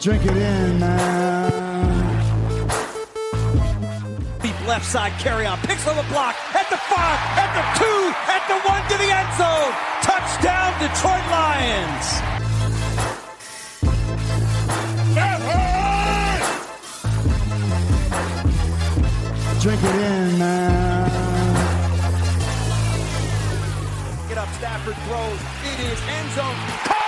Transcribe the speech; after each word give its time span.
Drink 0.00 0.24
it 0.24 0.36
in, 0.36 0.78
man. 0.78 1.50
Deep 4.40 4.68
left 4.68 4.84
side 4.84 5.10
carry 5.18 5.44
on. 5.44 5.58
Picks 5.58 5.88
on 5.88 5.96
the 5.96 6.04
block. 6.04 6.36
At 6.54 6.70
the 6.70 6.76
five. 6.76 7.18
At 7.34 7.50
the 7.58 7.64
two. 7.82 8.14
At 8.30 8.46
the 8.46 8.58
one 8.68 8.80
to 8.90 8.96
the 8.96 9.10
end 9.10 9.32
zone. 9.34 9.74
Touchdown, 10.02 10.72
Detroit 10.78 11.26
Lions. 11.34 12.22
Drink 19.60 19.82
it 19.82 19.94
in, 19.96 20.38
man. 20.38 21.10
Get 24.28 24.38
up, 24.38 24.48
Stafford 24.50 24.94
throws. 25.08 25.40
It 25.64 25.80
is 25.80 26.00
end 26.08 26.30
zone. 26.36 26.54
Caught! 26.84 27.07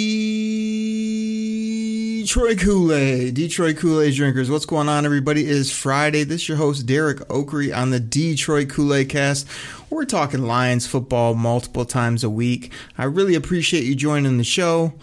Detroit 2.31 2.59
Kool-Aid, 2.59 3.33
Detroit 3.33 3.75
Kool-Aid 3.75 4.13
drinkers. 4.13 4.49
What's 4.49 4.65
going 4.65 4.87
on, 4.87 5.03
everybody? 5.03 5.41
It 5.41 5.49
is 5.49 5.69
Friday. 5.69 6.23
This 6.23 6.43
is 6.43 6.47
your 6.47 6.57
host, 6.57 6.85
Derek 6.85 7.17
Okrie, 7.27 7.75
on 7.75 7.89
the 7.89 7.99
Detroit 7.99 8.69
Kool-Aid 8.69 9.09
cast. 9.09 9.45
We're 9.89 10.05
talking 10.05 10.43
Lions 10.43 10.87
football 10.87 11.33
multiple 11.33 11.83
times 11.83 12.23
a 12.23 12.29
week. 12.29 12.71
I 12.97 13.03
really 13.03 13.35
appreciate 13.35 13.83
you 13.83 13.95
joining 13.95 14.37
the 14.37 14.45
show. 14.45 14.93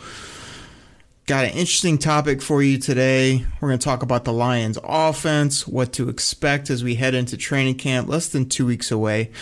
Got 1.27 1.45
an 1.45 1.51
interesting 1.51 1.99
topic 1.99 2.41
for 2.41 2.63
you 2.63 2.79
today. 2.79 3.45
We're 3.61 3.69
going 3.69 3.79
to 3.79 3.85
talk 3.85 4.03
about 4.03 4.25
the 4.25 4.33
Lions 4.33 4.79
offense, 4.83 5.69
what 5.69 5.93
to 5.93 6.09
expect 6.09 6.71
as 6.71 6.83
we 6.83 6.95
head 6.95 7.13
into 7.13 7.37
training 7.37 7.75
camp, 7.75 8.09
less 8.09 8.29
than 8.29 8.49
two 8.49 8.65
weeks 8.65 8.91
away. 8.91 9.33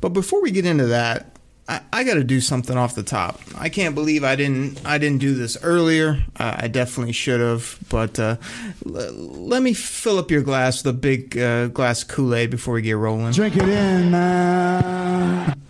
But 0.00 0.14
before 0.14 0.40
we 0.40 0.52
get 0.52 0.64
into 0.64 0.86
that, 0.86 1.36
I, 1.70 1.80
I 1.92 2.04
got 2.04 2.14
to 2.14 2.24
do 2.24 2.40
something 2.40 2.76
off 2.76 2.96
the 2.96 3.04
top. 3.04 3.40
I 3.56 3.68
can't 3.68 3.94
believe 3.94 4.24
I 4.24 4.34
didn't 4.34 4.84
I 4.84 4.98
didn't 4.98 5.18
do 5.20 5.34
this 5.34 5.56
earlier. 5.62 6.24
Uh, 6.36 6.56
I 6.58 6.66
definitely 6.66 7.12
should 7.12 7.40
have. 7.40 7.78
But 7.88 8.18
uh, 8.18 8.36
l- 8.84 9.12
let 9.12 9.62
me 9.62 9.72
fill 9.72 10.18
up 10.18 10.32
your 10.32 10.42
glass 10.42 10.82
with 10.84 10.94
a 10.96 10.98
big 10.98 11.38
uh, 11.38 11.68
glass 11.68 12.02
Kool 12.02 12.34
Aid 12.34 12.50
before 12.50 12.74
we 12.74 12.82
get 12.82 12.96
rolling. 12.96 13.32
Drink 13.32 13.56
it 13.56 13.68
in, 13.68 14.10
man. 14.10 15.60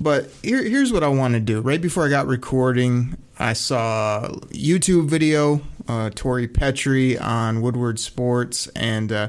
But 0.00 0.30
here, 0.42 0.62
here's 0.62 0.92
what 0.92 1.04
I 1.04 1.08
want 1.08 1.34
to 1.34 1.40
do. 1.40 1.60
Right 1.60 1.80
before 1.80 2.04
I 2.04 2.08
got 2.08 2.26
recording, 2.26 3.16
I 3.38 3.52
saw 3.52 4.24
a 4.26 4.30
YouTube 4.50 5.08
video, 5.08 5.60
uh, 5.86 6.10
Tori 6.12 6.48
Petry 6.48 7.20
on 7.20 7.62
Woodward 7.62 8.00
Sports, 8.00 8.66
and 8.74 9.12
uh, 9.12 9.28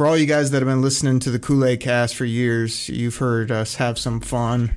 for 0.00 0.06
all 0.06 0.16
you 0.16 0.24
guys 0.24 0.50
that 0.50 0.62
have 0.62 0.66
been 0.66 0.80
listening 0.80 1.18
to 1.18 1.30
the 1.30 1.38
Kool 1.38 1.62
Aid 1.62 1.80
Cast 1.80 2.16
for 2.16 2.24
years, 2.24 2.88
you've 2.88 3.18
heard 3.18 3.50
us 3.50 3.74
have 3.74 3.98
some 3.98 4.18
fun 4.18 4.74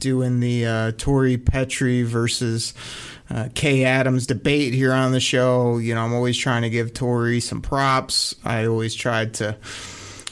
doing 0.00 0.38
the 0.40 0.66
uh, 0.66 0.92
Tori 0.98 1.38
Petry 1.38 2.04
versus 2.04 2.74
uh, 3.30 3.48
Kay 3.54 3.86
Adams 3.86 4.26
debate 4.26 4.74
here 4.74 4.92
on 4.92 5.12
the 5.12 5.18
show. 5.18 5.78
You 5.78 5.94
know, 5.94 6.02
I'm 6.02 6.12
always 6.12 6.36
trying 6.36 6.60
to 6.60 6.68
give 6.68 6.92
Tori 6.92 7.40
some 7.40 7.62
props. 7.62 8.34
I 8.44 8.66
always 8.66 8.94
tried 8.94 9.32
to 9.36 9.56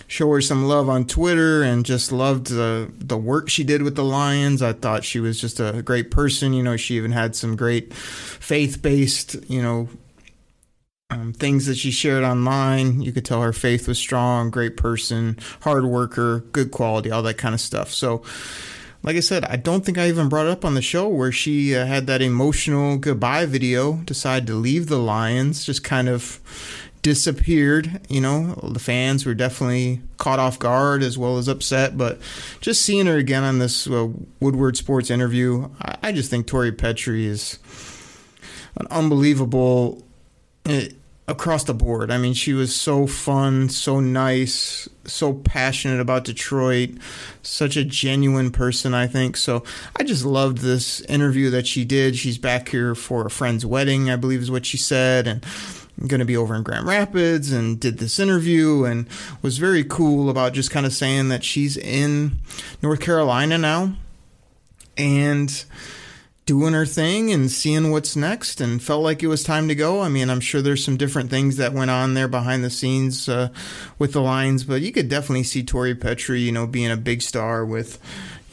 show 0.09 0.31
her 0.31 0.42
some 0.42 0.67
love 0.67 0.91
on 0.91 1.06
Twitter 1.06 1.62
and 1.62 1.83
just 1.83 2.12
loved 2.12 2.48
the 2.48 2.92
the 2.98 3.17
work 3.17 3.48
she 3.48 3.64
did 3.64 3.80
with 3.80 3.97
the 3.97 4.05
Lions. 4.05 4.61
I 4.61 4.74
thought 4.74 5.05
she 5.05 5.20
was 5.20 5.41
just 5.41 5.58
a 5.58 5.80
great 5.83 6.11
person. 6.11 6.52
You 6.52 6.63
know, 6.63 6.77
she 6.77 6.97
even 6.97 7.13
had 7.13 7.35
some 7.35 7.57
great 7.57 7.95
faith 7.95 8.83
based, 8.83 9.36
you 9.48 9.63
know, 9.63 9.89
um, 11.14 11.33
things 11.33 11.67
that 11.67 11.77
she 11.77 11.91
shared 11.91 12.25
online. 12.25 13.01
You 13.01 13.13
could 13.13 13.25
tell 13.25 13.42
her 13.42 13.52
faith 13.52 13.86
was 13.86 13.98
strong, 13.98 14.51
great 14.51 14.77
person, 14.77 15.39
hard 15.61 15.86
worker, 15.86 16.41
good 16.52 16.70
quality, 16.70 17.11
all 17.11 17.23
that 17.23 17.39
kind 17.39 17.55
of 17.55 17.61
stuff. 17.61 17.91
So, 17.92 18.23
like 19.02 19.17
I 19.17 19.20
said, 19.20 19.45
I 19.45 19.57
don't 19.57 19.85
think 19.85 19.98
I 19.98 20.08
even 20.08 20.29
brought 20.29 20.47
it 20.47 20.53
up 20.53 20.64
on 20.64 20.74
the 20.74 20.83
show 20.83 21.08
where 21.08 21.30
she 21.30 21.77
uh, 21.77 21.86
had 21.86 22.07
that 22.07 22.23
emotional 22.23 22.97
goodbye 22.97 23.47
video, 23.47 23.95
decided 24.05 24.47
to 24.48 24.55
leave 24.55 24.89
the 24.89 24.98
Lions, 24.98 25.64
just 25.64 25.85
kind 25.85 26.08
of 26.08 26.41
disappeared. 27.03 28.01
You 28.08 28.23
know, 28.23 28.55
the 28.63 28.79
fans 28.79 29.27
were 29.27 29.35
definitely 29.35 30.01
caught 30.17 30.39
off 30.39 30.58
guard 30.58 31.03
as 31.03 31.19
well 31.19 31.36
as 31.36 31.48
upset. 31.48 31.98
But 31.98 32.19
just 32.61 32.83
seeing 32.83 33.07
her 33.07 33.19
again 33.19 33.45
on 33.45 33.58
this 33.58 33.86
uh, 33.86 34.08
Woodward 34.41 34.77
Sports 34.79 35.11
interview, 35.11 35.69
I, 35.80 35.97
I 36.03 36.13
just 36.13 36.30
think 36.30 36.47
Tori 36.47 36.73
Petry 36.73 37.27
is 37.27 37.58
an 38.77 38.86
unbelievable. 38.91 40.03
uh 40.67 40.86
across 41.27 41.64
the 41.64 41.74
board. 41.74 42.11
I 42.11 42.18
mean, 42.18 42.35
she 42.35 42.52
was 42.52 42.74
so 42.74 43.07
fun, 43.07 43.68
so 43.68 44.01
nice, 44.01 44.89
so 45.05 45.33
passionate 45.33 46.01
about 46.01 46.24
Detroit, 46.24 46.90
such 47.42 47.77
a 47.77 47.85
genuine 47.85 48.51
person, 48.51 48.92
I 48.92 49.07
think. 49.07 49.36
So 49.36 49.64
I 49.96 50.02
just 50.02 50.24
loved 50.24 50.58
this 50.58 51.01
interview 51.02 51.51
that 51.51 51.67
she 51.67 51.85
did. 51.85 52.17
She's 52.17 52.39
back 52.39 52.68
here 52.68 52.95
for 52.95 53.27
a 53.27 53.30
friend's 53.30 53.64
wedding, 53.64 54.11
I 54.11 54.17
believe 54.17 54.42
is 54.42 54.51
what 54.51 54.67
she 54.67 54.77
said. 54.77 55.27
And 55.27 55.45
going 56.08 56.18
to 56.18 56.24
be 56.24 56.36
over 56.36 56.55
in 56.55 56.62
Grand 56.62 56.86
Rapids 56.86 57.52
and 57.52 57.79
did 57.79 57.98
this 57.98 58.18
interview 58.18 58.85
and 58.85 59.08
was 59.42 59.58
very 59.58 59.85
cool 59.85 60.29
about 60.29 60.52
just 60.52 60.70
kind 60.70 60.85
of 60.85 60.92
saying 60.92 61.29
that 61.29 61.45
she's 61.45 61.77
in 61.77 62.39
North 62.83 63.01
Carolina 63.01 63.56
now 63.56 63.95
and 64.96 65.64
doing 66.46 66.74
her 66.74 66.84
thing 66.84 67.32
and 67.32 67.50
seeing 67.50 67.90
what's 67.90 68.16
next 68.16 68.60
and 68.60 68.82
felt 68.82 69.02
like 69.02 69.22
it 69.22 69.28
was 69.28 69.42
time 69.42 69.68
to 69.68 69.74
go. 69.74 70.00
I 70.02 70.08
mean, 70.08 70.28
I'm 70.28 70.40
sure 70.40 70.60
there's 70.60 70.84
some 70.84 70.96
different 70.96 71.30
things 71.30 71.56
that 71.56 71.72
went 71.72 71.90
on 71.90 72.14
there 72.14 72.28
behind 72.28 72.62
the 72.62 72.70
scenes 72.70 73.28
uh, 73.28 73.48
with 73.98 74.12
the 74.12 74.20
lines, 74.20 74.64
but 74.64 74.82
you 74.82 74.92
could 74.92 75.08
definitely 75.08 75.44
see 75.44 75.62
Tori 75.62 75.94
Petry, 75.94 76.44
you 76.44 76.52
know, 76.52 76.66
being 76.66 76.90
a 76.90 76.96
big 76.96 77.22
star 77.22 77.64
with 77.64 77.98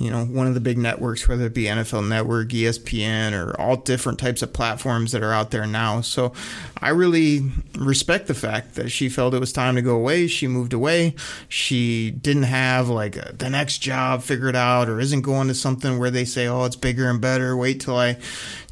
you 0.02 0.10
know, 0.10 0.26
one 0.26 0.48
of 0.48 0.56
the 0.56 0.60
big 0.60 0.80
networks, 0.80 1.28
whether 1.28 1.46
it 1.46 1.54
be 1.54 1.66
NFL 1.66 2.08
Network, 2.08 2.50
ESPN, 2.50 3.34
or 3.34 3.60
all 3.62 3.76
different 3.76 4.18
types 4.18 4.42
of 4.42 4.52
platforms 4.52 5.12
that 5.12 5.22
are 5.22 5.32
out 5.32 5.52
there 5.52 5.68
now. 5.68 6.02
So 6.02 6.34
I 6.80 6.90
really 6.90 7.52
respect 7.78 8.26
the 8.26 8.34
fact 8.34 8.76
that 8.76 8.90
she 8.90 9.10
felt 9.10 9.36
it 9.36 9.40
was 9.40 9.54
time 9.54 9.76
to 9.76 9.82
go 9.84 9.96
away. 9.96 10.26
She 10.26 10.48
moved 10.48 10.74
away. 10.74 11.14
She 11.50 12.10
didn't 12.10 12.44
have 12.44 12.90
like 12.90 13.16
a, 13.16 13.34
the 13.38 13.50
next 13.50 13.78
job 13.78 14.24
figured 14.24 14.56
out 14.56 14.90
or 14.90 15.00
isn't 15.00 15.22
going 15.22 15.50
to 15.50 15.54
something 15.54 16.00
where 16.00 16.12
they 16.12 16.26
say, 16.26 16.48
oh, 16.48 16.66
it's 16.66 16.76
bigger 16.76 17.08
and 17.08 17.22
better. 17.22 17.56
Wait 17.56 17.82
till 17.82 17.98
I 17.98 18.18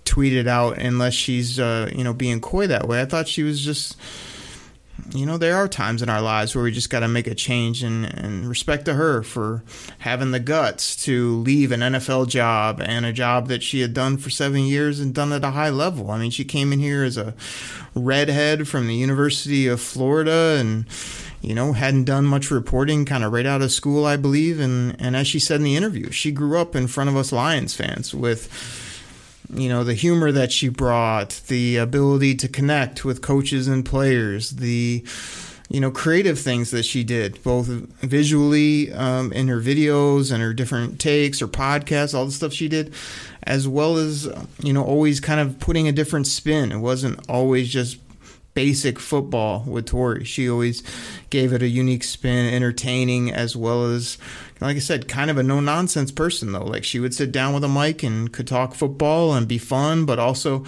tweet 0.05 0.33
it 0.33 0.47
out 0.47 0.79
unless 0.79 1.13
she's, 1.13 1.59
uh, 1.59 1.91
you 1.93 2.03
know, 2.03 2.13
being 2.13 2.41
coy 2.41 2.65
that 2.65 2.87
way. 2.87 3.01
I 3.01 3.05
thought 3.05 3.27
she 3.27 3.43
was 3.43 3.61
just 3.61 3.95
you 5.11 5.25
know, 5.25 5.37
there 5.37 5.55
are 5.55 5.67
times 5.67 6.01
in 6.01 6.09
our 6.09 6.21
lives 6.21 6.55
where 6.55 6.63
we 6.63 6.71
just 6.71 6.89
got 6.89 7.01
to 7.01 7.07
make 7.07 7.27
a 7.27 7.35
change 7.35 7.83
and, 7.83 8.05
and 8.05 8.47
respect 8.47 8.85
to 8.85 8.93
her 8.93 9.23
for 9.23 9.63
having 9.99 10.31
the 10.31 10.39
guts 10.39 10.95
to 11.05 11.37
leave 11.39 11.71
an 11.71 11.81
NFL 11.81 12.27
job 12.27 12.81
and 12.81 13.05
a 13.05 13.13
job 13.13 13.47
that 13.47 13.63
she 13.63 13.81
had 13.81 13.93
done 13.93 14.17
for 14.17 14.29
seven 14.29 14.61
years 14.61 14.99
and 14.99 15.13
done 15.13 15.31
at 15.31 15.43
a 15.43 15.51
high 15.51 15.69
level. 15.69 16.11
I 16.11 16.19
mean, 16.19 16.31
she 16.31 16.43
came 16.43 16.73
in 16.73 16.79
here 16.79 17.03
as 17.03 17.17
a 17.17 17.33
redhead 17.95 18.67
from 18.67 18.87
the 18.87 18.95
University 18.95 19.67
of 19.67 19.81
Florida 19.81 20.57
and, 20.59 20.85
you 21.41 21.53
know, 21.53 21.73
hadn't 21.73 22.05
done 22.05 22.25
much 22.25 22.51
reporting 22.51 23.05
kind 23.05 23.23
of 23.23 23.31
right 23.31 23.45
out 23.45 23.61
of 23.61 23.71
school, 23.71 24.05
I 24.05 24.17
believe. 24.17 24.59
And, 24.59 24.95
and 24.99 25.15
as 25.15 25.27
she 25.27 25.39
said 25.39 25.57
in 25.57 25.63
the 25.63 25.75
interview, 25.75 26.11
she 26.11 26.31
grew 26.31 26.59
up 26.59 26.75
in 26.75 26.87
front 26.87 27.09
of 27.09 27.15
us 27.15 27.31
Lions 27.31 27.75
fans 27.75 28.13
with 28.13 28.87
you 29.53 29.69
know 29.69 29.83
the 29.83 29.93
humor 29.93 30.31
that 30.31 30.51
she 30.51 30.69
brought 30.69 31.41
the 31.47 31.77
ability 31.77 32.35
to 32.35 32.47
connect 32.47 33.03
with 33.03 33.21
coaches 33.21 33.67
and 33.67 33.85
players 33.85 34.51
the 34.51 35.03
you 35.69 35.79
know 35.79 35.91
creative 35.91 36.39
things 36.39 36.71
that 36.71 36.83
she 36.83 37.03
did 37.03 37.41
both 37.43 37.67
visually 37.67 38.91
um, 38.93 39.31
in 39.33 39.47
her 39.47 39.59
videos 39.59 40.31
and 40.31 40.41
her 40.41 40.53
different 40.53 40.99
takes 40.99 41.39
her 41.39 41.47
podcasts 41.47 42.13
all 42.13 42.25
the 42.25 42.31
stuff 42.31 42.53
she 42.53 42.67
did 42.67 42.93
as 43.43 43.67
well 43.67 43.97
as 43.97 44.27
you 44.59 44.73
know 44.73 44.83
always 44.83 45.19
kind 45.19 45.39
of 45.39 45.59
putting 45.59 45.87
a 45.87 45.91
different 45.91 46.27
spin 46.27 46.71
it 46.71 46.79
wasn't 46.79 47.19
always 47.29 47.69
just 47.69 47.97
basic 48.53 48.99
football 48.99 49.63
with 49.65 49.85
Tori. 49.85 50.25
She 50.25 50.49
always 50.49 50.83
gave 51.29 51.53
it 51.53 51.61
a 51.61 51.67
unique 51.67 52.03
spin, 52.03 52.53
entertaining 52.53 53.31
as 53.31 53.55
well 53.55 53.85
as 53.85 54.17
like 54.61 54.75
I 54.75 54.79
said, 54.79 55.07
kind 55.07 55.29
of 55.29 55.37
a 55.37 55.43
no 55.43 55.59
nonsense 55.59 56.11
person 56.11 56.51
though. 56.51 56.65
Like 56.65 56.83
she 56.83 56.99
would 56.99 57.13
sit 57.13 57.31
down 57.31 57.53
with 57.53 57.63
a 57.63 57.69
mic 57.69 58.03
and 58.03 58.31
could 58.31 58.47
talk 58.47 58.75
football 58.75 59.33
and 59.33 59.47
be 59.47 59.57
fun, 59.57 60.05
but 60.05 60.19
also, 60.19 60.65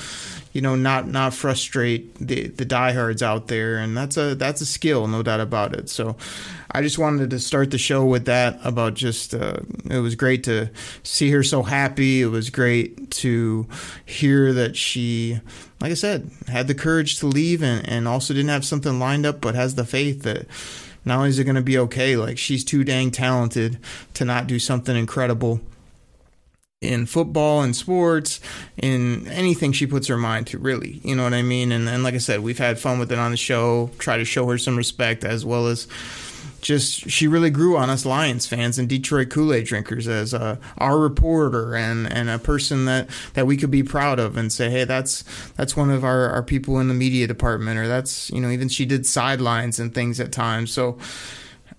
you 0.54 0.62
know, 0.62 0.76
not 0.76 1.08
not 1.08 1.34
frustrate 1.34 2.16
the 2.16 2.48
the 2.48 2.66
diehards 2.66 3.22
out 3.22 3.48
there. 3.48 3.78
And 3.78 3.96
that's 3.96 4.18
a 4.18 4.36
that's 4.36 4.62
a 4.62 4.66
skill, 4.66 5.08
no 5.08 5.24
doubt 5.24 5.42
about 5.42 5.76
it. 5.76 5.90
So, 5.90 6.16
I 6.74 6.82
just 6.82 6.98
wanted 6.98 7.32
to 7.32 7.40
start 7.40 7.72
the 7.72 7.78
show 7.78 8.06
with 8.06 8.26
that 8.26 8.60
about 8.64 8.94
just 8.94 9.34
uh, 9.34 9.58
it 9.90 10.00
was 10.00 10.16
great 10.16 10.46
to 10.46 10.70
see 11.04 11.30
her 11.32 11.44
so 11.44 11.64
happy. 11.64 12.22
It 12.22 12.28
was 12.28 12.50
great 12.50 13.12
to 13.12 13.68
hear 14.06 14.54
that 14.54 14.78
she, 14.78 15.42
like 15.82 15.92
I 15.92 15.96
said, 15.96 16.32
had 16.48 16.68
the 16.68 16.76
courage 16.76 17.20
to 17.20 17.28
leave 17.28 17.62
and 17.62 17.88
and 17.88 18.08
also 18.08 18.34
didn't 18.34 18.50
have 18.50 18.64
something 18.64 19.00
lined 19.00 19.26
up, 19.26 19.42
but 19.42 19.54
has 19.56 19.76
the 19.76 19.86
faith 19.86 20.24
that 20.24 20.48
not 21.06 21.18
only 21.18 21.30
is 21.30 21.40
it 21.40 21.46
going 21.46 21.56
to 21.56 21.62
be 21.62 21.78
okay, 21.78 22.16
like 22.16 22.38
she's 22.38 22.64
too 22.64 22.84
dang 22.84 23.12
talented 23.12 23.80
to 24.14 24.26
not 24.26 24.48
do 24.48 24.60
something 24.60 24.96
incredible 24.96 25.62
in 26.82 27.06
football 27.06 27.62
and 27.62 27.76
sports 27.76 28.40
in 28.76 29.28
anything 29.28 29.72
she 29.72 29.86
puts 29.86 30.08
her 30.08 30.18
mind 30.18 30.48
to 30.48 30.58
really. 30.58 31.00
You 31.04 31.16
know 31.16 31.24
what 31.24 31.34
i 31.34 31.44
mean? 31.44 31.72
And, 31.72 31.88
and 31.88 32.04
like 32.04 32.16
i 32.16 32.18
said 32.18 32.42
we've 32.42 32.58
had 32.58 32.80
fun 32.80 32.98
with 32.98 33.12
it 33.12 33.20
on 33.20 33.32
the 33.32 33.38
show 33.38 33.92
try 34.00 34.18
to 34.18 34.26
show 34.26 34.48
her 34.48 34.58
some 34.58 34.76
respect 34.76 35.24
as 35.24 35.46
well 35.46 35.68
as 35.68 35.88
just 36.62 37.10
she 37.10 37.28
really 37.28 37.50
grew 37.50 37.78
on 37.78 37.90
us 37.90 38.06
Lions 38.06 38.46
fans 38.46 38.78
and 38.78 38.88
Detroit 38.88 39.30
Kool 39.30 39.54
Aid 39.54 39.66
drinkers 39.66 40.08
as 40.08 40.34
uh, 40.34 40.58
our 40.78 40.98
reporter 40.98 41.76
and, 41.76 42.12
and 42.12 42.30
a 42.30 42.40
person 42.40 42.86
that, 42.86 43.10
that 43.34 43.48
we 43.48 43.58
could 43.58 43.72
be 43.72 43.84
proud 43.84 44.20
of 44.20 44.38
and 44.38 44.52
say, 44.52 44.70
hey, 44.70 44.84
that's 44.84 45.24
that's 45.56 45.76
one 45.76 45.90
of 45.90 46.04
our, 46.04 46.30
our 46.30 46.44
people 46.44 46.80
in 46.80 46.88
the 46.88 46.94
media 46.94 47.28
department, 47.28 47.80
or 47.80 47.88
that's 47.88 48.30
you 48.32 48.40
know 48.40 48.50
even 48.50 48.70
she 48.70 48.86
did 48.86 49.06
sidelines 49.06 49.80
and 49.80 49.94
things 49.94 50.20
at 50.20 50.32
times. 50.32 50.72
So 50.72 50.98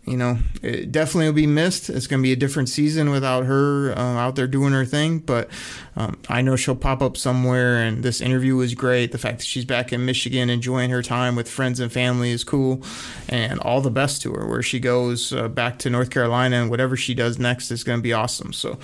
you 0.04 0.16
know, 0.16 0.38
it 0.62 0.90
definitely 0.90 1.26
will 1.26 1.34
be 1.34 1.46
missed. 1.46 1.88
It's 1.88 2.08
going 2.08 2.20
to 2.20 2.22
be 2.24 2.32
a 2.32 2.36
different 2.36 2.68
season 2.68 3.10
without 3.10 3.44
her 3.44 3.96
uh, 3.96 4.16
out 4.16 4.34
there 4.34 4.48
doing 4.48 4.72
her 4.72 4.84
thing. 4.84 5.20
But 5.20 5.48
um, 5.94 6.18
I 6.28 6.42
know 6.42 6.56
she'll 6.56 6.74
pop 6.74 7.02
up 7.02 7.16
somewhere. 7.16 7.76
And 7.76 8.02
this 8.02 8.20
interview 8.20 8.56
was 8.56 8.74
great. 8.74 9.12
The 9.12 9.18
fact 9.18 9.38
that 9.38 9.46
she's 9.46 9.64
back 9.64 9.92
in 9.92 10.04
Michigan 10.04 10.50
enjoying 10.50 10.90
her 10.90 11.02
time 11.02 11.36
with 11.36 11.48
friends 11.48 11.78
and 11.78 11.92
family 11.92 12.32
is 12.32 12.42
cool. 12.42 12.82
And 13.28 13.60
all 13.60 13.80
the 13.80 13.92
best 13.92 14.22
to 14.22 14.32
her 14.32 14.44
where 14.44 14.62
she 14.62 14.80
goes 14.80 15.32
uh, 15.32 15.46
back 15.46 15.78
to 15.80 15.90
North 15.90 16.10
Carolina 16.10 16.62
and 16.62 16.68
whatever 16.68 16.96
she 16.96 17.14
does 17.14 17.38
next 17.38 17.70
is 17.70 17.84
going 17.84 18.00
to 18.00 18.02
be 18.02 18.12
awesome. 18.12 18.52
So 18.52 18.80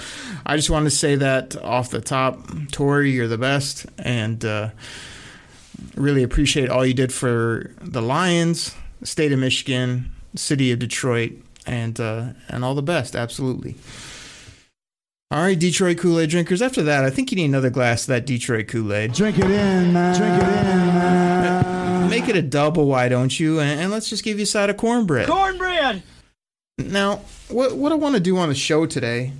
I 0.46 0.54
just 0.54 0.70
wanted 0.70 0.90
to 0.90 0.96
say 0.96 1.16
that 1.16 1.56
off 1.56 1.90
the 1.90 2.00
top. 2.00 2.38
Tori, 2.70 3.10
you're 3.10 3.26
the 3.26 3.38
best. 3.38 3.86
And 3.98 4.44
uh, 4.44 4.70
really 5.96 6.22
appreciate 6.22 6.68
all 6.68 6.86
you 6.86 6.94
did 6.94 7.12
for 7.12 7.72
the 7.80 8.02
Lions, 8.02 8.76
state 9.02 9.32
of 9.32 9.40
Michigan 9.40 10.12
city 10.34 10.72
of 10.72 10.78
Detroit, 10.78 11.32
and 11.66 11.98
uh, 12.00 12.28
and 12.48 12.64
all 12.64 12.74
the 12.74 12.82
best. 12.82 13.16
Absolutely. 13.16 13.76
All 15.30 15.42
right, 15.42 15.58
Detroit 15.58 15.98
Kool 15.98 16.18
Aid 16.20 16.30
drinkers. 16.30 16.62
After 16.62 16.82
that, 16.84 17.04
I 17.04 17.10
think 17.10 17.30
you 17.30 17.36
need 17.36 17.44
another 17.44 17.68
glass 17.68 18.02
of 18.02 18.06
that 18.08 18.24
Detroit 18.24 18.68
Kool 18.68 18.94
Aid. 18.94 19.12
Drink 19.12 19.38
it 19.38 19.44
in, 19.44 19.92
man. 19.92 20.16
Drink 20.16 20.42
it 20.42 20.48
in, 20.48 20.86
man. 20.94 22.08
Make 22.08 22.28
it 22.28 22.36
a 22.36 22.40
double, 22.42 22.86
why 22.86 23.10
don't 23.10 23.38
you? 23.38 23.60
And, 23.60 23.78
and 23.78 23.90
let's 23.90 24.08
just 24.08 24.24
give 24.24 24.38
you 24.38 24.44
a 24.44 24.46
side 24.46 24.70
of 24.70 24.78
cornbread. 24.78 25.28
Cornbread. 25.28 26.02
Now, 26.78 27.20
what 27.48 27.76
what 27.76 27.92
I 27.92 27.96
want 27.96 28.14
to 28.14 28.20
do 28.20 28.38
on 28.38 28.48
the 28.48 28.54
show 28.54 28.86
today 28.86 29.32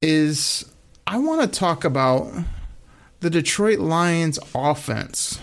is 0.00 0.64
I 1.06 1.18
want 1.18 1.42
to 1.42 1.58
talk 1.58 1.84
about 1.84 2.32
the 3.20 3.28
Detroit 3.28 3.80
Lions 3.80 4.38
offense. 4.54 5.40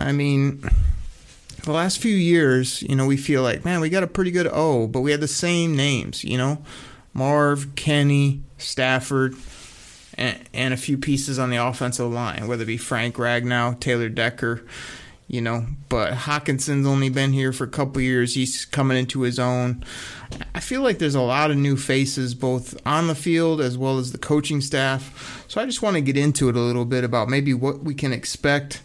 I 0.00 0.10
mean, 0.12 0.68
the 1.62 1.72
last 1.72 1.98
few 1.98 2.14
years, 2.14 2.82
you 2.82 2.96
know, 2.96 3.06
we 3.06 3.16
feel 3.16 3.42
like, 3.42 3.64
man, 3.64 3.80
we 3.80 3.88
got 3.88 4.02
a 4.02 4.06
pretty 4.06 4.30
good 4.30 4.46
O, 4.46 4.86
but 4.86 5.00
we 5.00 5.10
had 5.10 5.20
the 5.20 5.28
same 5.28 5.76
names, 5.76 6.24
you 6.24 6.38
know, 6.38 6.62
Marv, 7.12 7.74
Kenny, 7.74 8.42
Stafford, 8.58 9.34
and, 10.14 10.38
and 10.52 10.74
a 10.74 10.76
few 10.76 10.98
pieces 10.98 11.38
on 11.38 11.50
the 11.50 11.56
offensive 11.56 12.10
line, 12.10 12.46
whether 12.46 12.62
it 12.62 12.66
be 12.66 12.76
Frank 12.76 13.16
Ragnow, 13.16 13.78
Taylor 13.80 14.08
Decker, 14.08 14.64
you 15.28 15.40
know, 15.40 15.66
but 15.88 16.12
Hockenson's 16.12 16.86
only 16.86 17.08
been 17.08 17.32
here 17.32 17.52
for 17.52 17.64
a 17.64 17.68
couple 17.68 18.02
years. 18.02 18.34
He's 18.34 18.64
coming 18.64 18.96
into 18.96 19.20
his 19.20 19.38
own. 19.38 19.84
I 20.54 20.60
feel 20.60 20.82
like 20.82 20.98
there's 20.98 21.14
a 21.14 21.20
lot 21.20 21.50
of 21.50 21.56
new 21.56 21.76
faces, 21.76 22.34
both 22.34 22.76
on 22.84 23.06
the 23.06 23.14
field 23.14 23.60
as 23.60 23.78
well 23.78 23.98
as 23.98 24.10
the 24.10 24.18
coaching 24.18 24.60
staff. 24.60 25.44
So 25.46 25.60
I 25.60 25.66
just 25.66 25.82
want 25.82 25.94
to 25.94 26.00
get 26.00 26.16
into 26.16 26.48
it 26.48 26.56
a 26.56 26.60
little 26.60 26.84
bit 26.84 27.04
about 27.04 27.28
maybe 27.28 27.54
what 27.54 27.84
we 27.84 27.94
can 27.94 28.12
expect 28.12 28.82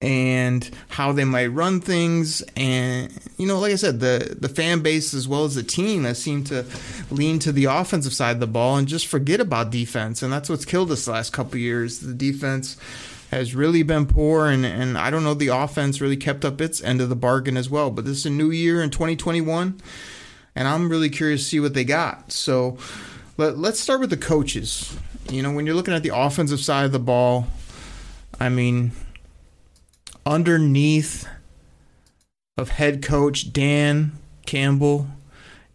and 0.00 0.68
how 0.88 1.12
they 1.12 1.24
might 1.24 1.46
run 1.46 1.80
things. 1.80 2.42
And 2.56 3.12
you 3.38 3.46
know 3.46 3.58
like 3.58 3.72
i 3.72 3.76
said 3.76 4.00
the 4.00 4.36
the 4.38 4.48
fan 4.48 4.80
base 4.80 5.14
as 5.14 5.26
well 5.26 5.44
as 5.44 5.54
the 5.54 5.62
team 5.62 6.04
has 6.04 6.20
seemed 6.20 6.46
to 6.48 6.64
lean 7.10 7.38
to 7.40 7.52
the 7.52 7.66
offensive 7.66 8.12
side 8.12 8.32
of 8.32 8.40
the 8.40 8.46
ball 8.46 8.76
and 8.76 8.88
just 8.88 9.06
forget 9.06 9.40
about 9.40 9.70
defense. 9.70 10.22
And 10.22 10.32
that's 10.32 10.48
what's 10.48 10.64
killed 10.64 10.90
us 10.90 11.04
the 11.04 11.12
last 11.12 11.32
couple 11.32 11.58
years. 11.58 12.00
The 12.00 12.14
defense 12.14 12.76
has 13.30 13.54
really 13.54 13.82
been 13.82 14.06
poor 14.06 14.46
and 14.46 14.64
and 14.64 14.96
i 14.96 15.10
don't 15.10 15.24
know 15.24 15.34
the 15.34 15.48
offense 15.48 16.00
really 16.00 16.16
kept 16.16 16.44
up 16.44 16.60
its 16.60 16.80
end 16.82 17.00
of 17.00 17.08
the 17.08 17.16
bargain 17.16 17.56
as 17.56 17.70
well. 17.70 17.90
But 17.90 18.04
this 18.04 18.18
is 18.18 18.26
a 18.26 18.30
new 18.30 18.50
year 18.50 18.82
in 18.82 18.90
2021 18.90 19.80
and 20.54 20.68
i'm 20.68 20.88
really 20.88 21.10
curious 21.10 21.42
to 21.42 21.48
see 21.48 21.60
what 21.60 21.74
they 21.74 21.84
got. 21.84 22.32
So 22.32 22.76
let, 23.38 23.58
let's 23.58 23.80
start 23.80 24.00
with 24.00 24.10
the 24.10 24.16
coaches. 24.16 24.96
You 25.30 25.42
know 25.42 25.52
when 25.52 25.66
you're 25.66 25.74
looking 25.74 25.94
at 25.94 26.02
the 26.02 26.14
offensive 26.14 26.60
side 26.60 26.84
of 26.84 26.92
the 26.92 26.98
ball 26.98 27.46
i 28.38 28.48
mean 28.48 28.92
underneath 30.26 31.26
of 32.58 32.70
head 32.70 33.02
coach 33.02 33.52
Dan 33.52 34.12
Campbell. 34.44 35.06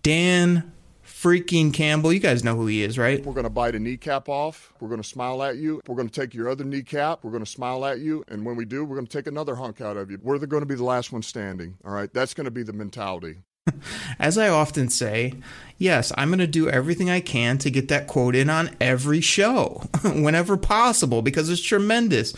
Dan 0.03 0.71
freaking 1.05 1.71
Campbell. 1.73 2.11
You 2.11 2.19
guys 2.19 2.43
know 2.43 2.55
who 2.55 2.65
he 2.65 2.83
is, 2.83 2.97
right? 2.97 3.23
We're 3.23 3.33
going 3.33 3.43
to 3.43 3.49
bite 3.49 3.75
a 3.75 3.79
kneecap 3.79 4.27
off. 4.27 4.73
We're 4.79 4.89
going 4.89 5.01
to 5.01 5.07
smile 5.07 5.43
at 5.43 5.57
you. 5.57 5.81
We're 5.87 5.95
going 5.95 6.09
to 6.09 6.19
take 6.19 6.33
your 6.33 6.49
other 6.49 6.63
kneecap. 6.63 7.23
We're 7.23 7.31
going 7.31 7.45
to 7.45 7.49
smile 7.49 7.85
at 7.85 7.99
you. 7.99 8.23
And 8.27 8.43
when 8.43 8.55
we 8.55 8.65
do, 8.65 8.83
we're 8.83 8.95
going 8.95 9.07
to 9.07 9.17
take 9.17 9.27
another 9.27 9.55
hunk 9.55 9.81
out 9.81 9.97
of 9.97 10.09
you. 10.09 10.19
We're 10.21 10.39
going 10.39 10.61
to 10.61 10.67
be 10.67 10.75
the 10.75 10.83
last 10.83 11.11
one 11.11 11.21
standing. 11.21 11.77
All 11.85 11.91
right. 11.91 12.11
That's 12.11 12.33
going 12.33 12.45
to 12.45 12.51
be 12.51 12.63
the 12.63 12.73
mentality. 12.73 13.37
As 14.19 14.39
I 14.39 14.49
often 14.49 14.89
say, 14.89 15.35
yes, 15.77 16.11
I'm 16.17 16.29
going 16.29 16.39
to 16.39 16.47
do 16.47 16.67
everything 16.67 17.11
I 17.11 17.19
can 17.19 17.59
to 17.59 17.69
get 17.69 17.89
that 17.89 18.07
quote 18.07 18.35
in 18.35 18.49
on 18.49 18.75
every 18.81 19.21
show 19.21 19.83
whenever 20.03 20.57
possible 20.57 21.21
because 21.21 21.47
it's 21.49 21.61
tremendous. 21.61 22.33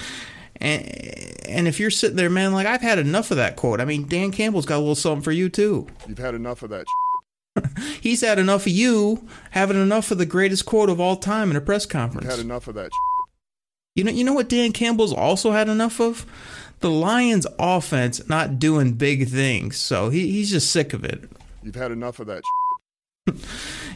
And 0.57 0.87
and 1.47 1.67
if 1.67 1.79
you're 1.79 1.91
sitting 1.91 2.15
there, 2.15 2.29
man, 2.29 2.53
like 2.53 2.67
I've 2.67 2.81
had 2.81 2.99
enough 2.99 3.31
of 3.31 3.37
that 3.37 3.55
quote. 3.55 3.81
I 3.81 3.85
mean, 3.85 4.07
Dan 4.07 4.31
Campbell's 4.31 4.65
got 4.65 4.77
a 4.77 4.79
little 4.79 4.95
something 4.95 5.23
for 5.23 5.31
you 5.31 5.49
too. 5.49 5.87
You've 6.07 6.17
had 6.17 6.35
enough 6.35 6.63
of 6.63 6.69
that. 6.69 6.85
He's 8.01 8.21
had 8.21 8.39
enough 8.39 8.65
of 8.65 8.71
you 8.71 9.27
having 9.51 9.81
enough 9.81 10.11
of 10.11 10.17
the 10.17 10.25
greatest 10.25 10.65
quote 10.65 10.89
of 10.89 10.99
all 10.99 11.15
time 11.15 11.51
in 11.51 11.57
a 11.57 11.61
press 11.61 11.85
conference. 11.85 12.25
You've 12.25 12.35
had 12.37 12.45
enough 12.45 12.67
of 12.67 12.75
that. 12.75 12.91
You 13.95 14.03
know, 14.03 14.11
you 14.11 14.23
know 14.23 14.33
what 14.33 14.49
Dan 14.49 14.71
Campbell's 14.71 15.13
also 15.13 15.51
had 15.51 15.69
enough 15.69 15.99
of? 15.99 16.25
The 16.79 16.89
Lions' 16.89 17.47
offense 17.59 18.27
not 18.27 18.59
doing 18.59 18.93
big 18.93 19.29
things. 19.29 19.77
So 19.77 20.09
he, 20.09 20.31
he's 20.31 20.49
just 20.49 20.71
sick 20.71 20.93
of 20.93 21.03
it. 21.05 21.29
You've 21.61 21.75
had 21.75 21.91
enough 21.91 22.19
of 22.19 22.27
that. 22.27 22.43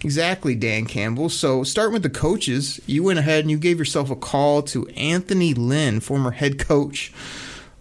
Exactly, 0.04 0.56
Dan 0.56 0.86
Campbell. 0.86 1.28
So, 1.30 1.64
starting 1.64 1.94
with 1.94 2.04
the 2.04 2.10
coaches, 2.10 2.80
you 2.86 3.04
went 3.04 3.20
ahead 3.20 3.42
and 3.42 3.52
you 3.52 3.58
gave 3.58 3.80
yourself 3.80 4.10
a 4.10 4.16
call 4.16 4.62
to 4.64 4.88
Anthony 4.90 5.54
Lynn, 5.54 6.00
former 6.00 6.32
head 6.32 6.60
coach 6.60 7.12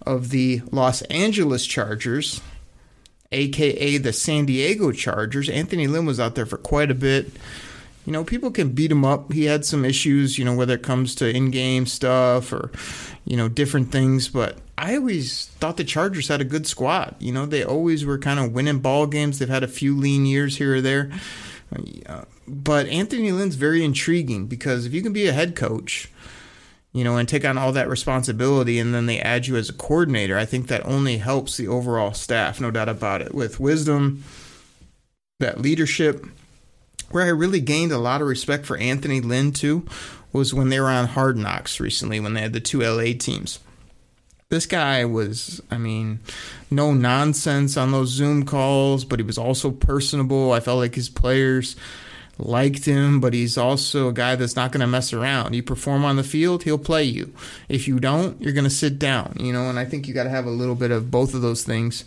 of 0.02 0.30
the 0.30 0.62
Los 0.70 1.02
Angeles 1.02 1.66
Chargers, 1.66 2.40
aka 3.32 3.98
the 3.98 4.12
San 4.12 4.46
Diego 4.46 4.92
Chargers. 4.92 5.48
Anthony 5.48 5.86
Lynn 5.86 6.06
was 6.06 6.18
out 6.18 6.34
there 6.36 6.46
for 6.46 6.56
quite 6.56 6.90
a 6.90 6.94
bit. 6.94 7.30
You 8.06 8.12
know, 8.12 8.24
people 8.24 8.50
can 8.52 8.70
beat 8.70 8.92
him 8.92 9.04
up. 9.04 9.32
He 9.32 9.44
had 9.44 9.64
some 9.64 9.84
issues, 9.84 10.38
you 10.38 10.44
know, 10.44 10.54
whether 10.54 10.74
it 10.74 10.82
comes 10.82 11.14
to 11.16 11.28
in 11.28 11.50
game 11.50 11.86
stuff 11.86 12.52
or, 12.52 12.70
you 13.24 13.36
know, 13.36 13.48
different 13.48 13.90
things. 13.90 14.28
But 14.28 14.58
I 14.78 14.96
always 14.96 15.46
thought 15.58 15.76
the 15.76 15.84
Chargers 15.84 16.28
had 16.28 16.40
a 16.40 16.44
good 16.44 16.66
squad. 16.68 17.16
You 17.18 17.32
know, 17.32 17.46
they 17.46 17.64
always 17.64 18.04
were 18.04 18.18
kind 18.18 18.38
of 18.38 18.52
winning 18.52 18.78
ball 18.78 19.06
games. 19.06 19.38
They've 19.38 19.48
had 19.48 19.64
a 19.64 19.68
few 19.68 19.96
lean 19.96 20.24
years 20.24 20.56
here 20.56 20.76
or 20.76 20.80
there. 20.80 21.10
Uh, 22.06 22.22
but 22.46 22.86
Anthony 22.86 23.32
Lynn's 23.32 23.56
very 23.56 23.84
intriguing 23.84 24.46
because 24.46 24.86
if 24.86 24.94
you 24.94 25.02
can 25.02 25.12
be 25.12 25.26
a 25.26 25.32
head 25.32 25.56
coach, 25.56 26.08
you 26.92 27.02
know, 27.02 27.16
and 27.16 27.28
take 27.28 27.44
on 27.44 27.58
all 27.58 27.72
that 27.72 27.88
responsibility, 27.88 28.78
and 28.78 28.94
then 28.94 29.06
they 29.06 29.18
add 29.18 29.46
you 29.46 29.56
as 29.56 29.68
a 29.68 29.74
coordinator, 29.74 30.38
I 30.38 30.44
think 30.44 30.68
that 30.68 30.86
only 30.86 31.18
helps 31.18 31.56
the 31.56 31.68
overall 31.68 32.14
staff, 32.14 32.60
no 32.60 32.70
doubt 32.70 32.88
about 32.88 33.20
it. 33.20 33.34
With 33.34 33.58
wisdom, 33.60 34.22
that 35.40 35.60
leadership, 35.60 36.24
where 37.10 37.24
I 37.24 37.28
really 37.28 37.60
gained 37.60 37.92
a 37.92 37.98
lot 37.98 38.20
of 38.20 38.28
respect 38.28 38.66
for 38.66 38.76
Anthony 38.76 39.20
Lynn 39.20 39.52
too, 39.52 39.86
was 40.32 40.52
when 40.52 40.68
they 40.68 40.80
were 40.80 40.90
on 40.90 41.08
Hard 41.08 41.36
Knocks 41.36 41.80
recently, 41.80 42.20
when 42.20 42.34
they 42.34 42.42
had 42.42 42.52
the 42.52 42.60
two 42.60 42.80
LA 42.80 43.12
teams. 43.18 43.58
This 44.48 44.66
guy 44.66 45.04
was, 45.04 45.60
I 45.70 45.78
mean, 45.78 46.20
no 46.70 46.92
nonsense 46.92 47.76
on 47.76 47.90
those 47.90 48.10
Zoom 48.10 48.44
calls, 48.44 49.04
but 49.04 49.18
he 49.18 49.24
was 49.24 49.38
also 49.38 49.72
personable. 49.72 50.52
I 50.52 50.60
felt 50.60 50.78
like 50.78 50.94
his 50.94 51.08
players 51.08 51.74
liked 52.38 52.84
him, 52.84 53.20
but 53.20 53.34
he's 53.34 53.58
also 53.58 54.08
a 54.08 54.12
guy 54.12 54.36
that's 54.36 54.54
not 54.54 54.70
going 54.70 54.82
to 54.82 54.86
mess 54.86 55.12
around. 55.12 55.54
You 55.54 55.62
perform 55.62 56.04
on 56.04 56.16
the 56.16 56.22
field, 56.22 56.62
he'll 56.62 56.78
play 56.78 57.02
you. 57.02 57.32
If 57.68 57.88
you 57.88 57.98
don't, 57.98 58.40
you're 58.40 58.52
going 58.52 58.64
to 58.64 58.70
sit 58.70 58.98
down, 58.98 59.36
you 59.40 59.52
know, 59.52 59.68
and 59.68 59.78
I 59.78 59.84
think 59.84 60.06
you 60.06 60.14
got 60.14 60.24
to 60.24 60.30
have 60.30 60.46
a 60.46 60.50
little 60.50 60.74
bit 60.74 60.90
of 60.90 61.10
both 61.10 61.34
of 61.34 61.42
those 61.42 61.64
things 61.64 62.04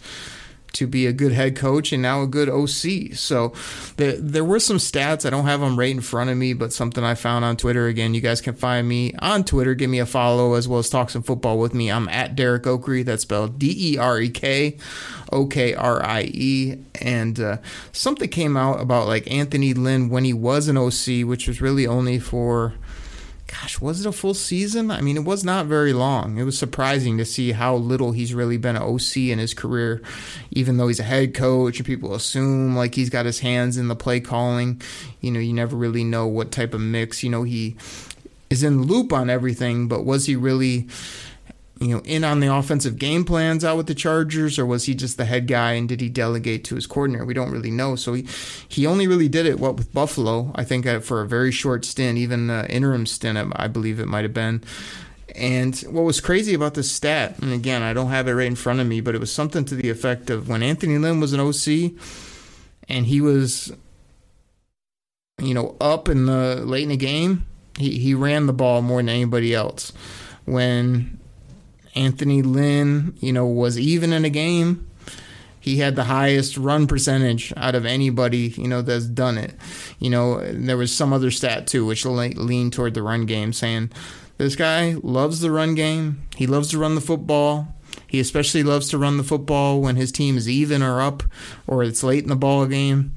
to 0.73 0.87
be 0.87 1.05
a 1.05 1.13
good 1.13 1.31
head 1.31 1.55
coach 1.55 1.91
and 1.91 2.01
now 2.01 2.21
a 2.21 2.27
good 2.27 2.49
OC. 2.49 3.13
So 3.15 3.53
the, 3.97 4.17
there 4.19 4.43
were 4.43 4.59
some 4.59 4.77
stats. 4.77 5.25
I 5.25 5.29
don't 5.29 5.45
have 5.45 5.59
them 5.59 5.77
right 5.77 5.91
in 5.91 6.01
front 6.01 6.29
of 6.29 6.37
me, 6.37 6.53
but 6.53 6.73
something 6.73 7.03
I 7.03 7.15
found 7.15 7.45
on 7.45 7.57
Twitter. 7.57 7.87
Again, 7.87 8.13
you 8.13 8.21
guys 8.21 8.41
can 8.41 8.55
find 8.55 8.87
me 8.87 9.13
on 9.19 9.43
Twitter. 9.43 9.73
Give 9.73 9.89
me 9.89 9.99
a 9.99 10.05
follow 10.05 10.53
as 10.53 10.67
well 10.67 10.79
as 10.79 10.89
talk 10.89 11.09
some 11.09 11.23
football 11.23 11.57
with 11.59 11.73
me. 11.73 11.91
I'm 11.91 12.07
at 12.09 12.35
Derek 12.35 12.63
Okrie. 12.63 13.05
That's 13.05 13.23
spelled 13.23 13.59
D 13.59 13.93
E 13.93 13.97
R 13.97 14.19
E 14.19 14.29
K 14.29 14.77
O 15.31 15.45
K 15.45 15.73
R 15.73 16.03
I 16.03 16.23
E. 16.33 16.77
And 17.01 17.39
uh, 17.39 17.57
something 17.91 18.29
came 18.29 18.57
out 18.57 18.81
about 18.81 19.07
like 19.07 19.29
Anthony 19.31 19.73
Lynn 19.73 20.09
when 20.09 20.23
he 20.23 20.33
was 20.33 20.67
an 20.67 20.77
OC, 20.77 21.27
which 21.27 21.47
was 21.47 21.61
really 21.61 21.87
only 21.87 22.19
for 22.19 22.73
gosh, 23.49 23.81
was 23.81 24.01
it 24.01 24.07
a 24.07 24.11
full 24.11 24.33
season? 24.33 24.91
I 24.91 25.01
mean, 25.01 25.17
it 25.17 25.23
was 25.23 25.43
not 25.43 25.65
very 25.65 25.93
long. 25.93 26.37
It 26.37 26.43
was 26.43 26.57
surprising 26.57 27.17
to 27.17 27.25
see 27.25 27.51
how 27.51 27.75
little 27.75 28.11
he's 28.11 28.33
really 28.33 28.57
been 28.57 28.75
an 28.75 28.81
OC 28.81 29.17
in 29.17 29.39
his 29.39 29.53
career, 29.53 30.01
even 30.51 30.77
though 30.77 30.87
he's 30.87 30.99
a 30.99 31.03
head 31.03 31.33
coach 31.33 31.77
and 31.77 31.85
people 31.85 32.13
assume 32.13 32.75
like 32.75 32.95
he's 32.95 33.09
got 33.09 33.25
his 33.25 33.39
hands 33.39 33.77
in 33.77 33.87
the 33.87 33.95
play 33.95 34.19
calling. 34.19 34.81
You 35.21 35.31
know, 35.31 35.39
you 35.39 35.53
never 35.53 35.75
really 35.75 36.03
know 36.03 36.27
what 36.27 36.51
type 36.51 36.73
of 36.73 36.81
mix. 36.81 37.23
You 37.23 37.29
know, 37.29 37.43
he 37.43 37.75
is 38.49 38.63
in 38.63 38.81
the 38.81 38.83
loop 38.83 39.11
on 39.13 39.29
everything, 39.29 39.87
but 39.87 40.05
was 40.05 40.25
he 40.25 40.35
really 40.35 40.87
you 41.79 41.95
know, 41.95 42.01
in 42.03 42.23
on 42.23 42.41
the 42.41 42.53
offensive 42.53 42.97
game 42.97 43.23
plans 43.23 43.63
out 43.63 43.77
with 43.77 43.87
the 43.87 43.95
Chargers, 43.95 44.59
or 44.59 44.65
was 44.65 44.85
he 44.85 44.93
just 44.93 45.17
the 45.17 45.25
head 45.25 45.47
guy 45.47 45.73
and 45.73 45.87
did 45.87 46.01
he 46.01 46.09
delegate 46.09 46.63
to 46.65 46.75
his 46.75 46.85
coordinator? 46.85 47.25
We 47.25 47.33
don't 47.33 47.51
really 47.51 47.71
know. 47.71 47.95
So 47.95 48.13
he, 48.13 48.27
he 48.67 48.85
only 48.85 49.07
really 49.07 49.29
did 49.29 49.45
it 49.45 49.59
what 49.59 49.77
with 49.77 49.93
Buffalo, 49.93 50.51
I 50.55 50.65
think, 50.65 50.85
for 51.03 51.21
a 51.21 51.27
very 51.27 51.51
short 51.51 51.85
stint, 51.85 52.17
even 52.17 52.49
uh, 52.49 52.65
interim 52.69 53.05
stint, 53.05 53.53
I 53.55 53.67
believe 53.67 53.99
it 53.99 54.07
might 54.07 54.23
have 54.23 54.33
been. 54.33 54.61
And 55.35 55.77
what 55.81 56.01
was 56.01 56.19
crazy 56.19 56.53
about 56.53 56.73
this 56.73 56.91
stat, 56.91 57.37
and 57.39 57.53
again, 57.53 57.81
I 57.81 57.93
don't 57.93 58.09
have 58.09 58.27
it 58.27 58.33
right 58.33 58.47
in 58.47 58.55
front 58.55 58.81
of 58.81 58.87
me, 58.87 58.99
but 58.99 59.15
it 59.15 59.21
was 59.21 59.31
something 59.31 59.63
to 59.65 59.75
the 59.75 59.89
effect 59.89 60.29
of 60.29 60.49
when 60.49 60.63
Anthony 60.63 60.97
Lynn 60.97 61.21
was 61.21 61.33
an 61.33 61.39
OC, 61.39 61.93
and 62.89 63.05
he 63.05 63.21
was, 63.21 63.71
you 65.37 65.53
know, 65.53 65.77
up 65.79 66.09
in 66.09 66.25
the 66.25 66.57
late 66.65 66.83
in 66.83 66.89
the 66.89 66.97
game, 66.97 67.45
he 67.77 67.99
he 67.99 68.13
ran 68.13 68.47
the 68.47 68.53
ball 68.53 68.81
more 68.81 68.99
than 68.99 69.07
anybody 69.07 69.53
else. 69.53 69.93
When 70.45 71.18
Anthony 71.99 72.41
Lynn, 72.41 73.13
you 73.19 73.33
know, 73.33 73.45
was 73.45 73.77
even 73.77 74.13
in 74.13 74.23
a 74.23 74.29
game. 74.29 74.87
He 75.59 75.77
had 75.77 75.97
the 75.97 76.05
highest 76.05 76.57
run 76.57 76.87
percentage 76.87 77.51
out 77.57 77.75
of 77.75 77.85
anybody, 77.85 78.53
you 78.57 78.67
know, 78.69 78.81
that's 78.81 79.05
done 79.05 79.37
it. 79.37 79.53
You 79.99 80.09
know, 80.09 80.39
there 80.39 80.77
was 80.77 80.95
some 80.95 81.11
other 81.11 81.29
stat 81.29 81.67
too, 81.67 81.85
which 81.85 82.05
leaned 82.05 82.71
toward 82.71 82.93
the 82.93 83.03
run 83.03 83.25
game, 83.25 83.51
saying 83.51 83.91
this 84.37 84.55
guy 84.55 84.95
loves 85.03 85.41
the 85.41 85.51
run 85.51 85.75
game. 85.75 86.21
He 86.37 86.47
loves 86.47 86.69
to 86.69 86.79
run 86.79 86.95
the 86.95 87.01
football. 87.01 87.67
He 88.07 88.21
especially 88.21 88.63
loves 88.63 88.87
to 88.89 88.97
run 88.97 89.17
the 89.17 89.23
football 89.23 89.81
when 89.81 89.97
his 89.97 90.13
team 90.13 90.37
is 90.37 90.47
even 90.47 90.81
or 90.81 91.01
up, 91.01 91.23
or 91.67 91.83
it's 91.83 92.03
late 92.03 92.23
in 92.23 92.29
the 92.29 92.35
ball 92.37 92.65
game. 92.65 93.13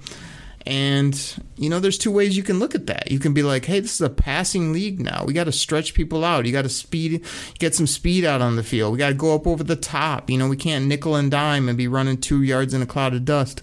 And, 0.64 1.42
you 1.56 1.68
know, 1.68 1.80
there's 1.80 1.98
two 1.98 2.12
ways 2.12 2.36
you 2.36 2.42
can 2.42 2.58
look 2.58 2.74
at 2.74 2.86
that. 2.86 3.10
You 3.10 3.18
can 3.18 3.34
be 3.34 3.42
like, 3.42 3.64
hey, 3.64 3.80
this 3.80 3.94
is 3.94 4.00
a 4.00 4.10
passing 4.10 4.72
league 4.72 5.00
now. 5.00 5.24
We 5.26 5.32
got 5.32 5.44
to 5.44 5.52
stretch 5.52 5.94
people 5.94 6.24
out. 6.24 6.46
You 6.46 6.52
got 6.52 6.62
to 6.62 6.68
speed, 6.68 7.24
get 7.58 7.74
some 7.74 7.86
speed 7.86 8.24
out 8.24 8.40
on 8.40 8.56
the 8.56 8.62
field. 8.62 8.92
We 8.92 8.98
got 8.98 9.08
to 9.08 9.14
go 9.14 9.34
up 9.34 9.46
over 9.46 9.64
the 9.64 9.76
top. 9.76 10.30
You 10.30 10.38
know, 10.38 10.48
we 10.48 10.56
can't 10.56 10.86
nickel 10.86 11.16
and 11.16 11.30
dime 11.30 11.68
and 11.68 11.76
be 11.76 11.88
running 11.88 12.18
two 12.18 12.42
yards 12.42 12.74
in 12.74 12.82
a 12.82 12.86
cloud 12.86 13.14
of 13.14 13.24
dust. 13.24 13.62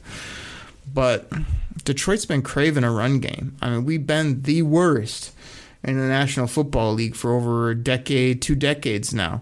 But 0.93 1.31
Detroit's 1.85 2.25
been 2.25 2.41
craving 2.41 2.83
a 2.83 2.91
run 2.91 3.19
game. 3.19 3.55
I 3.61 3.69
mean, 3.69 3.85
we've 3.85 4.05
been 4.05 4.41
the 4.41 4.63
worst 4.63 5.31
in 5.83 5.97
the 5.97 6.07
National 6.07 6.47
Football 6.47 6.93
League 6.93 7.15
for 7.15 7.33
over 7.33 7.69
a 7.69 7.75
decade, 7.75 8.41
two 8.41 8.55
decades 8.55 9.13
now 9.13 9.41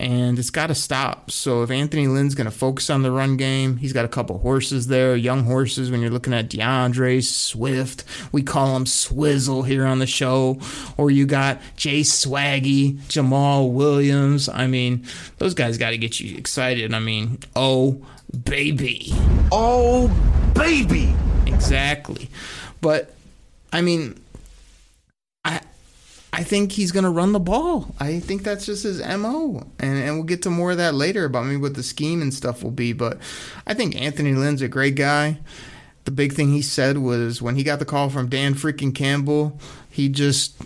and 0.00 0.38
it's 0.38 0.50
got 0.50 0.66
to 0.68 0.74
stop. 0.74 1.30
So 1.30 1.62
if 1.62 1.70
Anthony 1.70 2.06
Lynn's 2.08 2.34
going 2.34 2.46
to 2.46 2.50
focus 2.50 2.90
on 2.90 3.02
the 3.02 3.10
run 3.12 3.36
game, 3.36 3.76
he's 3.76 3.92
got 3.92 4.04
a 4.04 4.08
couple 4.08 4.38
horses 4.38 4.88
there, 4.88 5.14
young 5.14 5.44
horses. 5.44 5.90
When 5.90 6.00
you're 6.00 6.10
looking 6.10 6.34
at 6.34 6.48
DeAndre 6.48 7.22
Swift, 7.22 8.04
we 8.32 8.42
call 8.42 8.74
him 8.76 8.86
Swizzle 8.86 9.62
here 9.62 9.86
on 9.86 9.98
the 9.98 10.06
show, 10.06 10.58
or 10.96 11.10
you 11.10 11.26
got 11.26 11.60
Jay 11.76 12.00
Swaggy, 12.00 12.98
Jamaal 13.02 13.72
Williams. 13.72 14.48
I 14.48 14.66
mean, 14.66 15.04
those 15.38 15.54
guys 15.54 15.78
got 15.78 15.90
to 15.90 15.98
get 15.98 16.20
you 16.20 16.36
excited. 16.36 16.92
I 16.94 16.98
mean, 16.98 17.38
oh 17.54 18.04
baby, 18.44 19.12
oh 19.52 20.08
baby, 20.54 21.14
exactly. 21.46 22.28
But 22.80 23.14
I 23.72 23.80
mean, 23.82 24.21
I 26.32 26.44
think 26.44 26.72
he's 26.72 26.92
going 26.92 27.04
to 27.04 27.10
run 27.10 27.32
the 27.32 27.40
ball. 27.40 27.94
I 28.00 28.18
think 28.18 28.42
that's 28.42 28.64
just 28.64 28.84
his 28.84 29.00
MO. 29.00 29.66
And, 29.78 29.98
and 29.98 30.14
we'll 30.14 30.24
get 30.24 30.42
to 30.42 30.50
more 30.50 30.70
of 30.70 30.78
that 30.78 30.94
later 30.94 31.26
about 31.26 31.44
maybe 31.44 31.58
what 31.58 31.74
the 31.74 31.82
scheme 31.82 32.22
and 32.22 32.32
stuff 32.32 32.62
will 32.62 32.70
be. 32.70 32.94
But 32.94 33.18
I 33.66 33.74
think 33.74 33.94
Anthony 34.00 34.34
Lynn's 34.34 34.62
a 34.62 34.68
great 34.68 34.94
guy. 34.94 35.38
The 36.04 36.10
big 36.10 36.32
thing 36.32 36.50
he 36.50 36.62
said 36.62 36.98
was 36.98 37.42
when 37.42 37.56
he 37.56 37.62
got 37.62 37.78
the 37.78 37.84
call 37.84 38.08
from 38.08 38.28
Dan 38.28 38.54
freaking 38.54 38.94
Campbell, 38.94 39.60
he 39.90 40.08
just 40.08 40.56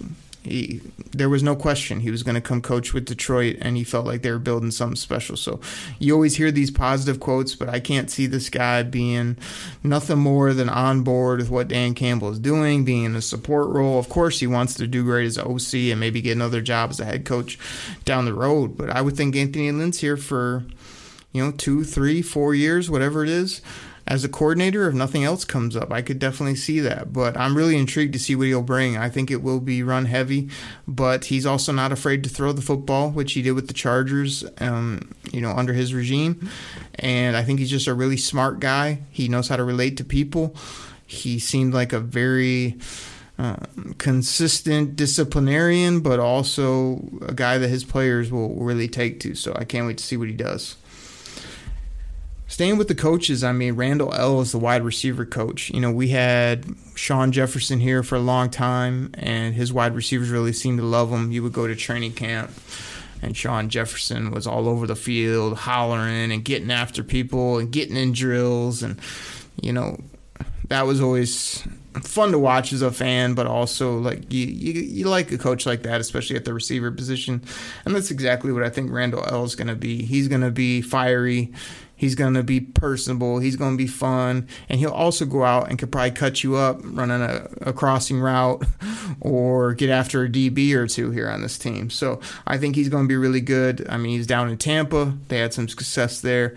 he, 0.47 0.81
there 1.13 1.29
was 1.29 1.43
no 1.43 1.57
question 1.57 2.01
he 2.01 2.11
was 2.11 2.23
going 2.23 2.35
to 2.35 2.41
come 2.41 2.63
coach 2.63 2.95
with 2.95 3.05
Detroit, 3.05 3.57
and 3.61 3.77
he 3.77 3.85
felt 3.85 4.07
like 4.07 4.23
they 4.23 4.31
were 4.31 4.39
building 4.39 4.71
something 4.71 4.97
special. 4.97 5.37
So 5.37 5.61
you 5.99 6.15
always 6.15 6.37
hear 6.37 6.51
these 6.51 6.71
positive 6.71 7.21
quotes, 7.21 7.55
but 7.55 7.69
I 7.69 7.81
can't 7.81 8.11
see 8.11 8.27
this 8.27 8.49
guy 8.49 8.83
being 8.83 9.37
nothing 9.83 10.19
more 10.19 10.53
than 10.53 10.69
on 10.69 11.03
board 11.03 11.39
with 11.39 11.51
what 11.51 11.69
Dan 11.69 11.95
Campbell 11.95 12.31
is 12.31 12.39
doing, 12.39 12.85
being 12.85 13.05
in 13.05 13.17
a 13.17 13.23
support 13.23 13.69
role. 13.69 13.99
Of 13.99 14.09
course, 14.09 14.41
he 14.41 14.47
wants 14.47 14.75
to 14.75 14.87
do 14.87 15.05
great 15.05 15.27
as 15.27 15.39
OC 15.39 15.75
and 15.91 16.01
maybe 16.01 16.21
get 16.21 16.37
another 16.37 16.61
job 16.61 16.91
as 16.91 17.01
a 17.01 17.05
head 17.05 17.25
coach 17.25 17.59
down 18.05 18.25
the 18.25 18.35
road. 18.35 18.77
But 18.77 18.91
I 18.91 19.03
would 19.03 19.17
think 19.17 19.35
Anthony 19.35 19.73
Lynn's 19.73 20.01
here 20.01 20.17
for 20.17 20.65
you 21.33 21.45
know 21.45 21.53
two, 21.53 21.85
three, 21.85 22.23
four 22.23 22.55
years, 22.55 22.89
whatever 22.89 23.23
it 23.25 23.29
is 23.31 23.61
as 24.09 24.23
a 24.23 24.29
coordinator, 24.29 24.89
if 24.89 24.95
nothing 24.95 25.25
else 25.25 25.45
comes 25.45 25.77
up, 25.77 25.93
I 25.93 26.01
could 26.01 26.19
definitely 26.19 26.55
see 26.55 26.79
that. 26.81 27.13
But 27.13 27.37
I'm 27.37 27.57
really 27.57 27.77
intrigued 27.77 28.13
to 28.13 28.19
see 28.19 28.37
what 28.37 28.47
he'll 28.47 28.63
bring. 28.63 28.97
I 28.97 29.09
think 29.09 29.31
it 29.31 29.43
will 29.43 29.59
be 29.59 29.83
run 29.83 30.05
heavy, 30.05 30.49
but 30.87 31.27
he's 31.27 31.45
also 31.45 31.73
not 31.73 31.91
afraid 31.91 32.23
to 32.23 32.29
throw 32.29 32.53
the 32.53 32.63
football, 32.63 33.11
which 33.11 33.33
he 33.33 33.43
did 33.43 33.53
with 33.53 33.67
the 33.67 33.75
Chargers, 33.75 34.45
um, 34.59 35.13
you 35.33 35.41
know, 35.41 35.51
under 35.51 35.73
his 35.73 35.93
regime. 35.93 36.49
And 36.95 37.37
I 37.37 37.43
think 37.43 37.59
he's 37.59 37.71
just 37.71 37.89
a 37.89 37.95
really 37.95 38.17
smart 38.17 38.61
guy. 38.61 39.01
He 39.11 39.29
knows 39.29 39.49
how 39.49 39.57
to 39.57 39.65
relate 39.65 39.97
to 39.97 40.05
people. 40.05 40.55
He 41.05 41.39
seemed 41.41 41.75
like 41.75 41.93
a 41.93 42.01
very 42.01 42.79
uh, 43.39 43.57
consistent 43.99 44.95
disciplinarian, 44.97 46.01
but 46.01 46.21
also 46.21 47.09
a 47.23 47.35
guy 47.35 47.59
that 47.59 47.69
his 47.69 47.85
players 47.85 48.31
will 48.31 48.55
really 48.55 48.89
take 48.89 49.21
to. 49.21 49.35
So 49.35 49.53
I 49.57 49.65
can't 49.65 49.87
wait 49.87 49.99
to 49.99 50.05
see 50.05 50.17
what 50.17 50.29
he 50.29 50.35
does. 50.35 50.77
Staying 52.49 52.79
with 52.79 52.87
the 52.87 52.95
coaches, 52.95 53.43
I 53.43 53.53
mean, 53.53 53.75
Randle 53.75 54.15
El 54.15 54.41
is 54.41 54.53
the 54.53 54.59
wide 54.59 54.85
receiver 54.85 55.27
coach. 55.27 55.71
You 55.71 55.81
know, 55.81 55.91
we 55.91 56.09
had 56.09 56.65
Shawn 56.95 57.33
Jefferson 57.33 57.81
here 57.81 58.05
for 58.05 58.15
a 58.15 58.21
long 58.21 58.51
time, 58.51 59.11
and 59.15 59.55
his 59.55 59.73
wide 59.73 59.97
receivers 59.97 60.31
really 60.31 60.53
seemed 60.53 60.79
to 60.79 60.85
love 60.85 61.11
him. 61.11 61.33
You 61.33 61.43
would 61.43 61.53
go 61.53 61.67
to 61.67 61.75
training 61.75 62.13
camp, 62.13 62.53
and 63.21 63.37
Shawn 63.37 63.69
Jefferson 63.69 64.31
was 64.31 64.47
all 64.47 64.69
over 64.69 64.87
the 64.87 64.95
field, 64.95 65.59
hollering 65.59 66.31
and 66.31 66.45
getting 66.45 66.71
after 66.71 67.03
people 67.03 67.59
and 67.59 67.73
getting 67.73 67.97
in 67.97 68.13
drills. 68.13 68.83
And, 68.83 69.01
you 69.61 69.73
know, 69.73 69.99
that 70.69 70.87
was 70.87 71.01
always 71.01 71.67
fun 72.03 72.31
to 72.31 72.39
watch 72.39 72.73
as 72.73 72.83
a 72.83 72.93
fan, 72.93 73.35
but 73.35 73.47
also 73.47 73.99
like 73.99 74.33
you, 74.33 74.47
you, 74.47 74.73
you 74.83 75.09
like 75.09 75.33
a 75.33 75.39
coach 75.39 75.67
like 75.67 75.83
that, 75.83 76.01
especially 76.01 76.37
at 76.37 76.45
the 76.45 76.55
receiver 76.55 76.93
position. 76.93 77.43
And 77.85 77.95
that's 77.95 78.11
exactly 78.11 78.53
what 78.53 78.63
I 78.63 78.69
think 78.69 78.93
Randle 78.93 79.25
El 79.27 79.45
is 79.45 79.57
going 79.57 79.69
to 79.69 79.75
be. 79.75 80.05
He's 80.05 80.29
going 80.29 80.43
to 80.43 80.51
be 80.51 80.83
fiery. 80.83 81.53
He's 81.97 82.15
going 82.15 82.35
to 82.35 82.43
be 82.43 82.61
personable. 82.61 83.39
He's 83.39 83.57
going 83.57 83.73
to 83.73 83.79
be 83.79 83.87
fun. 83.87 84.47
And 84.69 84.79
he'll 84.79 84.91
also 84.91 85.25
go 85.25 85.45
out 85.45 85.71
and 85.71 85.79
could 85.79 85.91
probably 85.91 86.11
cut 86.11 86.45
you 86.45 86.57
up 86.57 86.81
running 86.85 87.23
a, 87.23 87.49
a, 87.63 87.73
crossing 87.73 88.21
route 88.21 88.65
or 89.21 89.73
get 89.73 89.89
after 89.89 90.25
a 90.25 90.29
DB 90.29 90.75
or 90.75 90.87
two 90.87 91.11
here 91.11 91.29
on 91.29 91.41
this 91.41 91.57
team. 91.59 91.89
So 91.89 92.21
I 92.47 92.59
think 92.59 92.77
he's 92.77 92.91
going 92.91 93.05
to 93.05 93.09
be 93.09 93.17
really 93.17 93.41
good. 93.41 93.87
I 93.89 93.97
mean, 93.97 94.13
he's 94.13 94.27
down 94.27 94.51
in 94.51 94.59
Tampa. 94.59 95.15
They 95.29 95.39
had 95.39 95.55
some 95.55 95.69
success 95.69 96.21
there. 96.21 96.55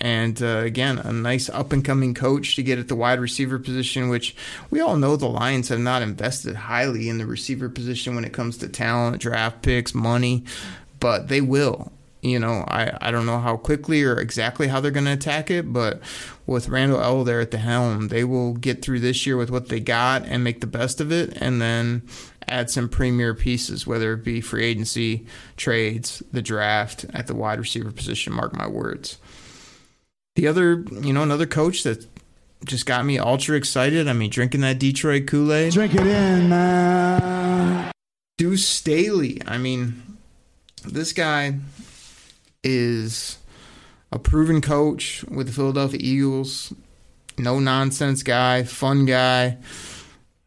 And 0.00 0.42
uh, 0.42 0.62
again, 0.64 0.98
a 0.98 1.12
nice 1.12 1.50
up 1.50 1.72
and 1.72 1.84
coming 1.84 2.14
coach 2.14 2.56
to 2.56 2.62
get 2.62 2.78
at 2.78 2.88
the 2.88 2.96
wide 2.96 3.20
receiver 3.20 3.58
position, 3.58 4.08
which 4.08 4.34
we 4.70 4.80
all 4.80 4.96
know 4.96 5.14
the 5.14 5.28
Lions 5.28 5.68
have 5.68 5.78
not 5.78 6.00
invested 6.00 6.56
highly 6.56 7.08
in 7.08 7.18
the 7.18 7.26
receiver 7.26 7.68
position 7.68 8.14
when 8.14 8.24
it 8.24 8.32
comes 8.32 8.56
to 8.58 8.68
talent, 8.68 9.20
draft 9.20 9.60
picks, 9.60 9.94
money, 9.94 10.42
but 11.00 11.28
they 11.28 11.42
will 11.42 11.92
you 12.22 12.38
know, 12.38 12.64
I, 12.68 12.96
I 13.00 13.10
don't 13.10 13.26
know 13.26 13.38
how 13.38 13.56
quickly 13.56 14.02
or 14.02 14.18
exactly 14.18 14.68
how 14.68 14.80
they're 14.80 14.90
going 14.90 15.06
to 15.06 15.12
attack 15.12 15.50
it, 15.50 15.72
but 15.72 16.00
with 16.46 16.68
Randle 16.68 17.00
El 17.00 17.24
there 17.24 17.40
at 17.40 17.50
the 17.50 17.58
helm, 17.58 18.08
they 18.08 18.24
will 18.24 18.52
get 18.54 18.82
through 18.82 19.00
this 19.00 19.26
year 19.26 19.36
with 19.36 19.50
what 19.50 19.68
they 19.68 19.80
got 19.80 20.24
and 20.26 20.44
make 20.44 20.60
the 20.60 20.66
best 20.66 21.00
of 21.00 21.10
it, 21.10 21.36
and 21.40 21.62
then 21.62 22.02
add 22.46 22.68
some 22.68 22.88
premier 22.88 23.34
pieces, 23.34 23.86
whether 23.86 24.12
it 24.12 24.24
be 24.24 24.40
free 24.40 24.64
agency, 24.64 25.26
trades, 25.56 26.22
the 26.32 26.42
draft 26.42 27.06
at 27.14 27.26
the 27.26 27.34
wide 27.34 27.58
receiver 27.58 27.90
position. 27.90 28.32
Mark 28.32 28.56
my 28.56 28.66
words. 28.66 29.18
The 30.36 30.46
other, 30.46 30.84
you 31.00 31.12
know, 31.12 31.22
another 31.22 31.46
coach 31.46 31.82
that 31.84 32.06
just 32.64 32.86
got 32.86 33.04
me 33.04 33.18
ultra 33.18 33.56
excited. 33.56 34.08
I 34.08 34.12
mean, 34.12 34.30
drinking 34.30 34.60
that 34.60 34.78
Detroit 34.78 35.26
Kool 35.26 35.52
Aid. 35.52 35.72
Drink 35.72 35.94
it 35.94 36.06
in, 36.06 36.48
man. 36.48 37.92
Deuce 38.36 38.66
Staley. 38.66 39.40
I 39.46 39.58
mean, 39.58 40.02
this 40.84 41.12
guy 41.12 41.58
is 42.62 43.38
a 44.12 44.18
proven 44.18 44.60
coach 44.60 45.24
with 45.24 45.46
the 45.46 45.52
Philadelphia 45.52 46.00
Eagles, 46.02 46.72
no 47.38 47.58
nonsense 47.58 48.22
guy, 48.22 48.64
fun 48.64 49.06
guy, 49.06 49.58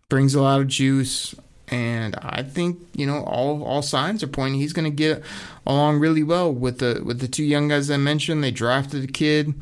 brings 0.09 0.35
a 0.35 0.41
lot 0.41 0.59
of 0.59 0.67
juice. 0.67 1.35
And 1.69 2.15
I 2.17 2.43
think 2.43 2.77
you 2.93 3.07
know 3.07 3.23
all 3.23 3.63
all 3.63 3.81
signs 3.81 4.21
are 4.21 4.27
pointing 4.27 4.59
he's 4.59 4.73
going 4.73 4.85
to 4.85 4.95
get 4.95 5.23
along 5.65 5.99
really 5.99 6.21
well 6.21 6.53
with 6.53 6.79
the 6.79 7.01
with 7.03 7.19
the 7.19 7.27
two 7.27 7.43
young 7.43 7.69
guys 7.69 7.89
I 7.89 7.97
mentioned. 7.97 8.43
They 8.43 8.51
drafted 8.51 9.03
a 9.05 9.07
kid. 9.07 9.55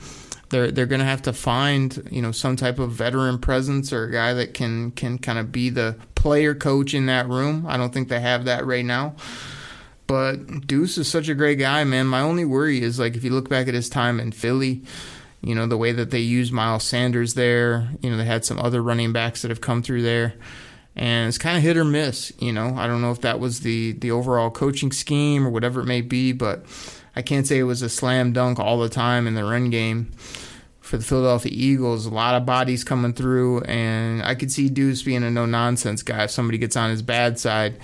They're 0.49 0.71
they're 0.71 0.87
going 0.87 0.99
to 0.99 1.05
have 1.05 1.21
to 1.21 1.33
find 1.33 2.09
you 2.11 2.21
know 2.21 2.33
some 2.33 2.57
type 2.57 2.79
of 2.79 2.91
veteran 2.91 3.37
presence 3.37 3.93
or 3.93 4.05
a 4.05 4.11
guy 4.11 4.33
that 4.33 4.53
can 4.53 4.91
can 4.91 5.19
kind 5.19 5.39
of 5.39 5.51
be 5.51 5.69
the 5.69 5.95
player 6.15 6.53
coach 6.53 6.93
in 6.93 7.05
that 7.05 7.29
room. 7.29 7.65
I 7.67 7.77
don't 7.77 7.93
think 7.93 8.09
they 8.09 8.19
have 8.19 8.45
that 8.45 8.65
right 8.65 8.83
now. 8.83 9.15
But 10.11 10.67
Deuce 10.67 10.97
is 10.97 11.07
such 11.07 11.29
a 11.29 11.33
great 11.33 11.57
guy, 11.57 11.85
man. 11.85 12.05
My 12.05 12.19
only 12.19 12.43
worry 12.43 12.81
is 12.81 12.99
like 12.99 13.15
if 13.15 13.23
you 13.23 13.29
look 13.29 13.47
back 13.47 13.69
at 13.69 13.73
his 13.73 13.87
time 13.87 14.19
in 14.19 14.33
Philly, 14.33 14.83
you 15.41 15.55
know 15.55 15.67
the 15.67 15.77
way 15.77 15.93
that 15.93 16.11
they 16.11 16.19
used 16.19 16.51
Miles 16.51 16.83
Sanders 16.83 17.33
there. 17.35 17.87
You 18.01 18.09
know 18.09 18.17
they 18.17 18.25
had 18.25 18.43
some 18.43 18.59
other 18.59 18.83
running 18.83 19.13
backs 19.13 19.41
that 19.41 19.51
have 19.51 19.61
come 19.61 19.81
through 19.81 20.01
there 20.01 20.33
and 20.97 21.29
it's 21.29 21.37
kind 21.37 21.55
of 21.55 21.63
hit 21.63 21.77
or 21.77 21.85
miss. 21.85 22.33
You 22.39 22.51
know, 22.51 22.75
I 22.75 22.87
don't 22.87 23.01
know 23.01 23.11
if 23.11 23.21
that 23.21 23.39
was 23.39 23.61
the 23.61 23.93
the 23.93 24.11
overall 24.11 24.49
coaching 24.49 24.91
scheme 24.91 25.47
or 25.47 25.49
whatever 25.49 25.79
it 25.79 25.85
may 25.85 26.01
be, 26.01 26.33
but 26.33 26.65
I 27.15 27.21
can't 27.21 27.47
say 27.47 27.59
it 27.59 27.63
was 27.63 27.81
a 27.81 27.87
slam 27.87 28.33
dunk 28.33 28.59
all 28.59 28.79
the 28.79 28.89
time 28.89 29.27
in 29.27 29.35
the 29.35 29.45
run 29.45 29.69
game 29.69 30.11
for 30.81 30.97
the 30.97 31.05
Philadelphia 31.05 31.53
Eagles. 31.55 32.05
A 32.05 32.09
lot 32.09 32.35
of 32.35 32.45
bodies 32.45 32.83
coming 32.83 33.13
through, 33.13 33.61
and 33.61 34.23
I 34.23 34.35
could 34.35 34.51
see 34.51 34.67
Deuce 34.67 35.03
being 35.03 35.23
a 35.23 35.31
no 35.31 35.45
nonsense 35.45 36.03
guy. 36.03 36.25
If 36.25 36.31
somebody 36.31 36.57
gets 36.57 36.75
on 36.75 36.89
his 36.89 37.01
bad 37.01 37.39
side, 37.39 37.79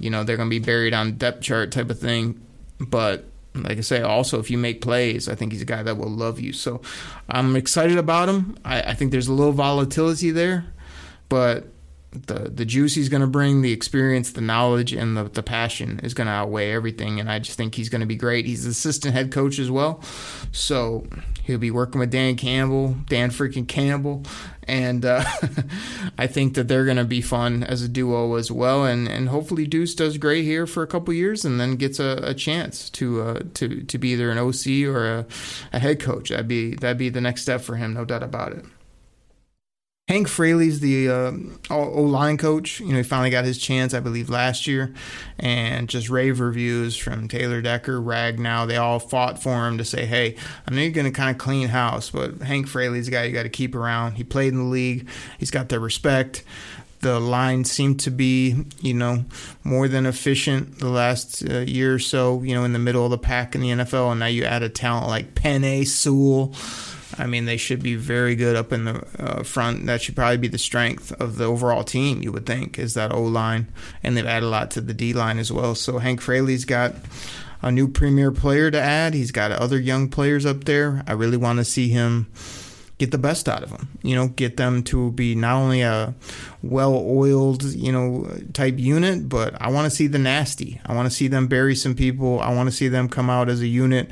you 0.00 0.10
know, 0.10 0.24
they're 0.24 0.36
going 0.36 0.48
to 0.48 0.58
be 0.60 0.64
buried 0.64 0.94
on 0.94 1.12
depth 1.12 1.42
chart 1.42 1.72
type 1.72 1.90
of 1.90 1.98
thing. 1.98 2.40
But 2.78 3.24
like 3.54 3.78
I 3.78 3.82
say, 3.82 4.00
also 4.02 4.38
if 4.38 4.50
you 4.50 4.58
make 4.58 4.80
plays, 4.80 5.28
I 5.28 5.34
think 5.34 5.52
he's 5.52 5.62
a 5.62 5.66
guy 5.66 5.82
that 5.82 5.96
will 5.96 6.10
love 6.10 6.40
you. 6.40 6.52
So 6.52 6.80
I'm 7.28 7.56
excited 7.56 7.98
about 7.98 8.28
him. 8.28 8.56
I, 8.64 8.82
I 8.82 8.94
think 8.94 9.10
there's 9.10 9.28
a 9.28 9.32
little 9.32 9.52
volatility 9.52 10.30
there, 10.30 10.66
but 11.28 11.66
the 12.12 12.50
the 12.50 12.64
juice 12.64 12.94
he's 12.94 13.08
going 13.08 13.20
to 13.20 13.26
bring, 13.26 13.62
the 13.62 13.72
experience, 13.72 14.32
the 14.32 14.40
knowledge, 14.40 14.92
and 14.92 15.16
the, 15.16 15.24
the 15.24 15.42
passion 15.42 16.00
is 16.02 16.12
going 16.12 16.26
to 16.26 16.32
outweigh 16.32 16.72
everything. 16.72 17.20
And 17.20 17.30
I 17.30 17.38
just 17.38 17.56
think 17.56 17.74
he's 17.74 17.88
going 17.88 18.00
to 18.00 18.06
be 18.06 18.16
great. 18.16 18.46
He's 18.46 18.66
assistant 18.66 19.14
head 19.14 19.30
coach 19.30 19.58
as 19.58 19.70
well, 19.70 20.02
so 20.50 21.06
he'll 21.44 21.58
be 21.58 21.70
working 21.70 22.00
with 22.00 22.10
Dan 22.10 22.36
Campbell, 22.36 22.96
Dan 23.08 23.30
freaking 23.30 23.68
Campbell, 23.68 24.24
and 24.64 25.04
uh, 25.04 25.24
I 26.18 26.26
think 26.26 26.54
that 26.54 26.66
they're 26.66 26.84
going 26.84 26.96
to 26.96 27.04
be 27.04 27.20
fun 27.20 27.62
as 27.62 27.82
a 27.82 27.88
duo 27.88 28.34
as 28.34 28.50
well. 28.50 28.84
And 28.84 29.06
and 29.06 29.28
hopefully 29.28 29.66
Deuce 29.66 29.94
does 29.94 30.18
great 30.18 30.44
here 30.44 30.66
for 30.66 30.82
a 30.82 30.88
couple 30.88 31.14
years 31.14 31.44
and 31.44 31.60
then 31.60 31.76
gets 31.76 32.00
a, 32.00 32.18
a 32.22 32.34
chance 32.34 32.90
to 32.90 33.22
uh, 33.22 33.40
to 33.54 33.82
to 33.82 33.98
be 33.98 34.10
either 34.10 34.30
an 34.30 34.38
OC 34.38 34.88
or 34.92 35.06
a, 35.06 35.26
a 35.72 35.78
head 35.78 36.00
coach. 36.00 36.30
That'd 36.30 36.48
be 36.48 36.74
that'd 36.74 36.98
be 36.98 37.08
the 37.08 37.20
next 37.20 37.42
step 37.42 37.60
for 37.60 37.76
him, 37.76 37.94
no 37.94 38.04
doubt 38.04 38.24
about 38.24 38.52
it. 38.52 38.64
Hank 40.10 40.26
Fraley's 40.26 40.80
the 40.80 41.08
uh, 41.08 41.32
O 41.70 42.02
line 42.02 42.36
coach. 42.36 42.80
You 42.80 42.88
know, 42.88 42.96
he 42.96 43.04
finally 43.04 43.30
got 43.30 43.44
his 43.44 43.58
chance, 43.58 43.94
I 43.94 44.00
believe, 44.00 44.28
last 44.28 44.66
year, 44.66 44.92
and 45.38 45.88
just 45.88 46.10
rave 46.10 46.40
reviews 46.40 46.96
from 46.96 47.28
Taylor 47.28 47.62
Decker, 47.62 48.00
Ragnow. 48.00 48.66
They 48.66 48.76
all 48.76 48.98
fought 48.98 49.40
for 49.40 49.68
him 49.68 49.78
to 49.78 49.84
say, 49.84 50.06
"Hey, 50.06 50.34
I 50.66 50.74
know 50.74 50.82
you're 50.82 50.90
going 50.90 51.04
to 51.04 51.12
kind 51.12 51.30
of 51.30 51.38
clean 51.38 51.68
house, 51.68 52.10
but 52.10 52.42
Hank 52.42 52.66
Fraley's 52.66 53.06
a 53.06 53.12
guy 53.12 53.22
you 53.22 53.32
got 53.32 53.44
to 53.44 53.48
keep 53.48 53.72
around. 53.72 54.14
He 54.14 54.24
played 54.24 54.52
in 54.52 54.58
the 54.58 54.64
league. 54.64 55.08
He's 55.38 55.52
got 55.52 55.68
their 55.68 55.78
respect." 55.78 56.42
The 57.02 57.20
line 57.20 57.64
seemed 57.64 58.00
to 58.00 58.10
be, 58.10 58.64
you 58.80 58.92
know, 58.92 59.24
more 59.62 59.86
than 59.86 60.06
efficient 60.06 60.80
the 60.80 60.90
last 60.90 61.48
uh, 61.48 61.60
year 61.60 61.94
or 61.94 61.98
so. 62.00 62.42
You 62.42 62.56
know, 62.56 62.64
in 62.64 62.72
the 62.72 62.80
middle 62.80 63.04
of 63.04 63.12
the 63.12 63.16
pack 63.16 63.54
in 63.54 63.60
the 63.60 63.68
NFL, 63.70 64.10
and 64.10 64.18
now 64.18 64.26
you 64.26 64.42
add 64.42 64.64
a 64.64 64.68
talent 64.68 65.06
like 65.06 65.36
Penei 65.36 65.86
Sewell 65.86 66.52
I 67.18 67.26
mean, 67.26 67.44
they 67.44 67.56
should 67.56 67.82
be 67.82 67.96
very 67.96 68.36
good 68.36 68.56
up 68.56 68.72
in 68.72 68.84
the 68.84 69.04
uh, 69.18 69.42
front. 69.42 69.86
That 69.86 70.02
should 70.02 70.16
probably 70.16 70.36
be 70.36 70.48
the 70.48 70.58
strength 70.58 71.12
of 71.20 71.36
the 71.36 71.44
overall 71.44 71.84
team, 71.84 72.22
you 72.22 72.32
would 72.32 72.46
think, 72.46 72.78
is 72.78 72.94
that 72.94 73.12
O 73.12 73.22
line. 73.22 73.68
And 74.02 74.16
they've 74.16 74.26
added 74.26 74.46
a 74.46 74.48
lot 74.48 74.70
to 74.72 74.80
the 74.80 74.94
D 74.94 75.12
line 75.12 75.38
as 75.38 75.50
well. 75.50 75.74
So 75.74 75.98
Hank 75.98 76.20
Fraley's 76.20 76.64
got 76.64 76.94
a 77.62 77.70
new 77.70 77.88
premier 77.88 78.32
player 78.32 78.70
to 78.70 78.80
add. 78.80 79.14
He's 79.14 79.32
got 79.32 79.52
other 79.52 79.78
young 79.78 80.08
players 80.08 80.46
up 80.46 80.64
there. 80.64 81.02
I 81.06 81.12
really 81.12 81.36
want 81.36 81.58
to 81.58 81.64
see 81.64 81.88
him 81.88 82.30
get 82.98 83.10
the 83.10 83.18
best 83.18 83.48
out 83.48 83.62
of 83.62 83.70
them. 83.70 83.88
You 84.02 84.14
know, 84.14 84.28
get 84.28 84.56
them 84.56 84.82
to 84.84 85.10
be 85.12 85.34
not 85.34 85.56
only 85.56 85.80
a 85.80 86.14
well-oiled, 86.62 87.62
you 87.64 87.90
know, 87.90 88.30
type 88.52 88.78
unit, 88.78 89.28
but 89.28 89.60
I 89.60 89.70
want 89.70 89.90
to 89.90 89.96
see 89.96 90.06
the 90.06 90.18
nasty. 90.18 90.80
I 90.84 90.94
want 90.94 91.10
to 91.10 91.14
see 91.14 91.26
them 91.26 91.48
bury 91.48 91.74
some 91.74 91.94
people. 91.94 92.40
I 92.40 92.54
want 92.54 92.68
to 92.68 92.76
see 92.76 92.88
them 92.88 93.08
come 93.08 93.30
out 93.30 93.48
as 93.48 93.62
a 93.62 93.66
unit 93.66 94.10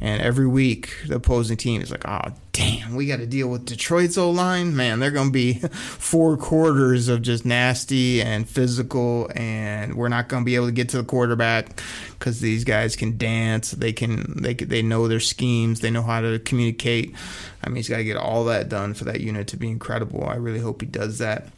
and 0.00 0.22
every 0.22 0.46
week, 0.46 0.94
the 1.06 1.16
opposing 1.16 1.58
team 1.58 1.82
is 1.82 1.90
like, 1.90 2.08
oh, 2.08 2.32
damn, 2.52 2.94
we 2.94 3.06
got 3.06 3.18
to 3.18 3.26
deal 3.26 3.48
with 3.48 3.66
Detroit's 3.66 4.16
O 4.16 4.30
line. 4.30 4.74
Man, 4.74 4.98
they're 4.98 5.10
going 5.10 5.28
to 5.28 5.32
be 5.32 5.54
four 5.68 6.36
quarters 6.38 7.08
of 7.08 7.20
just 7.20 7.44
nasty 7.44 8.22
and 8.22 8.48
physical, 8.48 9.30
and 9.34 9.94
we're 9.94 10.08
not 10.08 10.28
going 10.28 10.42
to 10.42 10.44
be 10.44 10.54
able 10.54 10.66
to 10.66 10.72
get 10.72 10.88
to 10.90 10.96
the 10.96 11.04
quarterback 11.04 11.82
because 12.18 12.40
these 12.40 12.64
guys 12.64 12.96
can 12.96 13.18
dance. 13.18 13.72
They 13.72 13.92
can, 13.92 14.40
they 14.42 14.54
they 14.54 14.82
know 14.82 15.06
their 15.06 15.20
schemes. 15.20 15.80
They 15.80 15.90
know 15.90 16.02
how 16.02 16.22
to 16.22 16.38
communicate. 16.38 17.14
I 17.62 17.68
mean, 17.68 17.76
he's 17.76 17.88
got 17.88 17.98
to 17.98 18.04
get 18.04 18.16
all 18.16 18.44
that 18.46 18.70
done 18.70 18.94
for 18.94 19.04
that 19.04 19.20
unit 19.20 19.48
to 19.48 19.58
be 19.58 19.68
incredible. 19.68 20.24
I 20.24 20.36
really 20.36 20.60
hope 20.60 20.80
he 20.80 20.86
does 20.86 21.18
that 21.18 21.48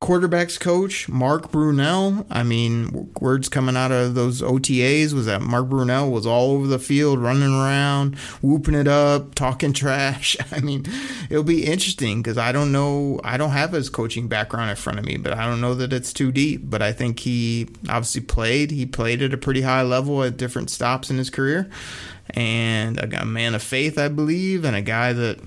quarterbacks 0.00 0.60
coach 0.60 1.08
Mark 1.08 1.50
Brunell. 1.50 2.24
I 2.30 2.44
mean, 2.44 3.10
words 3.20 3.48
coming 3.48 3.76
out 3.76 3.90
of 3.90 4.14
those 4.14 4.40
OTAs 4.40 5.12
was 5.12 5.26
that 5.26 5.42
Mark 5.42 5.66
Brunell 5.66 6.10
was 6.10 6.24
all 6.24 6.52
over 6.52 6.68
the 6.68 6.78
field, 6.78 7.18
running 7.18 7.52
around, 7.52 8.14
whooping 8.40 8.74
it 8.74 8.86
up, 8.86 9.34
talking 9.34 9.72
trash. 9.74 10.36
I 10.52 10.60
mean, 10.60 10.86
it'll 11.30 11.42
be 11.42 11.64
interesting 11.64 12.22
because 12.22 12.38
I 12.38 12.52
don't 12.52 12.70
know, 12.70 13.20
I 13.24 13.36
don't 13.36 13.50
have 13.50 13.72
his 13.72 13.90
coaching 13.90 14.28
background 14.28 14.70
in 14.70 14.76
front 14.76 14.98
of 14.98 15.04
me, 15.04 15.16
but 15.16 15.32
I 15.32 15.46
don't 15.46 15.60
know 15.60 15.74
that 15.74 15.92
it's 15.92 16.12
too 16.12 16.30
deep. 16.30 16.62
But 16.64 16.80
I 16.80 16.92
think 16.92 17.20
he 17.20 17.68
obviously 17.88 18.20
played. 18.20 18.70
He 18.70 18.86
played 18.86 19.20
at 19.22 19.34
a 19.34 19.38
pretty 19.38 19.62
high 19.62 19.82
level 19.82 20.22
at 20.22 20.36
different 20.36 20.70
stops 20.70 21.10
in 21.10 21.18
his 21.18 21.30
career, 21.30 21.68
and 22.30 22.98
a 22.98 23.24
man 23.24 23.54
of 23.56 23.62
faith, 23.62 23.98
I 23.98 24.08
believe, 24.08 24.64
and 24.64 24.76
a 24.76 24.82
guy 24.82 25.12
that 25.12 25.40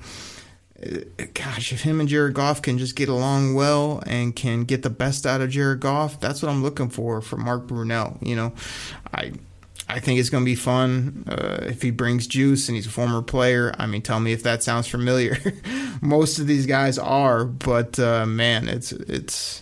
gosh, 1.33 1.71
if 1.71 1.81
him 1.81 1.99
and 1.99 2.09
Jared 2.09 2.33
Goff 2.33 2.61
can 2.61 2.77
just 2.77 2.95
get 2.95 3.09
along 3.09 3.53
well 3.53 4.01
and 4.05 4.35
can 4.35 4.63
get 4.63 4.83
the 4.83 4.89
best 4.89 5.25
out 5.25 5.41
of 5.41 5.49
Jared 5.49 5.79
Goff, 5.79 6.19
that's 6.19 6.41
what 6.41 6.49
I'm 6.49 6.63
looking 6.63 6.89
for 6.89 7.21
for 7.21 7.37
Mark 7.37 7.67
Brunell. 7.67 8.17
You 8.25 8.35
know, 8.35 8.53
I 9.13 9.33
I 9.91 9.99
think 9.99 10.19
it's 10.19 10.29
going 10.29 10.43
to 10.43 10.49
be 10.49 10.55
fun 10.55 11.25
uh, 11.27 11.65
if 11.67 11.81
he 11.81 11.91
brings 11.91 12.25
juice 12.25 12.69
and 12.69 12.77
he's 12.77 12.87
a 12.87 12.91
former 12.91 13.21
player. 13.21 13.73
I 13.77 13.87
mean, 13.87 14.01
tell 14.01 14.21
me 14.21 14.31
if 14.31 14.43
that 14.43 14.63
sounds 14.63 14.87
familiar. 14.87 15.37
Most 16.01 16.39
of 16.39 16.47
these 16.47 16.65
guys 16.65 16.97
are, 16.97 17.43
but 17.43 17.99
uh, 17.99 18.25
man, 18.25 18.69
it's 18.69 18.91
it's. 18.91 19.61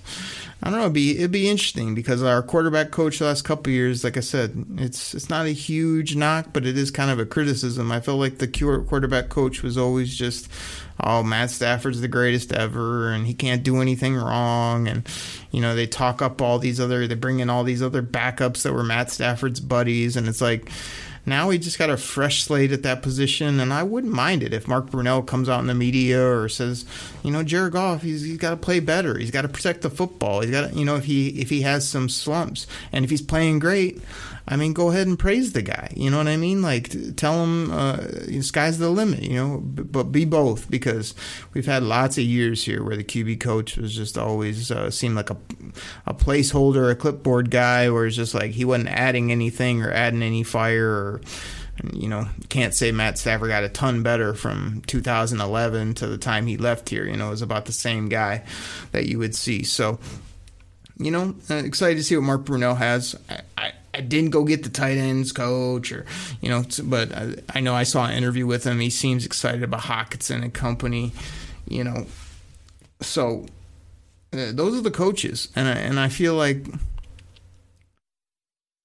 I 0.61 0.69
don't 0.69 0.77
know. 0.77 0.85
It'd 0.85 0.93
be 0.93 1.17
it'd 1.17 1.31
be 1.31 1.49
interesting 1.49 1.95
because 1.95 2.21
our 2.21 2.43
quarterback 2.43 2.91
coach 2.91 3.19
the 3.19 3.25
last 3.25 3.43
couple 3.43 3.71
years, 3.71 4.03
like 4.03 4.17
I 4.17 4.19
said, 4.19 4.65
it's 4.77 5.15
it's 5.15 5.29
not 5.29 5.45
a 5.45 5.51
huge 5.51 6.15
knock, 6.15 6.47
but 6.53 6.65
it 6.65 6.77
is 6.77 6.91
kind 6.91 7.09
of 7.09 7.17
a 7.17 7.25
criticism. 7.25 7.91
I 7.91 7.99
feel 7.99 8.17
like 8.17 8.37
the 8.37 8.47
quarterback 8.87 9.29
coach 9.29 9.63
was 9.63 9.77
always 9.77 10.13
just 10.15 10.49
oh, 11.03 11.23
Matt 11.23 11.49
Stafford's 11.49 12.01
the 12.01 12.07
greatest 12.07 12.51
ever 12.51 13.11
and 13.11 13.25
he 13.25 13.33
can't 13.33 13.63
do 13.63 13.81
anything 13.81 14.15
wrong. 14.15 14.87
And, 14.87 15.07
you 15.51 15.61
know, 15.61 15.75
they 15.75 15.87
talk 15.87 16.21
up 16.21 16.41
all 16.41 16.59
these 16.59 16.79
other, 16.79 17.07
they 17.07 17.15
bring 17.15 17.39
in 17.39 17.49
all 17.49 17.63
these 17.63 17.81
other 17.81 18.03
backups 18.03 18.63
that 18.63 18.73
were 18.73 18.83
Matt 18.83 19.11
Stafford's 19.11 19.59
buddies. 19.59 20.17
And 20.17 20.27
it's 20.27 20.41
like, 20.41 20.71
now 21.29 21.49
we 21.49 21.57
just 21.57 21.79
got 21.79 21.89
a 21.89 21.97
fresh 21.97 22.43
slate 22.43 22.71
at 22.71 22.83
that 22.83 23.01
position, 23.01 23.59
and 23.59 23.73
I 23.73 23.83
wouldn't 23.83 24.13
mind 24.13 24.43
it 24.43 24.53
if 24.53 24.67
Mark 24.67 24.89
Brunell 24.89 25.25
comes 25.25 25.47
out 25.47 25.59
in 25.59 25.67
the 25.67 25.75
media 25.75 26.25
or 26.25 26.49
says, 26.49 26.85
you 27.23 27.31
know, 27.31 27.43
Jared 27.43 27.73
Goff, 27.73 28.01
he's, 28.01 28.23
he's 28.23 28.37
got 28.37 28.51
to 28.51 28.57
play 28.57 28.79
better. 28.79 29.17
He's 29.17 29.31
got 29.31 29.43
to 29.43 29.47
protect 29.49 29.81
the 29.81 29.89
football. 29.89 30.41
He's 30.41 30.51
got, 30.51 30.71
to, 30.71 30.75
you 30.75 30.85
know, 30.85 30.95
if 30.95 31.05
he 31.05 31.29
if 31.41 31.49
he 31.49 31.61
has 31.61 31.87
some 31.87 32.09
slumps 32.09 32.67
and 32.91 33.05
if 33.05 33.11
he's 33.11 33.21
playing 33.21 33.59
great, 33.59 34.01
I 34.51 34.55
mean, 34.55 34.73
go 34.73 34.89
ahead 34.89 35.05
and 35.05 35.17
praise 35.17 35.53
the 35.53 35.61
guy. 35.61 35.93
You 35.95 36.09
know 36.09 36.17
what 36.17 36.27
I 36.27 36.35
mean? 36.35 36.63
Like, 36.63 36.89
tell 37.15 37.43
him 37.43 37.69
uh, 37.71 37.97
sky's 38.41 38.79
the 38.79 38.89
limit. 38.89 39.21
You 39.21 39.35
know, 39.35 39.57
but 39.63 40.05
be 40.05 40.25
both 40.25 40.69
because 40.71 41.13
we've 41.53 41.67
had 41.67 41.83
lots 41.83 42.17
of 42.17 42.23
years 42.23 42.63
here 42.63 42.83
where 42.83 42.97
the 42.97 43.03
QB 43.03 43.39
coach 43.39 43.77
was 43.77 43.95
just 43.95 44.17
always 44.17 44.71
uh, 44.71 44.89
seemed 44.89 45.15
like 45.15 45.29
a 45.29 45.37
a 46.07 46.15
placeholder, 46.15 46.89
a 46.91 46.95
clipboard 46.95 47.51
guy, 47.51 47.91
where 47.91 48.07
it's 48.07 48.15
just 48.15 48.33
like 48.33 48.51
he 48.51 48.65
wasn't 48.65 48.89
adding 48.89 49.31
anything 49.31 49.83
or 49.83 49.91
adding 49.91 50.23
any 50.23 50.41
fire 50.41 50.89
or 50.89 51.18
you 51.93 52.09
know, 52.09 52.27
can't 52.49 52.73
say 52.73 52.91
Matt 52.91 53.17
Stafford 53.17 53.49
got 53.49 53.63
a 53.63 53.69
ton 53.69 54.03
better 54.03 54.33
from 54.33 54.81
2011 54.87 55.93
to 55.95 56.07
the 56.07 56.17
time 56.17 56.47
he 56.47 56.57
left 56.57 56.89
here. 56.89 57.05
You 57.05 57.15
know, 57.15 57.27
it 57.27 57.31
was 57.31 57.41
about 57.41 57.65
the 57.65 57.71
same 57.71 58.09
guy 58.09 58.43
that 58.91 59.07
you 59.07 59.19
would 59.19 59.35
see. 59.35 59.63
So, 59.63 59.99
you 60.97 61.11
know, 61.11 61.35
uh, 61.49 61.55
excited 61.55 61.95
to 61.95 62.03
see 62.03 62.15
what 62.15 62.23
Mark 62.23 62.43
Brunell 62.43 62.77
has. 62.77 63.15
I, 63.29 63.41
I, 63.57 63.71
I 63.93 64.01
didn't 64.01 64.31
go 64.31 64.43
get 64.43 64.63
the 64.63 64.69
tight 64.69 64.97
ends 64.97 65.31
coach 65.31 65.91
or, 65.91 66.05
you 66.41 66.49
know, 66.49 66.63
but 66.83 67.13
I, 67.13 67.35
I 67.55 67.59
know 67.59 67.73
I 67.73 67.83
saw 67.83 68.05
an 68.05 68.15
interview 68.15 68.45
with 68.45 68.65
him. 68.65 68.79
He 68.79 68.89
seems 68.89 69.25
excited 69.25 69.63
about 69.63 69.81
Hockenson 69.81 70.43
and 70.43 70.53
company, 70.53 71.13
you 71.67 71.83
know. 71.83 72.05
So 73.01 73.45
uh, 74.33 74.51
those 74.51 74.77
are 74.77 74.81
the 74.81 74.91
coaches. 74.91 75.47
And 75.55 75.67
I, 75.67 75.73
and 75.73 75.99
I 75.99 76.09
feel 76.09 76.35
like 76.35 76.65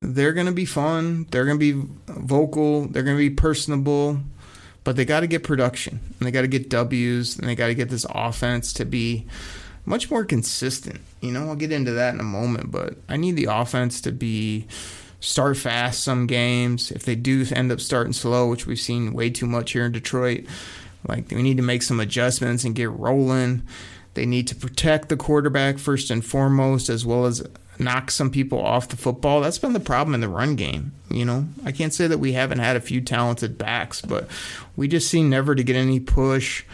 they're 0.04 0.32
going 0.32 0.46
to 0.46 0.52
be 0.52 0.64
fun. 0.66 1.26
They're 1.30 1.44
going 1.44 1.58
to 1.58 1.72
be 1.72 1.88
vocal. 2.08 2.86
They're 2.88 3.02
going 3.02 3.16
to 3.16 3.28
be 3.30 3.34
personable. 3.34 4.20
but 4.84 4.96
they 4.96 5.04
got 5.04 5.20
to 5.20 5.26
get 5.26 5.42
production 5.42 5.98
and 6.18 6.26
they 6.26 6.30
got 6.30 6.42
to 6.42 6.48
get 6.48 6.68
W's 6.68 7.38
and 7.38 7.48
they 7.48 7.54
got 7.54 7.68
to 7.68 7.74
get 7.74 7.88
this 7.88 8.06
offense 8.10 8.72
to 8.74 8.84
be 8.84 9.26
much 9.86 10.10
more 10.10 10.24
consistent. 10.24 11.00
You 11.20 11.32
know, 11.32 11.48
I'll 11.48 11.56
get 11.56 11.72
into 11.72 11.92
that 11.92 12.14
in 12.14 12.20
a 12.20 12.24
moment, 12.24 12.70
but 12.70 12.96
I 13.08 13.16
need 13.16 13.36
the 13.36 13.48
offense 13.50 14.00
to 14.02 14.12
be 14.12 14.66
start 15.20 15.56
fast 15.56 16.04
some 16.04 16.26
games. 16.26 16.90
If 16.90 17.04
they 17.04 17.16
do 17.16 17.46
end 17.50 17.72
up 17.72 17.80
starting 17.80 18.12
slow, 18.12 18.48
which 18.48 18.66
we've 18.66 18.78
seen 18.78 19.14
way 19.14 19.30
too 19.30 19.46
much 19.46 19.72
here 19.72 19.86
in 19.86 19.92
Detroit, 19.92 20.44
like 21.08 21.30
we 21.30 21.42
need 21.42 21.56
to 21.56 21.62
make 21.62 21.82
some 21.82 21.98
adjustments 21.98 22.64
and 22.64 22.74
get 22.74 22.90
rolling. 22.90 23.62
They 24.12 24.26
need 24.26 24.46
to 24.48 24.54
protect 24.54 25.08
the 25.08 25.16
quarterback 25.16 25.78
first 25.78 26.10
and 26.10 26.24
foremost, 26.24 26.88
as 26.88 27.04
well 27.04 27.24
as 27.24 27.42
knock 27.78 28.10
some 28.10 28.30
people 28.30 28.60
off 28.60 28.88
the 28.88 28.96
football. 28.96 29.40
That's 29.40 29.58
been 29.58 29.72
the 29.72 29.80
problem 29.80 30.14
in 30.14 30.20
the 30.20 30.28
run 30.28 30.56
game. 30.56 30.92
You 31.10 31.24
know, 31.24 31.46
I 31.64 31.72
can't 31.72 31.92
say 31.92 32.06
that 32.06 32.18
we 32.18 32.32
haven't 32.32 32.58
had 32.58 32.76
a 32.76 32.80
few 32.80 33.00
talented 33.00 33.58
backs, 33.58 34.00
but 34.00 34.28
we 34.76 34.88
just 34.88 35.08
seem 35.08 35.30
never 35.30 35.54
to 35.54 35.62
get 35.62 35.76
any 35.76 36.00
push. 36.00 36.64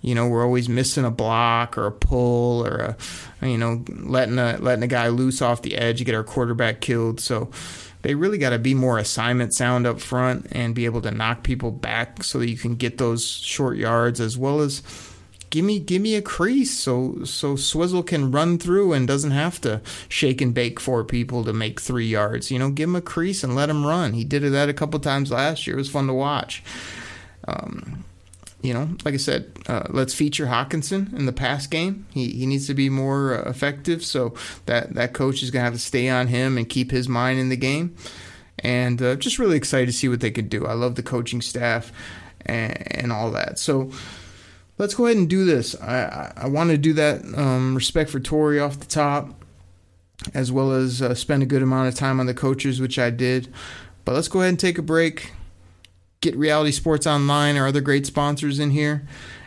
You 0.00 0.14
know, 0.14 0.26
we're 0.26 0.44
always 0.44 0.68
missing 0.68 1.04
a 1.04 1.10
block 1.10 1.78
or 1.78 1.86
a 1.86 1.92
pull 1.92 2.66
or 2.66 2.96
a, 3.40 3.46
you 3.46 3.58
know, 3.58 3.84
letting 3.88 4.38
a 4.38 4.58
letting 4.58 4.82
a 4.82 4.88
guy 4.88 5.08
loose 5.08 5.40
off 5.40 5.62
the 5.62 5.76
edge 5.76 5.98
to 5.98 6.04
get 6.04 6.14
our 6.14 6.24
quarterback 6.24 6.80
killed. 6.80 7.20
So 7.20 7.50
they 8.02 8.14
really 8.14 8.38
got 8.38 8.50
to 8.50 8.58
be 8.58 8.74
more 8.74 8.98
assignment 8.98 9.54
sound 9.54 9.86
up 9.86 10.00
front 10.00 10.48
and 10.50 10.74
be 10.74 10.86
able 10.86 11.02
to 11.02 11.10
knock 11.10 11.44
people 11.44 11.70
back 11.70 12.24
so 12.24 12.40
that 12.40 12.50
you 12.50 12.56
can 12.56 12.74
get 12.74 12.98
those 12.98 13.24
short 13.24 13.76
yards 13.76 14.20
as 14.20 14.36
well 14.36 14.60
as 14.60 14.82
give 15.52 15.64
me 15.66 15.78
give 15.78 16.00
me 16.00 16.16
a 16.16 16.22
crease 16.22 16.76
so 16.76 17.22
so 17.24 17.54
Swizzle 17.54 18.02
can 18.02 18.32
run 18.32 18.58
through 18.58 18.94
and 18.94 19.06
doesn't 19.06 19.32
have 19.32 19.60
to 19.60 19.82
shake 20.08 20.40
and 20.40 20.52
bake 20.52 20.80
four 20.80 21.04
people 21.04 21.44
to 21.44 21.52
make 21.52 21.78
three 21.78 22.06
yards. 22.06 22.50
You 22.50 22.58
know, 22.58 22.70
give 22.70 22.88
him 22.88 22.96
a 22.96 23.02
crease 23.02 23.44
and 23.44 23.54
let 23.54 23.68
him 23.68 23.86
run. 23.86 24.14
He 24.14 24.24
did 24.24 24.42
it 24.42 24.50
that 24.50 24.70
a 24.70 24.74
couple 24.74 24.98
times 24.98 25.30
last 25.30 25.66
year. 25.66 25.76
It 25.76 25.78
was 25.78 25.90
fun 25.90 26.06
to 26.06 26.14
watch. 26.14 26.64
Um, 27.46 28.04
you 28.62 28.72
know, 28.72 28.88
like 29.04 29.12
I 29.12 29.18
said, 29.18 29.52
uh, 29.66 29.88
let's 29.90 30.14
feature 30.14 30.46
Hockenson 30.46 31.12
in 31.12 31.26
the 31.26 31.32
pass 31.32 31.66
game. 31.66 32.06
He, 32.12 32.30
he 32.30 32.46
needs 32.46 32.66
to 32.68 32.74
be 32.74 32.88
more 32.88 33.34
uh, 33.34 33.50
effective. 33.50 34.02
So 34.02 34.34
that 34.64 34.94
that 34.94 35.12
coach 35.12 35.42
is 35.42 35.50
gonna 35.50 35.64
have 35.64 35.74
to 35.74 35.78
stay 35.78 36.08
on 36.08 36.28
him 36.28 36.56
and 36.56 36.66
keep 36.66 36.90
his 36.90 37.10
mind 37.10 37.38
in 37.38 37.50
the 37.50 37.56
game. 37.56 37.94
And 38.58 39.02
uh, 39.02 39.16
just 39.16 39.38
really 39.38 39.58
excited 39.58 39.86
to 39.86 39.92
see 39.92 40.08
what 40.08 40.20
they 40.20 40.30
could 40.30 40.48
do. 40.48 40.66
I 40.66 40.72
love 40.72 40.94
the 40.94 41.02
coaching 41.02 41.42
staff 41.42 41.92
and, 42.46 42.96
and 42.96 43.12
all 43.12 43.30
that. 43.32 43.58
So 43.58 43.90
let's 44.82 44.94
go 44.94 45.06
ahead 45.06 45.16
and 45.16 45.30
do 45.30 45.44
this. 45.44 45.80
I, 45.80 46.02
I, 46.02 46.32
I 46.38 46.46
want 46.48 46.70
to 46.70 46.76
do 46.76 46.92
that 46.94 47.22
um, 47.36 47.76
respect 47.76 48.10
for 48.10 48.18
Tori 48.18 48.58
off 48.58 48.80
the 48.80 48.86
top, 48.86 49.44
as 50.34 50.50
well 50.50 50.72
as 50.72 51.00
uh, 51.00 51.14
spend 51.14 51.44
a 51.44 51.46
good 51.46 51.62
amount 51.62 51.86
of 51.86 51.94
time 51.94 52.18
on 52.18 52.26
the 52.26 52.34
coaches, 52.34 52.80
which 52.80 52.98
I 52.98 53.10
did. 53.10 53.52
But 54.04 54.16
let's 54.16 54.26
go 54.26 54.40
ahead 54.40 54.48
and 54.48 54.58
take 54.58 54.78
a 54.78 54.82
break, 54.82 55.32
get 56.20 56.36
Reality 56.36 56.72
Sports 56.72 57.06
Online, 57.06 57.56
or 57.56 57.68
other 57.68 57.80
great 57.80 58.06
sponsors 58.06 58.58
in 58.58 58.72
here. 58.72 59.06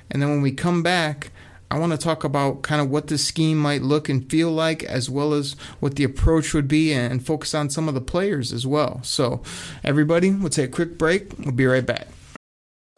And 0.09 0.21
then 0.21 0.29
when 0.29 0.41
we 0.41 0.53
come 0.53 0.81
back, 0.81 1.31
I 1.69 1.79
want 1.79 1.91
to 1.91 1.97
talk 1.97 2.23
about 2.23 2.61
kind 2.61 2.79
of 2.79 2.89
what 2.89 3.07
the 3.07 3.17
scheme 3.17 3.57
might 3.57 3.81
look 3.81 4.07
and 4.07 4.29
feel 4.31 4.51
like, 4.51 4.85
as 4.85 5.09
well 5.09 5.33
as 5.33 5.57
what 5.81 5.97
the 5.97 6.05
approach 6.05 6.53
would 6.53 6.69
be, 6.69 6.93
and 6.93 7.25
focus 7.25 7.53
on 7.53 7.69
some 7.69 7.89
of 7.89 7.93
the 7.93 7.99
players 7.99 8.53
as 8.53 8.65
well. 8.65 9.01
So, 9.03 9.41
everybody, 9.83 10.31
we'll 10.31 10.49
take 10.49 10.69
a 10.69 10.71
quick 10.71 10.97
break. 10.97 11.37
We'll 11.39 11.51
be 11.51 11.65
right 11.65 11.85
back. 11.85 12.07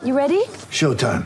You 0.04 0.16
ready? 0.16 0.44
Showtime. 0.70 1.26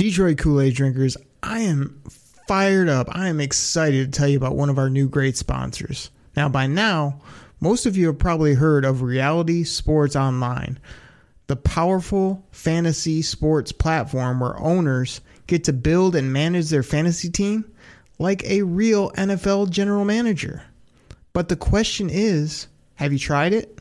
Detroit 0.00 0.38
Kool 0.38 0.62
Aid 0.62 0.76
drinkers, 0.76 1.18
I 1.42 1.58
am 1.60 2.00
fired 2.48 2.88
up. 2.88 3.14
I 3.14 3.28
am 3.28 3.38
excited 3.38 4.10
to 4.10 4.18
tell 4.18 4.28
you 4.28 4.38
about 4.38 4.56
one 4.56 4.70
of 4.70 4.78
our 4.78 4.88
new 4.88 5.10
great 5.10 5.36
sponsors. 5.36 6.10
Now, 6.34 6.48
by 6.48 6.66
now, 6.66 7.20
most 7.60 7.84
of 7.84 7.98
you 7.98 8.06
have 8.06 8.18
probably 8.18 8.54
heard 8.54 8.86
of 8.86 9.02
Reality 9.02 9.62
Sports 9.62 10.16
Online, 10.16 10.78
the 11.48 11.56
powerful 11.56 12.42
fantasy 12.50 13.20
sports 13.20 13.72
platform 13.72 14.40
where 14.40 14.58
owners 14.58 15.20
get 15.46 15.64
to 15.64 15.72
build 15.74 16.16
and 16.16 16.32
manage 16.32 16.70
their 16.70 16.82
fantasy 16.82 17.28
team 17.28 17.70
like 18.18 18.42
a 18.44 18.62
real 18.62 19.10
NFL 19.10 19.68
general 19.68 20.06
manager. 20.06 20.62
But 21.34 21.50
the 21.50 21.56
question 21.56 22.08
is 22.08 22.68
have 22.94 23.12
you 23.12 23.18
tried 23.18 23.52
it? 23.52 23.78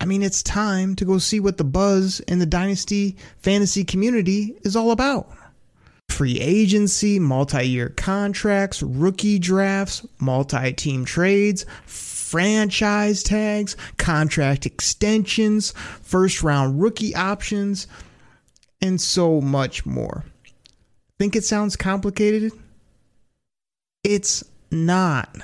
I 0.00 0.06
mean, 0.06 0.22
it's 0.22 0.42
time 0.42 0.96
to 0.96 1.04
go 1.04 1.18
see 1.18 1.40
what 1.40 1.56
the 1.56 1.64
buzz 1.64 2.20
in 2.20 2.38
the 2.38 2.46
Dynasty 2.46 3.16
fantasy 3.38 3.84
community 3.84 4.54
is 4.62 4.76
all 4.76 4.90
about. 4.90 5.30
Free 6.10 6.38
agency, 6.40 7.18
multi 7.18 7.66
year 7.66 7.88
contracts, 7.88 8.82
rookie 8.82 9.38
drafts, 9.38 10.06
multi 10.18 10.72
team 10.72 11.04
trades, 11.04 11.64
franchise 11.86 13.22
tags, 13.22 13.76
contract 13.96 14.66
extensions, 14.66 15.72
first 16.02 16.42
round 16.42 16.80
rookie 16.80 17.14
options, 17.14 17.86
and 18.80 19.00
so 19.00 19.40
much 19.40 19.86
more. 19.86 20.24
Think 21.18 21.36
it 21.36 21.44
sounds 21.44 21.76
complicated? 21.76 22.52
It's 24.02 24.44
not. 24.70 25.34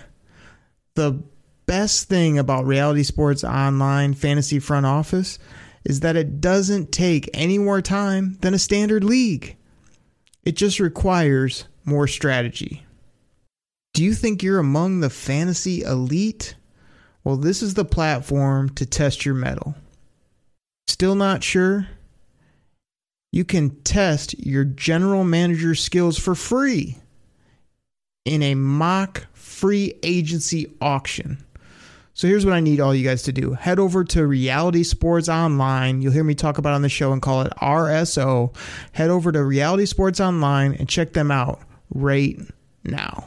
The 0.94 1.22
best 1.70 2.08
thing 2.08 2.36
about 2.36 2.66
Reality 2.66 3.04
Sports 3.04 3.44
Online 3.44 4.12
Fantasy 4.12 4.58
Front 4.58 4.86
Office 4.86 5.38
is 5.84 6.00
that 6.00 6.16
it 6.16 6.40
doesn't 6.40 6.90
take 6.90 7.30
any 7.32 7.58
more 7.58 7.80
time 7.80 8.36
than 8.40 8.54
a 8.54 8.58
standard 8.58 9.04
league. 9.04 9.56
It 10.42 10.56
just 10.56 10.80
requires 10.80 11.66
more 11.84 12.08
strategy. 12.08 12.84
Do 13.94 14.02
you 14.02 14.14
think 14.14 14.42
you're 14.42 14.58
among 14.58 14.98
the 14.98 15.10
fantasy 15.10 15.82
elite? 15.82 16.56
Well, 17.22 17.36
this 17.36 17.62
is 17.62 17.74
the 17.74 17.84
platform 17.84 18.70
to 18.70 18.84
test 18.84 19.24
your 19.24 19.36
mettle. 19.36 19.76
Still 20.88 21.14
not 21.14 21.44
sure? 21.44 21.86
You 23.30 23.44
can 23.44 23.80
test 23.82 24.36
your 24.44 24.64
general 24.64 25.22
manager 25.22 25.76
skills 25.76 26.18
for 26.18 26.34
free 26.34 26.98
in 28.24 28.42
a 28.42 28.56
mock 28.56 29.28
free 29.34 29.94
agency 30.02 30.66
auction. 30.80 31.44
So 32.20 32.28
here's 32.28 32.44
what 32.44 32.52
I 32.52 32.60
need 32.60 32.80
all 32.80 32.94
you 32.94 33.02
guys 33.02 33.22
to 33.22 33.32
do. 33.32 33.54
Head 33.54 33.78
over 33.78 34.04
to 34.04 34.26
Reality 34.26 34.82
Sports 34.82 35.30
Online. 35.30 36.02
You'll 36.02 36.12
hear 36.12 36.22
me 36.22 36.34
talk 36.34 36.58
about 36.58 36.74
on 36.74 36.82
the 36.82 36.90
show 36.90 37.14
and 37.14 37.22
call 37.22 37.40
it 37.40 37.52
RSO. 37.62 38.54
Head 38.92 39.08
over 39.08 39.32
to 39.32 39.42
Reality 39.42 39.86
Sports 39.86 40.20
Online 40.20 40.74
and 40.74 40.86
check 40.86 41.14
them 41.14 41.30
out 41.30 41.60
right 41.94 42.38
now. 42.84 43.24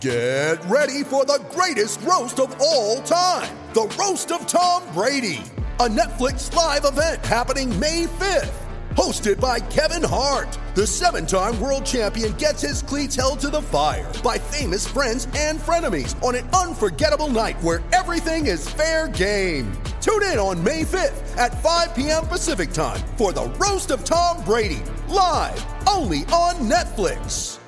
Get 0.00 0.62
ready 0.66 1.02
for 1.02 1.24
the 1.24 1.42
greatest 1.50 2.02
roast 2.02 2.40
of 2.40 2.54
all 2.60 3.00
time 3.04 3.56
the 3.72 3.90
Roast 3.98 4.30
of 4.30 4.46
Tom 4.46 4.82
Brady, 4.92 5.40
a 5.80 5.88
Netflix 5.88 6.54
live 6.54 6.84
event 6.84 7.24
happening 7.24 7.70
May 7.80 8.04
5th. 8.04 8.63
Hosted 8.96 9.40
by 9.40 9.58
Kevin 9.58 10.04
Hart, 10.04 10.56
the 10.76 10.86
seven 10.86 11.26
time 11.26 11.60
world 11.60 11.84
champion 11.84 12.32
gets 12.34 12.62
his 12.62 12.80
cleats 12.80 13.16
held 13.16 13.40
to 13.40 13.50
the 13.50 13.60
fire 13.60 14.10
by 14.22 14.38
famous 14.38 14.86
friends 14.86 15.26
and 15.36 15.58
frenemies 15.58 16.20
on 16.22 16.36
an 16.36 16.48
unforgettable 16.50 17.28
night 17.28 17.60
where 17.60 17.82
everything 17.92 18.46
is 18.46 18.68
fair 18.68 19.08
game. 19.08 19.72
Tune 20.00 20.22
in 20.22 20.38
on 20.38 20.62
May 20.62 20.82
5th 20.82 21.36
at 21.36 21.60
5 21.60 21.94
p.m. 21.96 22.24
Pacific 22.26 22.70
time 22.70 23.00
for 23.16 23.32
the 23.32 23.46
Roast 23.58 23.90
of 23.90 24.04
Tom 24.04 24.44
Brady, 24.44 24.82
live 25.08 25.66
only 25.88 26.18
on 26.26 26.54
Netflix. 26.70 27.58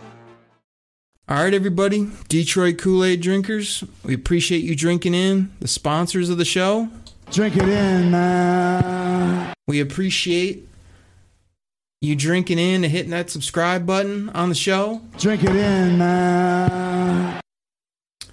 All 1.28 1.42
right, 1.42 1.52
everybody, 1.52 2.08
Detroit 2.28 2.78
Kool 2.78 3.02
Aid 3.02 3.20
drinkers, 3.20 3.82
we 4.04 4.14
appreciate 4.14 4.62
you 4.62 4.76
drinking 4.76 5.14
in, 5.14 5.52
the 5.58 5.66
sponsors 5.66 6.30
of 6.30 6.38
the 6.38 6.44
show. 6.44 6.88
Drink 7.32 7.56
it 7.56 7.68
in, 7.68 8.12
man. 8.12 9.52
We 9.66 9.80
appreciate 9.80 10.68
you 12.00 12.14
drinking 12.14 12.58
in 12.58 12.84
and 12.84 12.92
hitting 12.92 13.10
that 13.10 13.30
subscribe 13.30 13.86
button 13.86 14.28
on 14.30 14.48
the 14.50 14.54
show. 14.54 15.00
Drink 15.18 15.42
it 15.42 15.56
in, 15.56 15.98
man. 15.98 17.40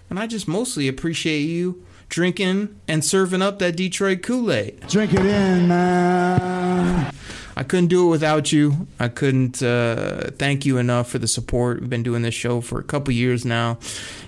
And 0.10 0.20
I 0.20 0.28
just 0.28 0.48
mostly 0.48 0.88
appreciate 0.88 1.44
you 1.44 1.86
drinking 2.10 2.80
and 2.88 3.04
serving 3.04 3.42
up 3.42 3.60
that 3.60 3.76
Detroit 3.76 4.22
Kool 4.22 4.52
Aid. 4.52 4.82
Drink 4.88 5.14
it 5.14 5.26
in, 5.26 5.68
man. 5.68 7.14
I 7.56 7.64
couldn't 7.64 7.88
do 7.88 8.08
it 8.08 8.10
without 8.10 8.52
you. 8.52 8.88
I 9.00 9.08
couldn't 9.08 9.64
uh, 9.64 10.32
thank 10.38 10.66
you 10.66 10.78
enough 10.78 11.10
for 11.10 11.20
the 11.20 11.28
support. 11.28 11.80
We've 11.80 11.90
been 11.90 12.04
doing 12.04 12.24
this 12.24 12.34
show 12.34 12.62
for 12.62 12.80
a 12.80 12.84
couple 12.84 13.14
years 13.14 13.46
now. 13.46 13.78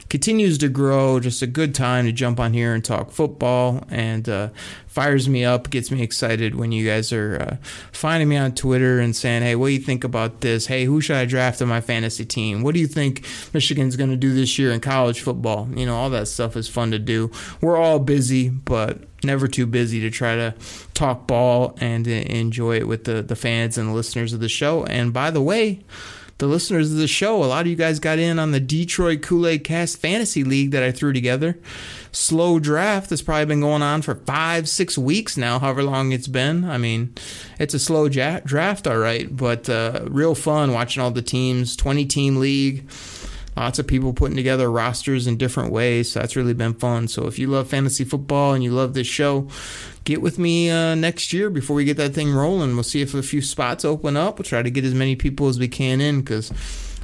Continues 0.09 0.57
to 0.59 0.69
grow. 0.69 1.19
Just 1.19 1.41
a 1.41 1.47
good 1.47 1.75
time 1.75 2.05
to 2.05 2.11
jump 2.11 2.39
on 2.39 2.53
here 2.53 2.73
and 2.73 2.85
talk 2.85 3.11
football 3.11 3.83
and 3.89 4.29
uh, 4.29 4.49
fires 4.95 5.27
me 5.27 5.43
up, 5.43 5.69
gets 5.69 5.91
me 5.91 6.01
excited 6.01 6.55
when 6.55 6.71
you 6.71 6.87
guys 6.87 7.11
are 7.11 7.35
uh, 7.41 7.65
finding 7.91 8.29
me 8.29 8.37
on 8.37 8.55
Twitter 8.55 9.01
and 9.01 9.13
saying, 9.13 9.41
"Hey, 9.43 9.53
what 9.53 9.67
do 9.67 9.73
you 9.73 9.79
think 9.79 10.05
about 10.05 10.39
this? 10.39 10.67
Hey, 10.67 10.85
who 10.85 11.01
should 11.01 11.17
I 11.17 11.25
draft 11.25 11.61
on 11.61 11.67
my 11.67 11.81
fantasy 11.81 12.25
team? 12.25 12.63
What 12.63 12.73
do 12.73 12.79
you 12.79 12.87
think 12.87 13.25
Michigan's 13.53 13.97
going 13.97 14.09
to 14.09 14.15
do 14.15 14.33
this 14.33 14.57
year 14.57 14.71
in 14.71 14.79
college 14.79 15.19
football? 15.19 15.67
You 15.75 15.85
know, 15.85 15.97
all 15.97 16.09
that 16.11 16.29
stuff 16.29 16.55
is 16.55 16.69
fun 16.69 16.91
to 16.91 16.99
do. 16.99 17.29
We're 17.59 17.75
all 17.75 17.99
busy, 17.99 18.47
but 18.49 18.99
never 19.25 19.49
too 19.49 19.65
busy 19.65 19.99
to 19.99 20.09
try 20.09 20.35
to 20.37 20.55
talk 20.93 21.27
ball 21.27 21.75
and 21.81 22.07
enjoy 22.07 22.77
it 22.77 22.87
with 22.87 23.03
the 23.03 23.21
the 23.21 23.35
fans 23.35 23.77
and 23.77 23.89
the 23.89 23.93
listeners 23.93 24.31
of 24.31 24.39
the 24.39 24.49
show. 24.49 24.85
And 24.85 25.11
by 25.11 25.29
the 25.29 25.41
way 25.41 25.81
the 26.37 26.47
listeners 26.47 26.91
of 26.91 26.97
the 26.97 27.07
show. 27.07 27.43
A 27.43 27.45
lot 27.45 27.61
of 27.61 27.67
you 27.67 27.75
guys 27.75 27.99
got 27.99 28.19
in 28.19 28.39
on 28.39 28.51
the 28.51 28.59
Detroit 28.59 29.21
Kool 29.21 29.47
Aid 29.47 29.63
Cast 29.63 29.97
Fantasy 29.97 30.43
League 30.43 30.71
that 30.71 30.83
I 30.83 30.91
threw 30.91 31.13
together. 31.13 31.57
Slow 32.11 32.59
draft 32.59 33.09
that's 33.09 33.21
probably 33.21 33.45
been 33.45 33.61
going 33.61 33.81
on 33.81 34.01
for 34.01 34.15
five, 34.15 34.67
six 34.67 34.97
weeks 34.97 35.37
now, 35.37 35.59
however 35.59 35.83
long 35.83 36.11
it's 36.11 36.27
been. 36.27 36.65
I 36.65 36.77
mean, 36.77 37.13
it's 37.59 37.73
a 37.73 37.79
slow 37.79 38.05
ja- 38.05 38.41
draft, 38.43 38.87
all 38.87 38.97
right, 38.97 39.33
but 39.33 39.69
uh, 39.69 40.05
real 40.07 40.35
fun 40.35 40.73
watching 40.73 41.01
all 41.01 41.11
the 41.11 41.21
teams. 41.21 41.75
20 41.75 42.05
team 42.05 42.37
league. 42.37 42.89
Lots 43.55 43.79
of 43.79 43.87
people 43.87 44.13
putting 44.13 44.35
together 44.35 44.69
rosters 44.69 45.27
in 45.27 45.37
different 45.37 45.71
ways. 45.71 46.11
So 46.11 46.19
that's 46.19 46.35
really 46.35 46.53
been 46.53 46.73
fun. 46.73 47.07
So 47.07 47.25
if 47.27 47.39
you 47.39 47.47
love 47.47 47.67
fantasy 47.67 48.03
football 48.03 48.53
and 48.53 48.63
you 48.63 48.71
love 48.71 48.93
this 48.93 49.07
show, 49.07 49.47
get 50.03 50.21
with 50.21 50.37
me 50.37 50.69
uh, 50.69 50.95
next 50.95 51.31
year 51.31 51.49
before 51.49 51.75
we 51.75 51.85
get 51.85 51.97
that 51.97 52.13
thing 52.13 52.33
rolling. 52.33 52.73
We'll 52.73 52.83
see 52.83 53.01
if 53.01 53.13
a 53.13 53.23
few 53.23 53.41
spots 53.41 53.85
open 53.85 54.17
up. 54.17 54.37
We'll 54.37 54.43
try 54.43 54.61
to 54.61 54.71
get 54.71 54.83
as 54.83 54.93
many 54.93 55.15
people 55.15 55.47
as 55.47 55.57
we 55.57 55.67
can 55.67 56.01
in 56.01 56.19
because 56.19 56.51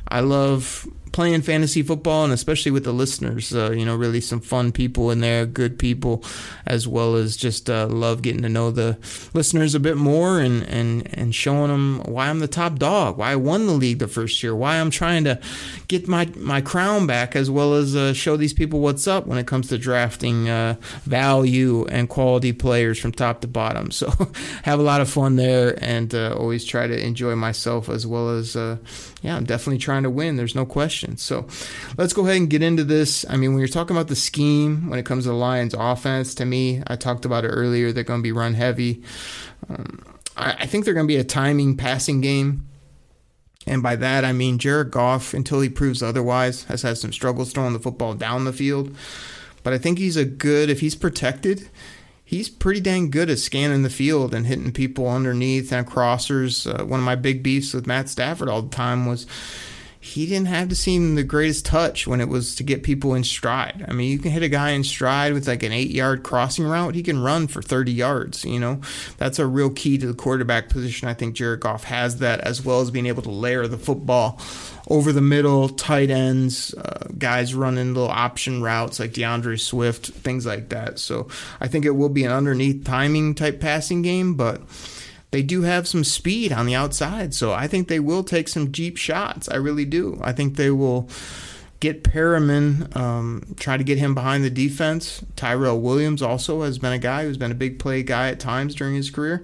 I 0.08 0.20
love 0.20 0.88
playing 1.12 1.42
fantasy 1.42 1.84
football 1.84 2.24
and 2.24 2.34
especially 2.34 2.72
with 2.72 2.84
the 2.84 2.94
listeners 2.94 3.54
uh, 3.54 3.72
you 3.72 3.86
know 3.86 3.96
really 3.96 4.22
some 4.22 4.40
fun 4.40 4.72
people 4.72 5.12
in 5.12 5.20
there 5.20 5.46
good 5.46 5.78
people 5.78 6.24
as 6.66 6.88
well 6.88 7.16
as 7.16 7.36
just 7.36 7.70
uh, 7.70 7.88
love 7.88 8.22
getting 8.22 8.42
to 8.42 8.50
know 8.50 8.72
the 8.72 8.98
listeners 9.34 9.76
a 9.76 9.80
bit 9.80 9.98
more 9.98 10.40
and, 10.40 10.64
and 10.64 11.08
and 11.18 11.36
showing 11.36 11.68
them 11.68 12.02
why 12.06 12.30
I'm 12.30 12.40
the 12.40 12.48
top 12.48 12.80
dog 12.80 13.18
why 13.18 13.32
I 13.32 13.36
won 13.36 13.68
the 13.68 13.74
league 13.74 14.00
the 14.00 14.08
first 14.08 14.42
year 14.42 14.56
why 14.56 14.80
I'm 14.80 14.90
trying 14.90 15.24
to 15.26 15.40
get 15.88 16.08
my 16.08 16.30
my 16.38 16.62
crown 16.62 17.08
back 17.08 17.36
as 17.36 17.50
well 17.50 17.74
as 17.74 17.96
uh, 17.96 18.14
show 18.14 18.38
these 18.38 18.54
people 18.54 18.80
what's 18.80 19.08
up 19.08 19.28
when 19.28 19.38
it 19.38 19.48
comes 19.48 19.68
to 19.70 19.78
drafting 19.78 20.50
uh, 20.50 20.76
value 21.04 21.86
and 21.88 22.08
quality 22.10 22.54
players 22.54 23.00
from 23.00 23.12
top 23.12 23.42
to 23.42 23.48
bottom. 23.48 23.92
So 23.92 24.10
have 24.64 24.80
a 24.80 24.84
lot 24.84 25.02
of 25.02 25.10
fun 25.10 25.36
there 25.36 25.78
and 25.84 26.14
uh, 26.14 26.36
always 26.38 26.64
try 26.66 26.88
to 26.88 27.06
enjoy 27.06 27.36
myself 27.36 27.90
as 27.90 28.06
well 28.08 28.30
as 28.30 28.56
uh, 28.56 28.78
yeah 29.22 29.36
I'm 29.36 29.46
definitely 29.46 29.80
trying 29.80 30.04
to 30.04 30.10
win 30.10 30.36
there's 30.36 30.56
no 30.56 30.66
question 30.66 31.01
questions. 31.02 31.22
So 31.22 31.48
let's 31.98 32.14
go 32.14 32.24
ahead 32.24 32.38
and 32.38 32.50
get 32.50 32.62
into 32.62 32.84
this. 32.84 33.26
I 33.30 33.38
mean, 33.38 33.52
when 33.52 33.60
you're 33.60 33.68
talking 33.68 33.96
about 33.96 34.08
the 34.08 34.16
scheme, 34.16 34.90
when 34.90 35.00
it 35.00 35.06
comes 35.06 35.24
to 35.24 35.30
the 35.30 35.36
Lions 35.36 35.74
offense, 35.78 36.36
to 36.36 36.46
me, 36.46 36.82
I 36.88 36.96
talked 36.96 37.26
about 37.26 37.46
it 37.46 37.50
earlier, 37.50 37.92
they're 37.92 38.04
going 38.04 38.20
to 38.20 38.24
be 38.24 38.32
run 38.32 38.54
heavy. 38.54 39.04
Um, 39.70 40.04
I, 40.38 40.52
I 40.60 40.66
think 40.66 40.86
they're 40.86 40.94
going 40.94 41.08
to 41.08 41.14
be 41.14 41.20
a 41.20 41.24
timing 41.24 41.78
passing 41.78 42.22
game. 42.22 42.68
And 43.68 43.84
by 43.84 43.96
that, 43.98 44.26
I 44.26 44.34
mean 44.34 44.58
Jared 44.58 44.92
Goff, 44.92 45.34
until 45.34 45.62
he 45.62 45.70
proves 45.70 46.02
otherwise, 46.02 46.64
has 46.64 46.82
had 46.82 46.98
some 46.98 47.14
struggles 47.14 47.52
throwing 47.52 47.74
the 47.74 47.80
football 47.80 48.16
down 48.16 48.46
the 48.46 48.54
field. 48.54 48.96
But 49.64 49.74
I 49.74 49.78
think 49.78 50.00
he's 50.00 50.18
a 50.18 50.26
good, 50.26 50.72
if 50.72 50.80
he's 50.80 50.96
protected, 50.96 51.70
he's 52.26 52.50
pretty 52.50 52.80
dang 52.80 53.12
good 53.12 53.30
at 53.30 53.38
scanning 53.38 53.84
the 53.84 53.92
field 53.92 54.34
and 54.34 54.48
hitting 54.48 54.72
people 54.72 55.08
underneath 55.08 55.72
and 55.72 55.86
crossers. 55.86 56.66
Uh, 56.66 56.84
one 56.86 57.00
of 57.00 57.06
my 57.06 57.14
big 57.14 57.44
beefs 57.44 57.72
with 57.72 57.86
Matt 57.86 58.10
Stafford 58.10 58.50
all 58.50 58.64
the 58.64 58.76
time 58.76 59.06
was 59.06 59.28
he 60.04 60.26
didn't 60.26 60.48
have 60.48 60.68
to 60.68 60.76
seem 60.76 61.14
the 61.14 61.24
greatest 61.24 61.64
touch 61.64 62.08
when 62.08 62.20
it 62.20 62.28
was 62.28 62.56
to 62.56 62.64
get 62.64 62.82
people 62.82 63.14
in 63.14 63.24
stride. 63.24 63.86
I 63.88 63.94
mean, 63.94 64.10
you 64.10 64.18
can 64.18 64.32
hit 64.32 64.42
a 64.42 64.50
guy 64.50 64.72
in 64.72 64.84
stride 64.84 65.32
with 65.32 65.48
like 65.48 65.62
an 65.62 65.72
eight 65.72 65.92
yard 65.92 66.24
crossing 66.24 66.66
route, 66.66 66.96
he 66.96 67.04
can 67.04 67.22
run 67.22 67.48
for 67.48 67.62
30 67.62 67.92
yards. 67.92 68.44
You 68.44 68.60
know, 68.60 68.82
that's 69.18 69.38
a 69.38 69.46
real 69.46 69.70
key 69.70 70.00
to 70.00 70.08
the 70.08 70.16
quarterback 70.16 70.70
position. 70.70 71.08
I 71.08 71.14
think 71.14 71.36
Jared 71.36 71.60
Goff 71.60 71.84
has 71.84 72.18
that 72.18 72.40
as 72.42 72.66
well 72.66 72.82
as 72.82 72.90
being 72.90 73.06
able 73.06 73.22
to 73.22 73.30
layer 73.30 73.68
the 73.68 73.78
football 73.78 74.42
over 74.88 75.14
the 75.14 75.22
middle, 75.22 75.70
tight 75.70 76.10
ends, 76.10 76.74
uh, 76.74 77.08
guys 77.20 77.54
running 77.54 77.94
little 77.94 78.10
option 78.10 78.64
routes 78.64 79.00
like 79.00 79.12
DeAndre 79.12 79.60
Swift, 79.60 80.08
things 80.08 80.48
like 80.48 80.70
that. 80.70 80.98
So 80.98 81.28
I 81.60 81.68
think 81.68 81.86
it 81.86 81.92
will 81.92 82.10
be 82.10 82.24
an 82.24 82.32
underneath 82.32 82.84
timing 82.84 83.36
type 83.36 83.60
passing 83.60 84.02
game, 84.02 84.34
but 84.34 84.62
they 85.32 85.42
do 85.42 85.62
have 85.64 85.88
some 85.88 86.04
speed 86.04 86.52
on 86.52 86.66
the 86.66 86.76
outside. 86.76 87.34
So 87.34 87.54
I 87.54 87.68
think 87.68 87.88
they 87.88 88.00
will 88.00 88.24
take 88.24 88.48
some 88.48 88.70
deep 88.70 88.98
shots. 88.98 89.50
I 89.50 89.56
really 89.56 89.86
do. 89.86 90.20
I 90.22 90.34
think 90.34 90.56
they 90.56 90.72
will 90.72 91.10
get 91.80 92.04
Perriman, 92.04 92.96
um, 92.96 93.56
try 93.58 93.76
to 93.76 93.84
get 93.84 93.98
him 93.98 94.14
behind 94.14 94.44
the 94.44 94.50
defense. 94.50 95.24
Tyrell 95.36 95.80
Williams 95.82 96.22
also 96.22 96.62
has 96.62 96.78
been 96.78 96.94
a 96.94 97.00
guy 97.00 97.24
who's 97.24 97.38
been 97.38 97.52
a 97.52 97.56
big 97.56 97.80
play 97.80 98.04
guy 98.04 98.30
at 98.30 98.40
times 98.40 98.76
during 98.76 98.94
his 98.94 99.10
career. 99.10 99.44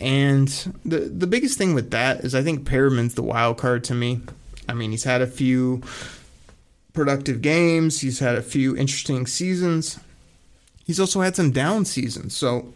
And 0.00 0.48
the 0.84 0.98
the 1.00 1.26
biggest 1.26 1.58
thing 1.58 1.74
with 1.74 1.90
that 1.90 2.20
is 2.20 2.34
I 2.34 2.42
think 2.42 2.66
Perriman's 2.66 3.14
the 3.14 3.22
wild 3.22 3.58
card 3.58 3.84
to 3.84 3.94
me. 3.94 4.20
I 4.68 4.74
mean, 4.74 4.90
he's 4.90 5.04
had 5.04 5.20
a 5.20 5.26
few 5.26 5.82
productive 6.92 7.42
games. 7.42 8.00
He's 8.00 8.18
had 8.18 8.36
a 8.36 8.42
few 8.42 8.76
interesting 8.76 9.26
seasons. 9.26 9.98
He's 10.84 11.00
also 11.00 11.20
had 11.20 11.36
some 11.36 11.50
down 11.50 11.84
seasons. 11.84 12.36
So 12.36 12.72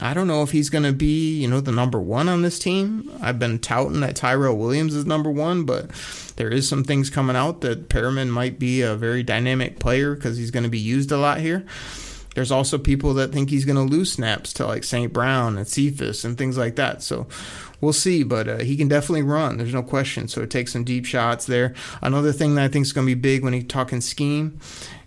I 0.00 0.12
don't 0.12 0.26
know 0.26 0.42
if 0.42 0.50
he's 0.50 0.70
going 0.70 0.84
to 0.84 0.92
be, 0.92 1.38
you 1.40 1.46
know, 1.46 1.60
the 1.60 1.70
number 1.70 2.00
one 2.00 2.28
on 2.28 2.42
this 2.42 2.58
team. 2.58 3.10
I've 3.20 3.38
been 3.38 3.60
touting 3.60 4.00
that 4.00 4.16
Tyrell 4.16 4.56
Williams 4.56 4.94
is 4.94 5.06
number 5.06 5.30
one, 5.30 5.64
but 5.64 5.88
there 6.36 6.50
is 6.50 6.68
some 6.68 6.82
things 6.82 7.10
coming 7.10 7.36
out 7.36 7.60
that 7.60 7.88
Perriman 7.88 8.28
might 8.28 8.58
be 8.58 8.82
a 8.82 8.96
very 8.96 9.22
dynamic 9.22 9.78
player 9.78 10.16
because 10.16 10.36
he's 10.36 10.50
going 10.50 10.64
to 10.64 10.68
be 10.68 10.80
used 10.80 11.12
a 11.12 11.16
lot 11.16 11.38
here. 11.38 11.64
There's 12.34 12.50
also 12.50 12.76
people 12.76 13.14
that 13.14 13.32
think 13.32 13.50
he's 13.50 13.64
going 13.64 13.76
to 13.76 13.82
lose 13.82 14.10
snaps 14.10 14.52
to 14.54 14.66
like 14.66 14.82
St. 14.82 15.12
Brown 15.12 15.56
and 15.56 15.68
Cephus 15.68 16.24
and 16.24 16.36
things 16.36 16.58
like 16.58 16.74
that. 16.74 17.00
So 17.00 17.28
we'll 17.80 17.92
see, 17.92 18.24
but 18.24 18.48
uh, 18.48 18.58
he 18.58 18.76
can 18.76 18.88
definitely 18.88 19.22
run. 19.22 19.56
There's 19.58 19.72
no 19.72 19.84
question. 19.84 20.26
So 20.26 20.42
it 20.42 20.50
takes 20.50 20.72
some 20.72 20.82
deep 20.82 21.06
shots 21.06 21.46
there. 21.46 21.74
Another 22.02 22.32
thing 22.32 22.56
that 22.56 22.64
I 22.64 22.68
think 22.68 22.86
is 22.86 22.92
going 22.92 23.06
to 23.06 23.14
be 23.14 23.20
big 23.20 23.44
when 23.44 23.52
he's 23.52 23.68
talking 23.68 24.00
scheme 24.00 24.58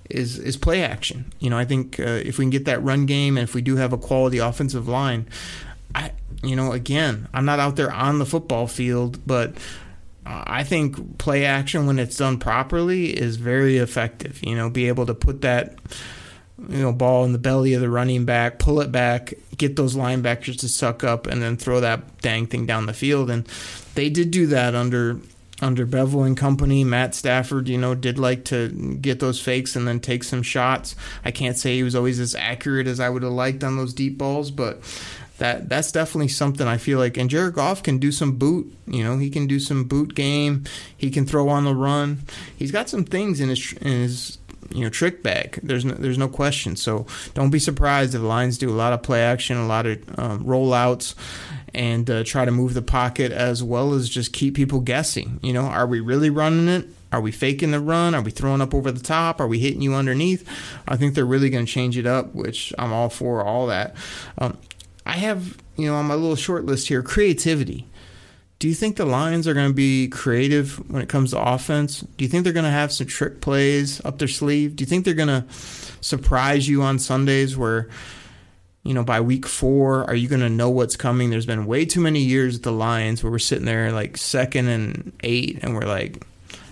is 0.10 0.40
is 0.40 0.58
play 0.58 0.84
action. 0.84 1.34
You 1.40 1.50
know, 1.50 1.58
I 1.58 1.66
think 1.66 2.00
uh, 2.00 2.04
if 2.04 2.38
we 2.38 2.44
can 2.44 2.50
get 2.50 2.66
that 2.66 2.84
run 2.84 3.06
game 3.06 3.38
and 3.38 3.44
if 3.48 3.54
we 3.54 3.62
do 3.62 3.76
have 3.76 3.94
a 3.94 3.98
quality 3.98 4.38
offensive 4.38 4.88
line, 4.88 5.28
I 5.96 6.12
you 6.44 6.56
know, 6.56 6.72
again, 6.72 7.28
I'm 7.34 7.46
not 7.46 7.60
out 7.60 7.76
there 7.76 7.92
on 7.92 8.20
the 8.20 8.26
football 8.26 8.68
field, 8.68 9.20
but 9.26 9.56
I 10.26 10.64
think 10.64 11.18
play 11.18 11.46
action 11.46 11.86
when 11.86 12.00
it's 12.00 12.18
done 12.18 12.38
properly 12.38 13.18
is 13.18 13.38
very 13.38 13.78
effective. 13.78 14.44
You 14.44 14.56
know, 14.56 14.70
be 14.70 14.88
able 14.88 15.06
to 15.06 15.14
put 15.14 15.42
that 15.42 15.78
you 16.70 16.82
know 16.82 16.92
ball 16.92 17.24
in 17.24 17.32
the 17.32 17.38
belly 17.38 17.74
of 17.74 17.82
the 17.82 17.90
running 17.90 18.26
back, 18.26 18.60
pull 18.60 18.82
it 18.82 18.92
back, 18.92 19.34
get 19.58 19.76
those 19.76 19.96
linebackers 19.96 20.60
to 20.60 20.68
suck 20.68 21.04
up, 21.04 21.28
and 21.28 21.42
then 21.42 21.56
throw 21.56 21.80
that 21.80 22.22
dang 22.22 22.48
thing 22.48 22.66
down 22.66 22.86
the 22.86 22.94
field. 22.94 23.30
And 23.30 23.46
they 23.96 24.10
did 24.10 24.32
do 24.32 24.48
that 24.48 24.76
under 24.76 25.20
under 25.62 25.86
Bevell 25.86 26.26
and 26.26 26.38
company. 26.38 26.84
Matt 26.84 27.16
Stafford, 27.16 27.68
you 27.68 27.78
know, 27.78 27.96
did 27.96 28.20
like 28.20 28.46
to 28.46 28.70
get 28.70 29.20
those 29.20 29.42
fakes 29.42 29.76
and 29.76 29.88
then 29.88 30.00
take 30.00 30.24
some 30.24 30.44
shots. 30.44 30.96
I 31.26 31.32
can't 31.32 31.58
say 31.58 31.76
he 31.76 31.84
was 31.84 31.96
always 31.96 32.20
as 32.20 32.36
accurate 32.36 32.88
as 32.88 33.00
I 33.00 33.10
would 33.10 33.24
have 33.24 33.32
liked 33.32 33.64
on 33.64 33.78
those 33.78 33.94
deep 33.94 34.18
balls, 34.18 34.52
but 34.52 34.82
that 35.38 35.70
that's 35.70 35.92
definitely 35.92 36.30
something 36.30 36.68
I 36.68 36.78
feel 36.78 37.00
like. 37.00 37.18
And 37.18 37.30
Jared 37.30 37.56
Goff 37.56 37.84
can 37.84 37.98
do 37.98 38.12
some 38.12 38.34
boot. 38.34 38.74
You 38.86 39.04
know, 39.04 39.18
he 39.18 39.30
can 39.30 39.48
do 39.48 39.60
some 39.60 39.84
boot 39.86 40.16
game. 40.16 40.66
He 40.96 41.10
can 41.10 41.26
throw 41.26 41.50
on 41.50 41.66
the 41.66 41.76
run. 41.76 42.20
He's 42.56 42.72
got 42.72 42.90
some 42.90 43.04
things 43.04 43.40
in 43.40 43.50
his 43.50 43.74
in 43.74 43.92
his 43.92 44.38
you 44.70 44.84
know 44.84 44.90
trick 44.90 45.24
bag. 45.24 45.60
There's 45.64 45.86
no, 45.86 45.94
there's 45.94 46.18
no 46.18 46.28
question. 46.28 46.76
So 46.76 47.06
don't 47.34 47.50
be 47.50 47.60
surprised 47.60 48.16
if 48.16 48.22
the 48.22 48.28
Lions 48.28 48.58
do 48.58 48.70
a 48.70 48.72
lot 48.72 48.94
of 48.94 49.04
play 49.04 49.22
action, 49.22 49.58
a 49.58 49.68
lot 49.68 49.86
of 49.86 50.20
um, 50.20 50.44
rollouts, 50.44 51.16
and 51.78 52.10
uh, 52.10 52.24
try 52.24 52.44
to 52.44 52.52
move 52.52 52.74
the 52.74 52.82
pocket 52.82 53.32
as 53.32 53.64
well 53.64 53.94
as 53.94 54.10
just 54.10 54.34
keep 54.34 54.56
people 54.56 54.80
guessing. 54.80 55.40
You 55.44 55.54
know, 55.54 55.66
are 55.66 55.86
we 55.86 56.00
really 56.00 56.32
running 56.32 56.68
it? 56.68 56.88
Are 57.12 57.22
we 57.22 57.32
faking 57.32 57.72
the 57.72 57.80
run? 57.80 58.16
Are 58.16 58.22
we 58.22 58.32
throwing 58.32 58.62
up 58.62 58.74
over 58.74 58.92
the 58.92 59.00
top? 59.00 59.40
Are 59.40 59.48
we 59.48 59.60
hitting 59.60 59.82
you 59.82 59.94
underneath? 59.94 60.50
I 60.88 60.98
think 60.98 61.14
they're 61.14 61.24
really 61.24 61.52
going 61.52 61.66
to 61.66 61.72
change 61.72 61.96
it 61.98 62.08
up, 62.08 62.34
which 62.34 62.74
I'm 62.80 62.92
all 62.92 63.10
for 63.10 63.44
all 63.44 63.68
that. 63.68 63.96
Um, 64.40 64.58
I 65.06 65.14
have, 65.14 65.58
you 65.78 65.88
know, 65.88 65.96
on 65.96 66.08
my 66.08 66.16
little 66.16 66.36
short 66.36 66.66
list 66.66 66.88
here, 66.88 67.04
creativity. 67.04 67.88
Do 68.60 68.68
you 68.68 68.74
think 68.74 68.96
the 68.96 69.06
Lions 69.06 69.48
are 69.48 69.54
going 69.54 69.70
to 69.70 69.74
be 69.74 70.08
creative 70.08 70.78
when 70.90 71.04
it 71.04 71.10
comes 71.10 71.30
to 71.30 71.40
offense? 71.40 72.02
Do 72.02 72.26
you 72.26 72.28
think 72.28 72.44
they're 72.44 72.54
going 72.54 72.66
to 72.66 72.72
have 72.72 72.92
some 72.92 73.06
trick 73.06 73.40
plays 73.40 74.04
up 74.04 74.18
their 74.18 74.28
sleeve? 74.28 74.76
Do 74.76 74.82
you 74.82 74.88
think 74.88 75.06
they're 75.06 75.14
going 75.14 75.28
to 75.28 75.46
surprise 76.02 76.68
you 76.68 76.82
on 76.82 76.98
Sundays 76.98 77.56
where, 77.56 77.88
you 78.88 78.94
know, 78.94 79.04
by 79.04 79.20
week 79.20 79.46
four, 79.46 80.06
are 80.06 80.16
you 80.16 80.28
going 80.28 80.42
to 80.42 80.50
know 80.50 80.70
what's 80.70 80.96
coming? 80.96 81.30
There's 81.30 81.46
been 81.46 81.66
way 81.66 81.86
too 81.86 82.00
many 82.00 82.22
years 82.22 82.56
at 82.56 82.64
the 82.64 82.72
Lions 82.72 83.22
where 83.22 83.32
we're 83.32 83.40
sitting 83.40 83.66
there 83.66 83.92
like 83.92 84.16
second 84.16 84.70
and 84.70 85.12
eight 85.24 85.60
and 85.62 85.76
we're 85.76 85.82
like, 85.82 86.26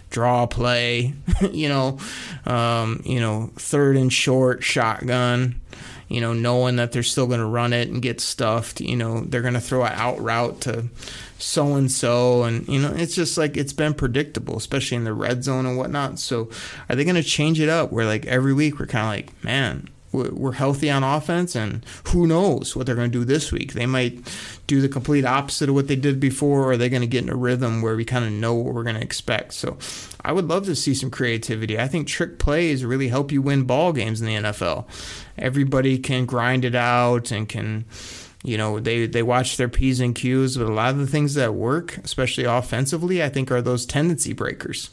draw 0.09 0.45
play, 0.45 1.13
you 1.51 1.67
know, 1.67 1.99
um, 2.45 3.01
you 3.03 3.19
know, 3.19 3.51
third 3.55 3.97
and 3.97 4.13
short, 4.13 4.63
shotgun 4.63 5.59
you 6.07 6.21
know, 6.21 6.33
knowing 6.33 6.75
that 6.75 6.91
they're 6.91 7.03
still 7.03 7.25
going 7.25 7.39
to 7.39 7.45
run 7.45 7.73
it 7.73 7.89
and 7.89 8.01
get 8.01 8.21
stuffed. 8.21 8.79
You 8.79 8.95
know, 8.95 9.21
they're 9.21 9.41
going 9.41 9.55
to 9.55 9.59
throw 9.59 9.83
an 9.83 9.93
out 9.93 10.21
route 10.21 10.61
to 10.61 10.85
so 11.39 11.75
and 11.75 11.91
so, 11.91 12.43
and 12.43 12.67
you 12.67 12.79
know, 12.79 12.93
it's 12.95 13.15
just 13.15 13.37
like 13.37 13.57
it's 13.57 13.73
been 13.73 13.93
predictable, 13.93 14.55
especially 14.55 14.97
in 14.97 15.03
the 15.03 15.13
red 15.13 15.43
zone 15.43 15.65
and 15.65 15.77
whatnot. 15.77 16.19
So, 16.19 16.49
are 16.89 16.95
they 16.95 17.03
going 17.03 17.15
to 17.15 17.23
change 17.23 17.59
it 17.59 17.69
up 17.69 17.91
where 17.91 18.05
like 18.05 18.25
every 18.27 18.53
week 18.53 18.79
we're 18.79 18.85
kind 18.85 19.05
of 19.05 19.11
like, 19.11 19.43
man, 19.43 19.89
we're 20.15 20.53
healthy 20.53 20.89
on 20.89 21.03
offense, 21.03 21.55
and 21.55 21.85
who 22.09 22.27
knows 22.27 22.75
what 22.75 22.85
they're 22.85 22.95
going 22.95 23.11
to 23.11 23.19
do 23.19 23.25
this 23.25 23.51
week? 23.51 23.73
They 23.73 23.85
might 23.85 24.19
do 24.67 24.81
the 24.81 24.89
complete 24.89 25.25
opposite 25.25 25.69
of 25.69 25.75
what 25.75 25.87
they 25.87 25.95
did 25.95 26.19
before, 26.19 26.63
or 26.63 26.71
are 26.71 26.77
they 26.77 26.89
going 26.89 27.01
to 27.01 27.07
get 27.07 27.23
in 27.23 27.29
a 27.29 27.35
rhythm 27.35 27.81
where 27.81 27.95
we 27.95 28.05
kind 28.05 28.25
of 28.25 28.31
know 28.31 28.53
what 28.53 28.73
we're 28.73 28.83
going 28.83 28.95
to 28.95 29.01
expect? 29.01 29.53
So, 29.53 29.77
I 30.25 30.31
would 30.31 30.47
love 30.47 30.65
to 30.65 30.75
see 30.75 30.95
some 30.95 31.11
creativity. 31.11 31.79
I 31.79 31.87
think 31.87 32.07
trick 32.07 32.39
plays 32.39 32.83
really 32.83 33.09
help 33.09 33.31
you 33.31 33.43
win 33.43 33.65
ball 33.65 33.93
games 33.93 34.21
in 34.21 34.27
the 34.27 34.35
NFL. 34.35 34.85
Everybody 35.37 35.99
can 35.99 36.25
grind 36.25 36.65
it 36.65 36.73
out 36.73 37.29
and 37.31 37.47
can 37.47 37.85
you 38.45 38.57
know 38.57 38.79
they 38.79 39.07
they 39.07 39.23
watch 39.23 39.57
their 39.57 39.67
p's 39.67 39.99
and 39.99 40.15
q's 40.15 40.55
but 40.55 40.67
a 40.67 40.73
lot 40.73 40.91
of 40.91 40.97
the 40.97 41.07
things 41.07 41.33
that 41.33 41.53
work 41.53 41.97
especially 41.97 42.43
offensively 42.43 43.23
i 43.23 43.29
think 43.29 43.51
are 43.51 43.61
those 43.61 43.85
tendency 43.85 44.33
breakers 44.33 44.91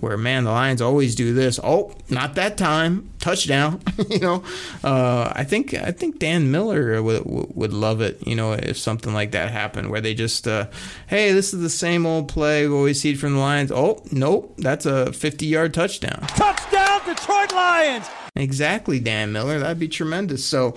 where 0.00 0.16
man 0.16 0.44
the 0.44 0.50
lions 0.50 0.82
always 0.82 1.14
do 1.14 1.32
this. 1.32 1.58
Oh 1.62 1.92
not 2.10 2.34
that 2.34 2.58
time. 2.58 3.10
Touchdown. 3.18 3.80
You 4.10 4.18
know 4.20 4.44
uh, 4.84 5.32
i 5.34 5.44
think 5.44 5.72
i 5.74 5.90
think 5.90 6.18
dan 6.18 6.50
miller 6.50 7.02
would, 7.02 7.22
would 7.24 7.72
love 7.72 8.00
it 8.00 8.24
you 8.26 8.36
know 8.36 8.52
if 8.52 8.76
something 8.76 9.14
like 9.14 9.32
that 9.32 9.50
happened 9.50 9.90
where 9.90 10.00
they 10.00 10.14
just 10.14 10.46
uh, 10.46 10.66
hey 11.06 11.32
this 11.32 11.54
is 11.54 11.60
the 11.60 11.70
same 11.70 12.06
old 12.06 12.28
play 12.28 12.66
we 12.66 12.74
always 12.74 13.00
see 13.00 13.14
from 13.14 13.34
the 13.34 13.38
lions. 13.40 13.72
Oh 13.72 14.02
nope 14.12 14.54
that's 14.58 14.84
a 14.86 15.12
50 15.12 15.46
yard 15.46 15.72
touchdown. 15.74 16.20
Touchdown 16.28 17.00
detroit 17.06 17.52
lions! 17.52 18.06
Exactly 18.36 19.00
dan 19.00 19.32
miller. 19.32 19.58
That'd 19.58 19.78
be 19.78 19.88
tremendous. 19.88 20.44
So 20.44 20.74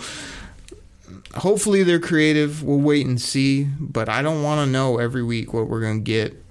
hopefully 1.35 1.83
they're 1.83 1.99
creative. 1.99 2.63
We'll 2.63 2.79
wait 2.79 3.05
and 3.05 3.19
see, 3.19 3.65
but 3.79 4.09
I 4.09 4.21
don't 4.21 4.43
want 4.43 4.65
to 4.65 4.71
know 4.71 4.97
every 4.97 5.23
week 5.23 5.53
what 5.53 5.67
we're 5.67 5.81
going 5.81 5.99
to 5.99 6.03
get. 6.03 6.43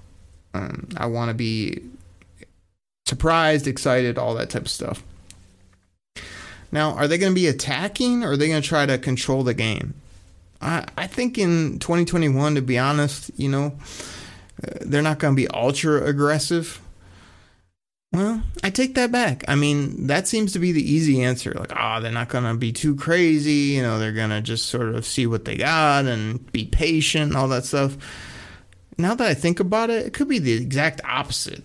Um, 0.55 0.89
I 0.97 1.07
want 1.07 1.29
to 1.29 1.35
be 1.35 1.83
surprised, 3.07 3.67
excited, 3.67 4.19
all 4.19 4.35
that 4.35 4.51
type 4.51 4.62
of 4.62 4.71
stuff. 4.71 5.03
Now, 6.73 6.93
are 6.93 7.07
they 7.07 7.19
going 7.19 7.33
to 7.33 7.41
be 7.41 7.47
attacking 7.47 8.25
or 8.25 8.33
are 8.33 8.37
they 8.37 8.49
going 8.49 8.62
to 8.62 8.69
try 8.69 8.87
to 8.87 8.99
control 8.99 9.43
the 9.43 9.55
game? 9.55 9.95
I, 10.61 10.87
I 10.97 11.07
think 11.07 11.39
in 11.39 11.79
2021, 11.79 12.57
to 12.57 12.62
be 12.62 12.79
honest, 12.79 13.31
you 13.37 13.49
know, 13.49 13.79
uh, 14.62 14.79
they're 14.81 15.03
not 15.03 15.19
going 15.19 15.35
to 15.35 15.37
be 15.37 15.49
ultra 15.49 16.05
aggressive. 16.05 16.81
Well, 18.17 18.43
I 18.65 18.71
take 18.71 18.95
that 18.95 19.13
back. 19.13 19.45
I 19.47 19.57
mean, 19.57 20.07
that 20.07 20.27
seems 20.27 20.55
to 20.55 20.59
be 20.59 20.73
the 20.73 20.81
easy 20.81 21.23
answer. 21.23 21.53
Like, 21.53 21.77
ah, 21.77 21.99
oh, 21.99 22.01
they're 22.01 22.11
not 22.11 22.31
going 22.31 22.45
to 22.45 22.55
be 22.55 22.73
too 22.73 22.97
crazy. 22.97 23.75
You 23.77 23.83
know, 23.83 23.99
they're 23.99 24.13
going 24.13 24.31
to 24.31 24.41
just 24.41 24.71
sort 24.71 24.95
of 24.95 25.05
see 25.05 25.27
what 25.27 25.45
they 25.45 25.55
got 25.59 26.07
and 26.07 26.51
be 26.51 26.65
patient 26.65 27.25
and 27.25 27.37
all 27.37 27.49
that 27.49 27.67
stuff. 27.67 27.99
Now 28.97 29.15
that 29.15 29.29
I 29.29 29.35
think 29.35 29.61
about 29.61 29.91
it, 29.91 30.07
it 30.07 30.15
could 30.15 30.29
be 30.29 30.39
the 30.39 30.55
exact 30.55 31.03
opposite. 31.05 31.63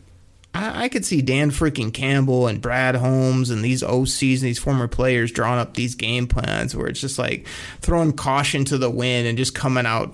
I, 0.54 0.84
I 0.84 0.90
could 0.90 1.06
see 1.06 1.22
Dan 1.22 1.52
freaking 1.52 1.94
Campbell 1.94 2.48
and 2.48 2.62
Brad 2.62 2.96
Holmes 2.96 3.50
and 3.50 3.64
these 3.64 3.82
OCs 3.82 4.40
and 4.40 4.42
these 4.42 4.60
former 4.60 4.90
players 4.90 5.32
drawing 5.32 5.60
up 5.60 5.76
these 5.76 5.96
game 5.96 6.28
plans 6.28 6.76
where 6.76 6.88
it's 6.88 7.00
just 7.00 7.18
like 7.18 7.48
throwing 7.80 8.12
caution 8.12 8.66
to 8.66 8.78
the 8.78 8.90
wind 8.90 9.26
and 9.26 9.38
just 9.38 9.56
coming 9.56 9.86
out 9.86 10.14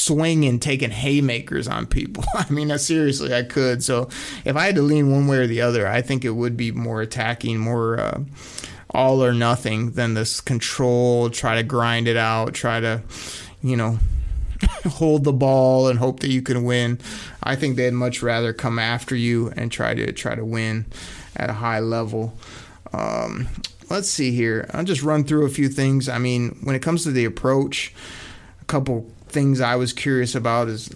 swinging, 0.00 0.58
taking 0.58 0.90
haymakers 0.90 1.68
on 1.68 1.86
people. 1.86 2.24
I 2.34 2.50
mean, 2.50 2.76
seriously, 2.78 3.34
I 3.34 3.42
could. 3.42 3.82
So 3.82 4.08
if 4.44 4.56
I 4.56 4.66
had 4.66 4.74
to 4.76 4.82
lean 4.82 5.10
one 5.10 5.26
way 5.26 5.38
or 5.38 5.46
the 5.46 5.60
other, 5.60 5.86
I 5.86 6.02
think 6.02 6.24
it 6.24 6.30
would 6.30 6.56
be 6.56 6.72
more 6.72 7.02
attacking, 7.02 7.58
more 7.58 8.00
uh, 8.00 8.20
all 8.90 9.22
or 9.22 9.32
nothing 9.32 9.92
than 9.92 10.14
this 10.14 10.40
control, 10.40 11.30
try 11.30 11.56
to 11.56 11.62
grind 11.62 12.08
it 12.08 12.16
out, 12.16 12.54
try 12.54 12.80
to, 12.80 13.02
you 13.62 13.76
know, 13.76 13.98
hold 14.88 15.24
the 15.24 15.32
ball 15.32 15.88
and 15.88 15.98
hope 15.98 16.20
that 16.20 16.30
you 16.30 16.42
can 16.42 16.64
win. 16.64 16.98
I 17.42 17.56
think 17.56 17.76
they'd 17.76 17.92
much 17.92 18.22
rather 18.22 18.52
come 18.52 18.78
after 18.78 19.14
you 19.14 19.52
and 19.56 19.70
try 19.70 19.94
to 19.94 20.12
try 20.12 20.34
to 20.34 20.44
win 20.44 20.86
at 21.36 21.50
a 21.50 21.54
high 21.54 21.80
level. 21.80 22.34
Um, 22.92 23.48
let's 23.88 24.10
see 24.10 24.32
here. 24.32 24.68
I'll 24.72 24.84
just 24.84 25.02
run 25.02 25.24
through 25.24 25.46
a 25.46 25.50
few 25.50 25.68
things. 25.68 26.08
I 26.08 26.18
mean, 26.18 26.58
when 26.62 26.74
it 26.74 26.82
comes 26.82 27.04
to 27.04 27.12
the 27.12 27.24
approach, 27.24 27.94
a 28.60 28.64
couple 28.64 29.10
things 29.30 29.60
I 29.60 29.76
was 29.76 29.92
curious 29.92 30.34
about 30.34 30.68
is 30.68 30.90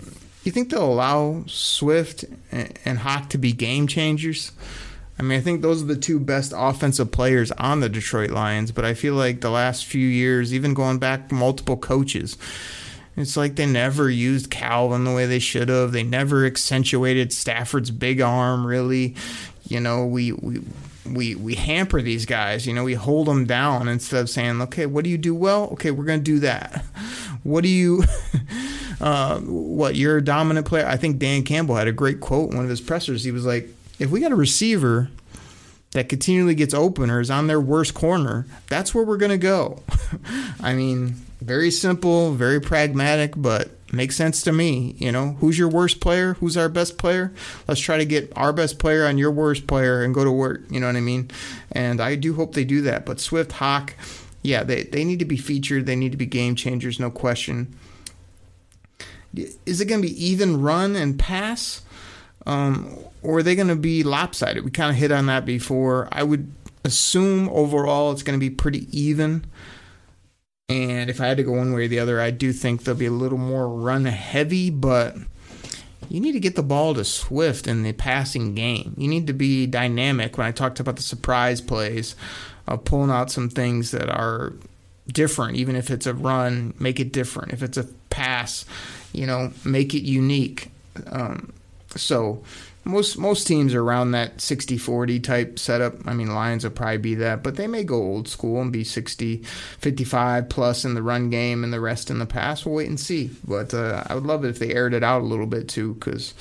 you 0.44 0.52
think 0.52 0.70
they'll 0.70 0.84
allow 0.84 1.44
Swift 1.46 2.24
and 2.50 2.98
Hawk 2.98 3.30
to 3.30 3.38
be 3.38 3.52
game 3.52 3.86
changers? 3.86 4.52
I 5.18 5.22
mean, 5.22 5.38
I 5.38 5.42
think 5.42 5.62
those 5.62 5.82
are 5.82 5.86
the 5.86 5.96
two 5.96 6.18
best 6.18 6.52
offensive 6.56 7.12
players 7.12 7.52
on 7.52 7.80
the 7.80 7.88
Detroit 7.88 8.30
Lions, 8.30 8.72
but 8.72 8.84
I 8.84 8.94
feel 8.94 9.14
like 9.14 9.40
the 9.40 9.50
last 9.50 9.86
few 9.86 10.06
years, 10.06 10.52
even 10.52 10.74
going 10.74 10.98
back 10.98 11.30
multiple 11.30 11.76
coaches, 11.76 12.36
it's 13.16 13.36
like 13.36 13.54
they 13.54 13.66
never 13.66 14.10
used 14.10 14.50
Calvin 14.50 15.04
the 15.04 15.14
way 15.14 15.24
they 15.26 15.38
should 15.38 15.68
have. 15.68 15.92
They 15.92 16.02
never 16.02 16.44
accentuated 16.44 17.32
Stafford's 17.32 17.92
big 17.92 18.20
arm, 18.20 18.66
really. 18.66 19.14
You 19.68 19.78
know, 19.78 20.04
we, 20.04 20.32
we 20.32 20.60
we 21.06 21.34
we 21.34 21.54
hamper 21.54 22.02
these 22.02 22.26
guys. 22.26 22.66
You 22.66 22.74
know, 22.74 22.84
we 22.84 22.94
hold 22.94 23.28
them 23.28 23.44
down 23.46 23.88
instead 23.88 24.20
of 24.20 24.30
saying, 24.30 24.60
"Okay, 24.62 24.86
what 24.86 25.04
do 25.04 25.10
you 25.10 25.18
do 25.18 25.34
well? 25.34 25.64
Okay, 25.72 25.90
we're 25.90 26.04
going 26.04 26.20
to 26.20 26.24
do 26.24 26.40
that." 26.40 26.84
What 27.44 27.62
do 27.62 27.68
you, 27.68 28.02
uh, 29.00 29.38
what 29.40 29.94
you're 29.94 30.18
a 30.18 30.24
dominant 30.24 30.66
player? 30.66 30.86
I 30.86 30.96
think 30.96 31.18
Dan 31.18 31.44
Campbell 31.44 31.76
had 31.76 31.86
a 31.86 31.92
great 31.92 32.20
quote 32.20 32.50
in 32.50 32.56
one 32.56 32.64
of 32.64 32.70
his 32.70 32.80
pressers. 32.80 33.22
He 33.22 33.30
was 33.30 33.46
like, 33.46 33.68
"If 33.98 34.10
we 34.10 34.20
got 34.20 34.32
a 34.32 34.36
receiver 34.36 35.10
that 35.92 36.08
continually 36.08 36.56
gets 36.56 36.74
open 36.74 37.10
or 37.10 37.20
is 37.20 37.30
on 37.30 37.46
their 37.46 37.60
worst 37.60 37.94
corner, 37.94 38.46
that's 38.68 38.94
where 38.94 39.04
we're 39.04 39.18
going 39.18 39.30
to 39.30 39.38
go." 39.38 39.82
I 40.60 40.74
mean, 40.74 41.14
very 41.40 41.70
simple, 41.70 42.32
very 42.32 42.60
pragmatic, 42.60 43.34
but 43.36 43.70
makes 43.92 44.16
sense 44.16 44.42
to 44.42 44.52
me. 44.52 44.96
You 44.98 45.12
know, 45.12 45.36
who's 45.40 45.58
your 45.58 45.68
worst 45.68 46.00
player? 46.00 46.34
Who's 46.34 46.56
our 46.56 46.68
best 46.68 46.98
player? 46.98 47.32
Let's 47.68 47.80
try 47.80 47.98
to 47.98 48.04
get 48.04 48.32
our 48.36 48.52
best 48.52 48.78
player 48.78 49.06
on 49.06 49.18
your 49.18 49.30
worst 49.30 49.66
player 49.66 50.02
and 50.02 50.14
go 50.14 50.24
to 50.24 50.32
work. 50.32 50.62
You 50.70 50.80
know 50.80 50.86
what 50.86 50.96
I 50.96 51.00
mean? 51.00 51.30
And 51.72 52.00
I 52.00 52.16
do 52.16 52.34
hope 52.34 52.54
they 52.54 52.64
do 52.64 52.82
that. 52.82 53.06
But 53.06 53.20
Swift, 53.20 53.52
Hawk, 53.52 53.94
yeah, 54.44 54.62
they, 54.62 54.84
they 54.84 55.04
need 55.04 55.18
to 55.18 55.24
be 55.24 55.38
featured. 55.38 55.86
They 55.86 55.96
need 55.96 56.12
to 56.12 56.18
be 56.18 56.26
game 56.26 56.54
changers, 56.54 57.00
no 57.00 57.10
question. 57.10 57.74
Is 59.34 59.80
it 59.80 59.86
going 59.86 60.02
to 60.02 60.06
be 60.06 60.24
even 60.24 60.60
run 60.60 60.94
and 60.94 61.18
pass? 61.18 61.80
Um, 62.46 62.94
or 63.22 63.38
are 63.38 63.42
they 63.42 63.56
going 63.56 63.68
to 63.68 63.74
be 63.74 64.04
lopsided? 64.04 64.62
We 64.62 64.70
kind 64.70 64.90
of 64.90 64.96
hit 64.96 65.10
on 65.10 65.26
that 65.26 65.46
before. 65.46 66.08
I 66.12 66.22
would 66.22 66.52
assume 66.84 67.48
overall 67.48 68.12
it's 68.12 68.22
going 68.22 68.38
to 68.38 68.40
be 68.40 68.54
pretty 68.54 68.86
even. 68.96 69.46
And 70.68 71.08
if 71.08 71.22
I 71.22 71.26
had 71.26 71.38
to 71.38 71.42
go 71.42 71.52
one 71.52 71.72
way 71.72 71.86
or 71.86 71.88
the 71.88 71.98
other, 71.98 72.20
I 72.20 72.30
do 72.30 72.52
think 72.52 72.84
they'll 72.84 72.94
be 72.94 73.06
a 73.06 73.10
little 73.10 73.38
more 73.38 73.68
run 73.68 74.04
heavy, 74.04 74.68
but 74.68 75.16
you 76.10 76.20
need 76.20 76.32
to 76.32 76.40
get 76.40 76.54
the 76.54 76.62
ball 76.62 76.94
to 76.94 77.04
Swift 77.04 77.66
in 77.66 77.82
the 77.82 77.94
passing 77.94 78.54
game. 78.54 78.94
You 78.98 79.08
need 79.08 79.26
to 79.26 79.32
be 79.32 79.66
dynamic. 79.66 80.36
When 80.36 80.46
I 80.46 80.52
talked 80.52 80.80
about 80.80 80.96
the 80.96 81.02
surprise 81.02 81.62
plays, 81.62 82.14
of 82.66 82.84
pulling 82.84 83.10
out 83.10 83.30
some 83.30 83.48
things 83.48 83.90
that 83.90 84.08
are 84.08 84.52
different, 85.06 85.56
even 85.56 85.76
if 85.76 85.90
it's 85.90 86.06
a 86.06 86.14
run, 86.14 86.74
make 86.78 87.00
it 87.00 87.12
different. 87.12 87.52
If 87.52 87.62
it's 87.62 87.76
a 87.76 87.84
pass, 88.10 88.64
you 89.12 89.26
know, 89.26 89.52
make 89.64 89.94
it 89.94 90.02
unique. 90.02 90.70
Um, 91.06 91.52
so 91.96 92.42
most 92.84 93.18
most 93.18 93.46
teams 93.46 93.74
are 93.74 93.82
around 93.82 94.12
that 94.12 94.38
60-40 94.38 95.22
type 95.22 95.58
setup. 95.58 96.06
I 96.06 96.12
mean, 96.12 96.34
Lions 96.34 96.64
will 96.64 96.70
probably 96.70 96.98
be 96.98 97.14
that, 97.16 97.42
but 97.42 97.56
they 97.56 97.66
may 97.66 97.82
go 97.82 97.96
old 97.96 98.28
school 98.28 98.60
and 98.60 98.72
be 98.72 98.84
60, 98.84 99.38
55 99.78 100.48
plus 100.48 100.84
in 100.84 100.94
the 100.94 101.02
run 101.02 101.30
game 101.30 101.64
and 101.64 101.72
the 101.72 101.80
rest 101.80 102.10
in 102.10 102.18
the 102.18 102.26
pass. 102.26 102.64
We'll 102.64 102.76
wait 102.76 102.88
and 102.88 103.00
see. 103.00 103.30
But 103.46 103.74
uh, 103.74 104.04
I 104.06 104.14
would 104.14 104.24
love 104.24 104.44
it 104.44 104.50
if 104.50 104.58
they 104.58 104.74
aired 104.74 104.94
it 104.94 105.02
out 105.02 105.22
a 105.22 105.24
little 105.24 105.46
bit 105.46 105.68
too, 105.68 105.94
because 105.94 106.34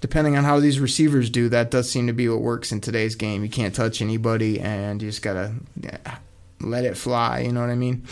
depending 0.00 0.36
on 0.36 0.44
how 0.44 0.60
these 0.60 0.80
receivers 0.80 1.30
do, 1.30 1.48
that 1.48 1.70
does 1.70 1.90
seem 1.90 2.06
to 2.06 2.12
be 2.12 2.28
what 2.28 2.40
works 2.40 2.72
in 2.72 2.80
today's 2.80 3.14
game. 3.14 3.42
You 3.42 3.50
can't 3.50 3.74
touch 3.74 4.00
anybody, 4.00 4.60
and 4.60 5.00
you 5.00 5.08
just 5.08 5.22
gotta 5.22 5.52
yeah, 5.80 6.18
let 6.60 6.84
it 6.84 6.96
fly. 6.96 7.40
You 7.40 7.52
know 7.52 7.60
what 7.60 7.70
I 7.70 7.74
mean? 7.74 8.04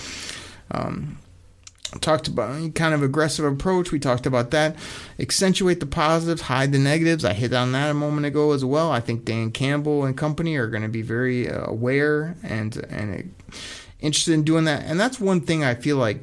Um, 0.71 1.19
talked 2.01 2.29
about 2.29 2.75
kind 2.75 2.95
of 2.95 3.03
aggressive 3.03 3.45
approach. 3.45 3.91
We 3.91 3.99
talked 3.99 4.27
about 4.27 4.51
that. 4.51 4.77
Accentuate 5.19 5.81
the 5.81 5.87
positives, 5.87 6.43
hide 6.43 6.73
the 6.73 6.79
negatives. 6.79 7.25
I 7.25 7.33
hit 7.33 7.53
on 7.55 7.73
that 7.73 7.91
a 7.91 7.95
moment 7.95 8.27
ago 8.27 8.53
as 8.53 8.65
well. 8.65 8.91
I 8.91 9.01
think 9.01 9.25
Dan 9.25 9.51
Campbell 9.51 10.05
and 10.05 10.17
company 10.17 10.57
are 10.57 10.69
going 10.69 10.83
to 10.83 10.89
be 10.89 11.03
very 11.03 11.49
uh, 11.49 11.65
aware 11.67 12.37
and 12.43 12.77
and 12.91 13.35
interested 14.01 14.35
in 14.35 14.45
doing 14.45 14.65
that. 14.65 14.85
And 14.85 15.01
that's 15.01 15.19
one 15.19 15.41
thing 15.41 15.65
I 15.65 15.75
feel 15.75 15.97
like 15.97 16.21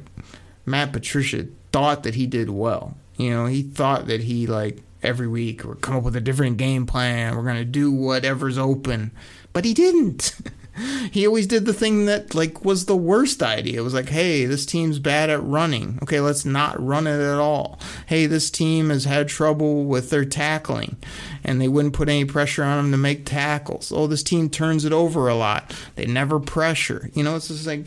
Matt 0.64 0.92
Patricia 0.92 1.46
thought 1.72 2.04
that 2.04 2.14
he 2.14 2.26
did 2.26 2.50
well. 2.50 2.96
You 3.16 3.30
know, 3.30 3.46
he 3.46 3.62
thought 3.62 4.06
that 4.06 4.22
he 4.22 4.46
like 4.46 4.82
every 5.06 5.28
week 5.28 5.64
or 5.64 5.76
come 5.76 5.96
up 5.96 6.02
with 6.02 6.16
a 6.16 6.20
different 6.20 6.56
game 6.56 6.86
plan. 6.86 7.36
We're 7.36 7.42
going 7.42 7.56
to 7.56 7.64
do 7.64 7.90
whatever's 7.90 8.58
open. 8.58 9.12
But 9.52 9.64
he 9.64 9.72
didn't. 9.72 10.34
he 11.10 11.26
always 11.26 11.46
did 11.46 11.64
the 11.64 11.72
thing 11.72 12.06
that 12.06 12.34
like 12.34 12.64
was 12.64 12.84
the 12.84 12.96
worst 12.96 13.42
idea. 13.42 13.80
It 13.80 13.84
was 13.84 13.94
like, 13.94 14.08
hey, 14.08 14.44
this 14.44 14.66
team's 14.66 14.98
bad 14.98 15.30
at 15.30 15.42
running. 15.42 15.98
Okay, 16.02 16.20
let's 16.20 16.44
not 16.44 16.84
run 16.84 17.06
it 17.06 17.20
at 17.20 17.38
all. 17.38 17.80
Hey, 18.06 18.26
this 18.26 18.50
team 18.50 18.90
has 18.90 19.04
had 19.04 19.28
trouble 19.28 19.84
with 19.84 20.10
their 20.10 20.24
tackling, 20.24 20.96
and 21.42 21.60
they 21.60 21.68
wouldn't 21.68 21.94
put 21.94 22.08
any 22.08 22.24
pressure 22.24 22.64
on 22.64 22.76
them 22.76 22.90
to 22.92 22.98
make 22.98 23.24
tackles. 23.24 23.92
Oh, 23.92 24.06
this 24.06 24.22
team 24.22 24.50
turns 24.50 24.84
it 24.84 24.92
over 24.92 25.28
a 25.28 25.34
lot. 25.34 25.74
They 25.94 26.06
never 26.06 26.38
pressure. 26.38 27.10
You 27.14 27.22
know, 27.22 27.36
it's 27.36 27.48
just 27.48 27.66
like. 27.66 27.86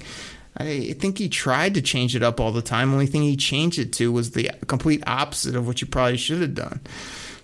I 0.57 0.93
think 0.99 1.17
he 1.17 1.29
tried 1.29 1.75
to 1.75 1.81
change 1.81 2.15
it 2.15 2.23
up 2.23 2.39
all 2.39 2.51
the 2.51 2.61
time. 2.61 2.91
Only 2.91 3.05
thing 3.05 3.21
he 3.21 3.37
changed 3.37 3.79
it 3.79 3.93
to 3.93 4.11
was 4.11 4.31
the 4.31 4.51
complete 4.67 5.03
opposite 5.07 5.55
of 5.55 5.67
what 5.67 5.81
you 5.81 5.87
probably 5.87 6.17
should 6.17 6.41
have 6.41 6.55
done. 6.55 6.81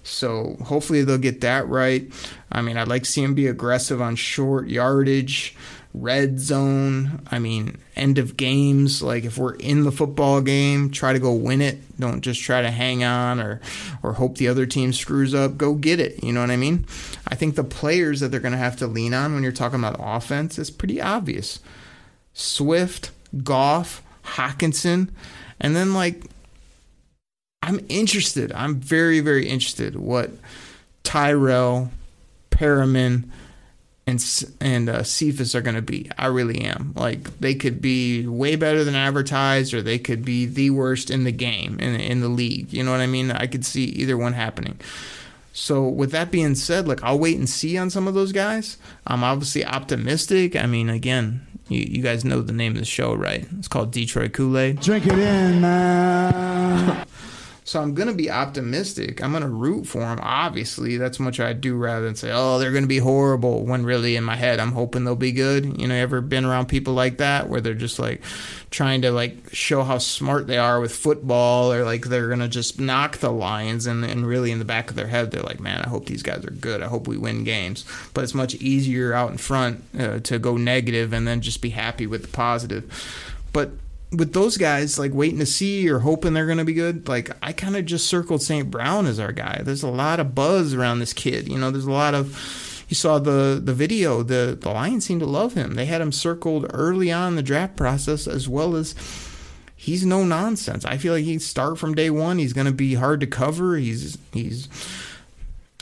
So 0.03 0.57
hopefully 0.63 1.03
they'll 1.03 1.17
get 1.17 1.41
that 1.41 1.67
right. 1.67 2.11
I 2.51 2.61
mean, 2.61 2.77
I'd 2.77 2.87
like 2.87 3.03
to 3.03 3.09
see 3.09 3.23
him 3.23 3.33
be 3.33 3.47
aggressive 3.47 4.01
on 4.01 4.15
short 4.15 4.67
yardage, 4.67 5.55
red 5.95 6.39
zone. 6.39 7.21
I 7.31 7.39
mean, 7.39 7.77
end 7.95 8.19
of 8.19 8.37
games. 8.37 9.01
Like 9.01 9.23
if 9.23 9.37
we're 9.37 9.55
in 9.55 9.83
the 9.83 9.91
football 9.91 10.41
game, 10.41 10.91
try 10.91 11.13
to 11.13 11.19
go 11.19 11.33
win 11.33 11.61
it. 11.61 11.79
Don't 11.99 12.21
just 12.21 12.41
try 12.41 12.61
to 12.61 12.69
hang 12.69 13.03
on 13.03 13.39
or 13.39 13.61
or 14.03 14.13
hope 14.13 14.37
the 14.37 14.47
other 14.47 14.65
team 14.65 14.93
screws 14.93 15.33
up. 15.33 15.57
Go 15.57 15.73
get 15.73 15.99
it. 15.99 16.23
You 16.23 16.33
know 16.33 16.41
what 16.41 16.51
I 16.51 16.57
mean? 16.57 16.85
I 17.27 17.35
think 17.35 17.55
the 17.55 17.63
players 17.63 18.19
that 18.19 18.29
they're 18.29 18.39
going 18.39 18.51
to 18.51 18.57
have 18.57 18.77
to 18.77 18.87
lean 18.87 19.13
on 19.13 19.33
when 19.33 19.41
you're 19.41 19.51
talking 19.51 19.79
about 19.79 19.95
offense 19.99 20.59
is 20.59 20.69
pretty 20.69 21.01
obvious. 21.01 21.59
Swift, 22.35 23.11
Goff, 23.43 24.03
Hockenson, 24.23 25.09
and 25.59 25.75
then 25.75 25.93
like 25.93 26.25
I'm 27.63 27.83
interested. 27.89 28.51
I'm 28.51 28.75
very 28.75 29.21
very 29.21 29.47
interested 29.47 29.95
what 29.95 30.31
Tyrell, 31.03 31.91
Perriman, 32.51 33.29
and 34.05 34.45
and 34.61 34.89
uh, 34.89 35.03
Cephus 35.03 35.55
are 35.55 35.61
going 35.61 35.75
to 35.75 35.81
be. 35.81 36.11
I 36.17 36.27
really 36.27 36.61
am. 36.61 36.93
Like 36.95 37.39
they 37.39 37.55
could 37.55 37.81
be 37.81 38.27
way 38.27 38.57
better 38.57 38.83
than 38.83 38.95
advertised, 38.95 39.73
or 39.73 39.81
they 39.81 39.97
could 39.97 40.23
be 40.23 40.45
the 40.45 40.69
worst 40.71 41.09
in 41.09 41.23
the 41.23 41.31
game 41.31 41.79
in 41.79 41.95
in 41.95 42.19
the 42.19 42.29
league. 42.29 42.73
You 42.73 42.83
know 42.83 42.91
what 42.91 42.99
I 42.99 43.07
mean? 43.07 43.31
I 43.31 43.47
could 43.47 43.65
see 43.65 43.85
either 43.85 44.17
one 44.17 44.33
happening. 44.33 44.79
So 45.53 45.87
with 45.87 46.11
that 46.11 46.31
being 46.31 46.55
said, 46.55 46.85
like 46.85 47.01
I'll 47.01 47.17
wait 47.17 47.37
and 47.37 47.49
see 47.49 47.77
on 47.77 47.89
some 47.89 48.09
of 48.09 48.13
those 48.13 48.33
guys. 48.33 48.77
I'm 49.07 49.23
obviously 49.23 49.65
optimistic. 49.65 50.53
I 50.53 50.65
mean, 50.65 50.89
again, 50.89 51.44
you, 51.67 51.79
you 51.79 52.03
guys 52.03 52.23
know 52.23 52.41
the 52.41 52.53
name 52.53 52.73
of 52.73 52.79
the 52.79 52.85
show, 52.85 53.13
right? 53.13 53.47
It's 53.57 53.67
called 53.67 53.91
Detroit 53.91 54.33
Kool 54.33 54.57
Aid. 54.57 54.81
Drink 54.81 55.07
it 55.07 55.17
in, 55.17 55.61
man. 55.61 57.07
So 57.65 57.81
I'm 57.81 57.95
going 57.95 58.07
to 58.07 58.13
be 58.13 58.29
optimistic. 58.29 59.23
I'm 59.23 59.31
going 59.31 59.41
to 59.41 59.49
root 59.49 59.87
for 59.87 60.01
them. 60.01 60.19
Obviously, 60.21 60.97
that's 60.97 61.19
much 61.19 61.39
I 61.39 61.53
do 61.53 61.75
rather 61.75 62.05
than 62.05 62.15
say, 62.15 62.29
oh, 62.31 62.59
they're 62.59 62.71
going 62.71 62.83
to 62.83 62.87
be 62.87 62.99
horrible. 62.99 63.65
When 63.65 63.83
really 63.83 64.15
in 64.15 64.23
my 64.23 64.35
head, 64.35 64.59
I'm 64.59 64.73
hoping 64.73 65.03
they'll 65.03 65.15
be 65.15 65.31
good. 65.31 65.81
You 65.81 65.87
know, 65.87 65.95
ever 65.95 66.21
been 66.21 66.45
around 66.45 66.67
people 66.67 66.93
like 66.93 67.17
that 67.17 67.49
where 67.49 67.61
they're 67.61 67.73
just 67.73 67.97
like 67.97 68.21
trying 68.69 69.01
to 69.01 69.11
like 69.11 69.49
show 69.51 69.81
how 69.81 69.97
smart 69.97 70.45
they 70.45 70.59
are 70.59 70.79
with 70.79 70.93
football 70.93 71.73
or 71.73 71.83
like 71.83 72.05
they're 72.05 72.27
going 72.27 72.39
to 72.39 72.47
just 72.47 72.79
knock 72.79 73.17
the 73.17 73.31
Lions 73.31 73.87
and, 73.87 74.05
and 74.05 74.27
really 74.27 74.51
in 74.51 74.59
the 74.59 74.65
back 74.65 74.91
of 74.91 74.95
their 74.95 75.07
head, 75.07 75.31
they're 75.31 75.41
like, 75.41 75.59
man, 75.59 75.81
I 75.81 75.89
hope 75.89 76.05
these 76.05 76.23
guys 76.23 76.45
are 76.45 76.51
good. 76.51 76.83
I 76.83 76.87
hope 76.87 77.07
we 77.07 77.17
win 77.17 77.43
games. 77.43 77.83
But 78.13 78.23
it's 78.23 78.35
much 78.35 78.53
easier 78.55 79.11
out 79.11 79.31
in 79.31 79.39
front 79.39 79.83
uh, 79.97 80.19
to 80.19 80.37
go 80.37 80.55
negative 80.55 81.13
and 81.13 81.27
then 81.27 81.41
just 81.41 81.63
be 81.63 81.71
happy 81.71 82.05
with 82.05 82.21
the 82.21 82.27
positive. 82.27 83.33
But 83.51 83.71
with 84.17 84.33
those 84.33 84.57
guys, 84.57 84.99
like 84.99 85.13
waiting 85.13 85.39
to 85.39 85.45
see 85.45 85.89
or 85.89 85.99
hoping 85.99 86.33
they're 86.33 86.45
going 86.45 86.57
to 86.57 86.65
be 86.65 86.73
good, 86.73 87.07
like 87.07 87.31
I 87.41 87.53
kind 87.53 87.75
of 87.75 87.85
just 87.85 88.07
circled 88.07 88.41
St. 88.41 88.69
Brown 88.69 89.05
as 89.05 89.19
our 89.19 89.31
guy. 89.31 89.61
There's 89.63 89.83
a 89.83 89.89
lot 89.89 90.19
of 90.19 90.35
buzz 90.35 90.73
around 90.73 90.99
this 90.99 91.13
kid. 91.13 91.47
You 91.47 91.57
know, 91.57 91.71
there's 91.71 91.85
a 91.85 91.91
lot 91.91 92.13
of. 92.13 92.63
You 92.87 92.95
saw 92.95 93.17
the 93.17 93.59
the 93.63 93.73
video. 93.73 94.21
The 94.21 94.57
the 94.59 94.69
Lions 94.69 95.05
seem 95.05 95.19
to 95.19 95.25
love 95.25 95.53
him. 95.55 95.73
They 95.73 95.85
had 95.85 96.01
him 96.01 96.11
circled 96.11 96.69
early 96.71 97.11
on 97.11 97.29
in 97.29 97.35
the 97.35 97.43
draft 97.43 97.75
process, 97.75 98.27
as 98.27 98.47
well 98.47 98.75
as 98.75 98.93
he's 99.75 100.05
no 100.05 100.23
nonsense. 100.23 100.85
I 100.85 100.97
feel 100.97 101.13
like 101.13 101.23
he'd 101.23 101.41
start 101.41 101.79
from 101.79 101.95
day 101.95 102.09
one. 102.09 102.37
He's 102.37 102.53
going 102.53 102.67
to 102.67 102.73
be 102.73 102.93
hard 102.95 103.21
to 103.21 103.27
cover. 103.27 103.75
He's 103.75 104.17
he's 104.33 104.67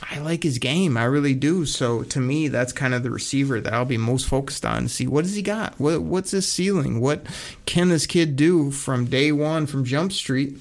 I 0.01 0.19
like 0.19 0.43
his 0.43 0.57
game. 0.57 0.97
I 0.97 1.03
really 1.05 1.35
do. 1.35 1.65
So 1.65 2.03
to 2.03 2.19
me, 2.19 2.47
that's 2.47 2.73
kind 2.73 2.93
of 2.93 3.03
the 3.03 3.11
receiver 3.11 3.61
that 3.61 3.73
I'll 3.73 3.85
be 3.85 3.97
most 3.97 4.27
focused 4.27 4.65
on 4.65 4.87
see 4.87 5.07
what 5.07 5.23
does 5.23 5.35
he 5.35 5.41
got? 5.41 5.79
What 5.79 6.01
what's 6.01 6.31
his 6.31 6.51
ceiling? 6.51 6.99
What 6.99 7.25
can 7.65 7.89
this 7.89 8.05
kid 8.05 8.35
do 8.35 8.71
from 8.71 9.05
day 9.05 9.31
one 9.31 9.65
from 9.67 9.85
Jump 9.85 10.11
Street? 10.11 10.57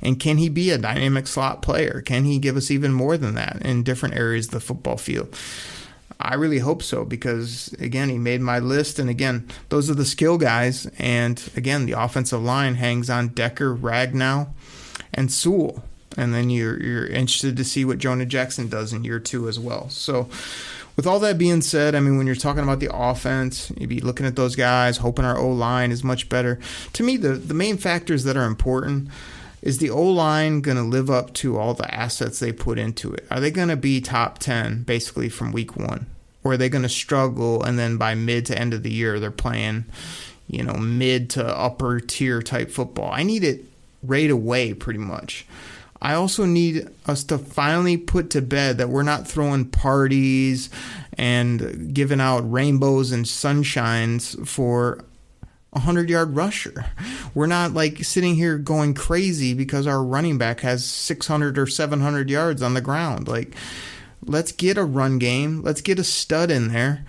And 0.00 0.20
can 0.20 0.36
he 0.36 0.48
be 0.48 0.70
a 0.70 0.78
dynamic 0.78 1.26
slot 1.26 1.62
player? 1.62 2.02
Can 2.04 2.24
he 2.24 2.38
give 2.38 2.56
us 2.56 2.70
even 2.70 2.92
more 2.92 3.16
than 3.16 3.34
that 3.34 3.62
in 3.62 3.82
different 3.82 4.14
areas 4.14 4.46
of 4.46 4.52
the 4.52 4.60
football 4.60 4.98
field? 4.98 5.36
I 6.20 6.34
really 6.34 6.58
hope 6.58 6.82
so 6.82 7.04
because 7.04 7.72
again, 7.74 8.08
he 8.08 8.18
made 8.18 8.40
my 8.40 8.58
list, 8.58 8.98
and 8.98 9.10
again, 9.10 9.48
those 9.68 9.90
are 9.90 9.94
the 9.94 10.04
skill 10.04 10.38
guys. 10.38 10.86
And 10.98 11.42
again, 11.56 11.86
the 11.86 11.92
offensive 11.92 12.42
line 12.42 12.76
hangs 12.76 13.10
on 13.10 13.28
Decker, 13.28 13.74
Ragnow, 13.74 14.48
and 15.12 15.30
Sewell 15.30 15.82
and 16.16 16.34
then 16.34 16.50
you're 16.50 16.82
you're 16.82 17.06
interested 17.06 17.56
to 17.56 17.64
see 17.64 17.84
what 17.84 17.98
Jonah 17.98 18.26
Jackson 18.26 18.68
does 18.68 18.92
in 18.92 19.04
year 19.04 19.20
two 19.20 19.48
as 19.48 19.58
well. 19.58 19.88
So, 19.90 20.28
with 20.96 21.06
all 21.06 21.20
that 21.20 21.38
being 21.38 21.60
said, 21.60 21.94
I 21.94 22.00
mean, 22.00 22.16
when 22.16 22.26
you're 22.26 22.36
talking 22.36 22.62
about 22.62 22.80
the 22.80 22.94
offense, 22.94 23.70
you'd 23.76 23.88
be 23.88 24.00
looking 24.00 24.26
at 24.26 24.36
those 24.36 24.56
guys, 24.56 24.98
hoping 24.98 25.24
our 25.24 25.38
O 25.38 25.48
line 25.48 25.92
is 25.92 26.02
much 26.02 26.28
better. 26.28 26.58
To 26.94 27.02
me, 27.02 27.16
the 27.16 27.30
the 27.30 27.54
main 27.54 27.76
factors 27.76 28.24
that 28.24 28.36
are 28.36 28.46
important 28.46 29.08
is 29.62 29.78
the 29.78 29.90
O 29.90 30.02
line 30.02 30.60
going 30.60 30.76
to 30.76 30.82
live 30.82 31.10
up 31.10 31.32
to 31.34 31.58
all 31.58 31.74
the 31.74 31.92
assets 31.92 32.38
they 32.38 32.52
put 32.52 32.78
into 32.78 33.12
it? 33.12 33.26
Are 33.30 33.40
they 33.40 33.50
going 33.50 33.68
to 33.68 33.76
be 33.76 34.00
top 34.00 34.38
ten 34.38 34.82
basically 34.84 35.28
from 35.28 35.52
week 35.52 35.76
one, 35.76 36.06
or 36.44 36.52
are 36.52 36.56
they 36.56 36.68
going 36.68 36.82
to 36.82 36.88
struggle 36.88 37.62
and 37.62 37.78
then 37.78 37.96
by 37.96 38.14
mid 38.14 38.46
to 38.46 38.58
end 38.58 38.74
of 38.74 38.82
the 38.82 38.92
year 38.92 39.18
they're 39.18 39.30
playing, 39.30 39.84
you 40.48 40.62
know, 40.62 40.74
mid 40.74 41.30
to 41.30 41.44
upper 41.44 42.00
tier 42.00 42.42
type 42.42 42.70
football? 42.70 43.10
I 43.12 43.22
need 43.22 43.44
it 43.44 43.64
right 44.02 44.30
away, 44.30 44.72
pretty 44.72 45.00
much. 45.00 45.46
I 46.00 46.14
also 46.14 46.44
need 46.44 46.88
us 47.06 47.24
to 47.24 47.38
finally 47.38 47.96
put 47.96 48.30
to 48.30 48.42
bed 48.42 48.78
that 48.78 48.88
we're 48.88 49.02
not 49.02 49.26
throwing 49.26 49.66
parties 49.66 50.70
and 51.14 51.94
giving 51.94 52.20
out 52.20 52.50
rainbows 52.50 53.12
and 53.12 53.24
sunshines 53.24 54.46
for 54.46 55.04
a 55.72 55.78
100 55.78 56.10
yard 56.10 56.36
rusher. 56.36 56.86
We're 57.34 57.46
not 57.46 57.72
like 57.72 58.04
sitting 58.04 58.34
here 58.34 58.58
going 58.58 58.94
crazy 58.94 59.54
because 59.54 59.86
our 59.86 60.02
running 60.02 60.38
back 60.38 60.60
has 60.60 60.84
600 60.84 61.58
or 61.58 61.66
700 61.66 62.30
yards 62.30 62.62
on 62.62 62.74
the 62.74 62.80
ground. 62.80 63.28
Like, 63.28 63.54
let's 64.24 64.52
get 64.52 64.78
a 64.78 64.84
run 64.84 65.18
game, 65.18 65.62
let's 65.62 65.80
get 65.80 65.98
a 65.98 66.04
stud 66.04 66.50
in 66.50 66.68
there 66.68 67.04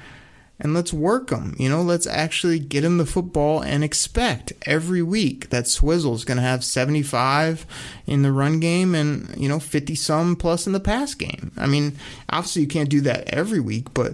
and 0.60 0.74
let's 0.74 0.92
work 0.92 1.30
them. 1.30 1.56
You 1.60 1.70
know, 1.70 1.82
let's 1.82 2.08
actually 2.08 2.60
get 2.60 2.84
him 2.84 2.98
the 2.98 3.06
football 3.06 3.62
and 3.62 3.84
expect 3.84 4.54
every 4.66 5.02
week 5.02 5.50
that 5.50 5.66
Swizzle's 5.66 6.26
going 6.26 6.38
to 6.38 6.44
have 6.44 6.64
75 6.64 7.66
in 8.06 8.24
the 8.24 8.32
run 8.32 8.60
game 8.60 8.96
and, 8.96 9.36
you 9.38 9.48
know, 9.48 9.60
50 9.60 9.96
some 9.96 10.36
plus 10.36 10.66
in 10.66 10.74
the 10.74 10.80
pass 10.80 11.14
game. 11.14 11.52
I 11.58 11.68
mean, 11.68 11.98
obviously 12.30 12.64
you 12.64 12.68
can't 12.68 12.90
do 12.90 13.02
that 13.02 13.28
every 13.28 13.60
week, 13.60 13.94
but 13.94 14.14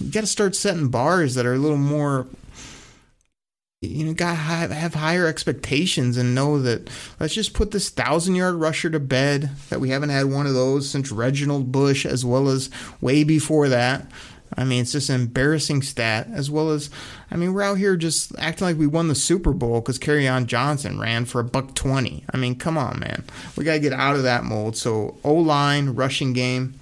you 0.00 0.10
got 0.10 0.22
to 0.22 0.26
start 0.26 0.56
setting 0.56 0.88
bars 0.88 1.34
that 1.34 1.46
are 1.46 1.54
a 1.54 1.58
little 1.58 1.78
more 1.78 2.26
you 3.82 4.04
know, 4.04 4.14
got 4.14 4.36
have, 4.36 4.70
have 4.70 4.94
higher 4.94 5.26
expectations 5.26 6.16
and 6.16 6.34
know 6.34 6.60
that 6.62 6.88
let's 7.20 7.34
just 7.34 7.52
put 7.52 7.70
this 7.70 7.90
thousand 7.90 8.34
yard 8.34 8.54
rusher 8.54 8.90
to 8.90 8.98
bed. 8.98 9.50
That 9.68 9.80
we 9.80 9.90
haven't 9.90 10.08
had 10.08 10.26
one 10.26 10.46
of 10.46 10.54
those 10.54 10.88
since 10.88 11.12
Reginald 11.12 11.70
Bush, 11.70 12.06
as 12.06 12.24
well 12.24 12.48
as 12.48 12.70
way 13.00 13.22
before 13.22 13.68
that. 13.68 14.06
I 14.54 14.64
mean, 14.64 14.82
it's 14.82 14.92
just 14.92 15.08
an 15.10 15.20
embarrassing 15.20 15.82
stat, 15.82 16.28
as 16.32 16.50
well 16.50 16.70
as, 16.70 16.88
I 17.30 17.36
mean, 17.36 17.52
we're 17.52 17.62
out 17.62 17.78
here 17.78 17.96
just 17.96 18.32
acting 18.38 18.66
like 18.66 18.78
we 18.78 18.86
won 18.86 19.08
the 19.08 19.14
Super 19.14 19.52
Bowl 19.52 19.80
because 19.80 19.98
Kerryon 19.98 20.46
Johnson 20.46 20.98
ran 20.98 21.24
for 21.24 21.40
a 21.40 21.44
buck 21.44 21.74
twenty. 21.74 22.24
I 22.30 22.36
mean, 22.36 22.54
come 22.54 22.78
on, 22.78 23.00
man, 23.00 23.24
we 23.56 23.64
got 23.64 23.74
to 23.74 23.80
get 23.80 23.92
out 23.92 24.16
of 24.16 24.22
that 24.22 24.44
mold. 24.44 24.76
So 24.76 25.18
O 25.24 25.34
line, 25.34 25.90
rushing 25.90 26.32
game, 26.32 26.74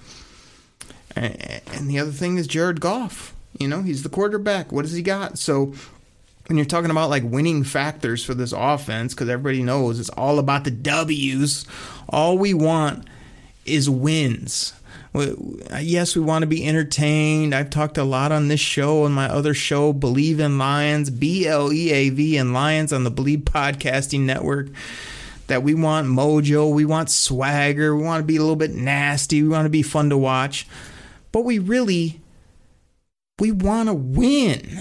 and, 1.15 1.61
the 1.81 1.99
other 1.99 2.11
thing 2.11 2.37
is 2.37 2.47
Jared 2.47 2.81
Goff. 2.81 3.33
You 3.57 3.67
know, 3.67 3.81
he's 3.81 4.03
the 4.03 4.09
quarterback. 4.09 4.71
What 4.71 4.85
has 4.85 4.93
he 4.93 5.01
got? 5.01 5.37
So 5.37 5.73
when 6.47 6.57
you're 6.57 6.65
talking 6.65 6.91
about 6.91 7.09
like 7.09 7.23
winning 7.23 7.63
factors 7.63 8.23
for 8.23 8.33
this 8.33 8.51
offense, 8.51 9.13
because 9.13 9.29
everybody 9.29 9.63
knows 9.63 9.99
it's 9.99 10.09
all 10.09 10.39
about 10.39 10.63
the 10.65 10.71
W's. 10.71 11.65
All 12.09 12.37
we 12.37 12.53
want 12.53 13.07
is 13.65 13.89
wins 13.89 14.73
Uh, 15.15 15.77
yes, 15.81 16.15
we 16.15 16.21
want 16.21 16.43
to 16.43 16.47
be 16.47 16.67
entertained. 16.67 17.55
I've 17.55 17.69
talked 17.69 17.97
a 17.97 18.03
lot 18.03 18.33
on 18.33 18.49
this 18.49 18.59
show 18.59 19.05
and 19.05 19.15
my 19.15 19.29
other 19.29 19.53
show, 19.53 19.93
Bleav 19.93 20.39
in 20.39 20.57
Lions, 20.57 21.09
B 21.09 21.47
L 21.47 21.71
E 21.71 21.91
A 21.91 22.09
V 22.09 22.35
in 22.37 22.51
Lions 22.51 22.91
on 22.91 23.05
the 23.05 23.11
Bleav 23.11 23.43
Podcasting 23.43 24.21
Network. 24.21 24.67
That 25.47 25.63
we 25.63 25.73
want 25.75 26.07
mojo, 26.07 26.73
we 26.73 26.85
want 26.85 27.09
swagger, 27.09 27.95
we 27.95 28.03
want 28.03 28.21
to 28.21 28.25
be 28.25 28.35
a 28.35 28.41
little 28.41 28.55
bit 28.55 28.73
nasty, 28.73 29.43
we 29.43 29.49
want 29.49 29.65
to 29.65 29.69
be 29.69 29.83
fun 29.83 30.09
to 30.09 30.17
watch. 30.17 30.67
But 31.31 31.45
we 31.45 31.59
really, 31.59 32.19
we 33.39 33.51
want 33.51 33.87
to 33.87 33.93
win 33.93 34.79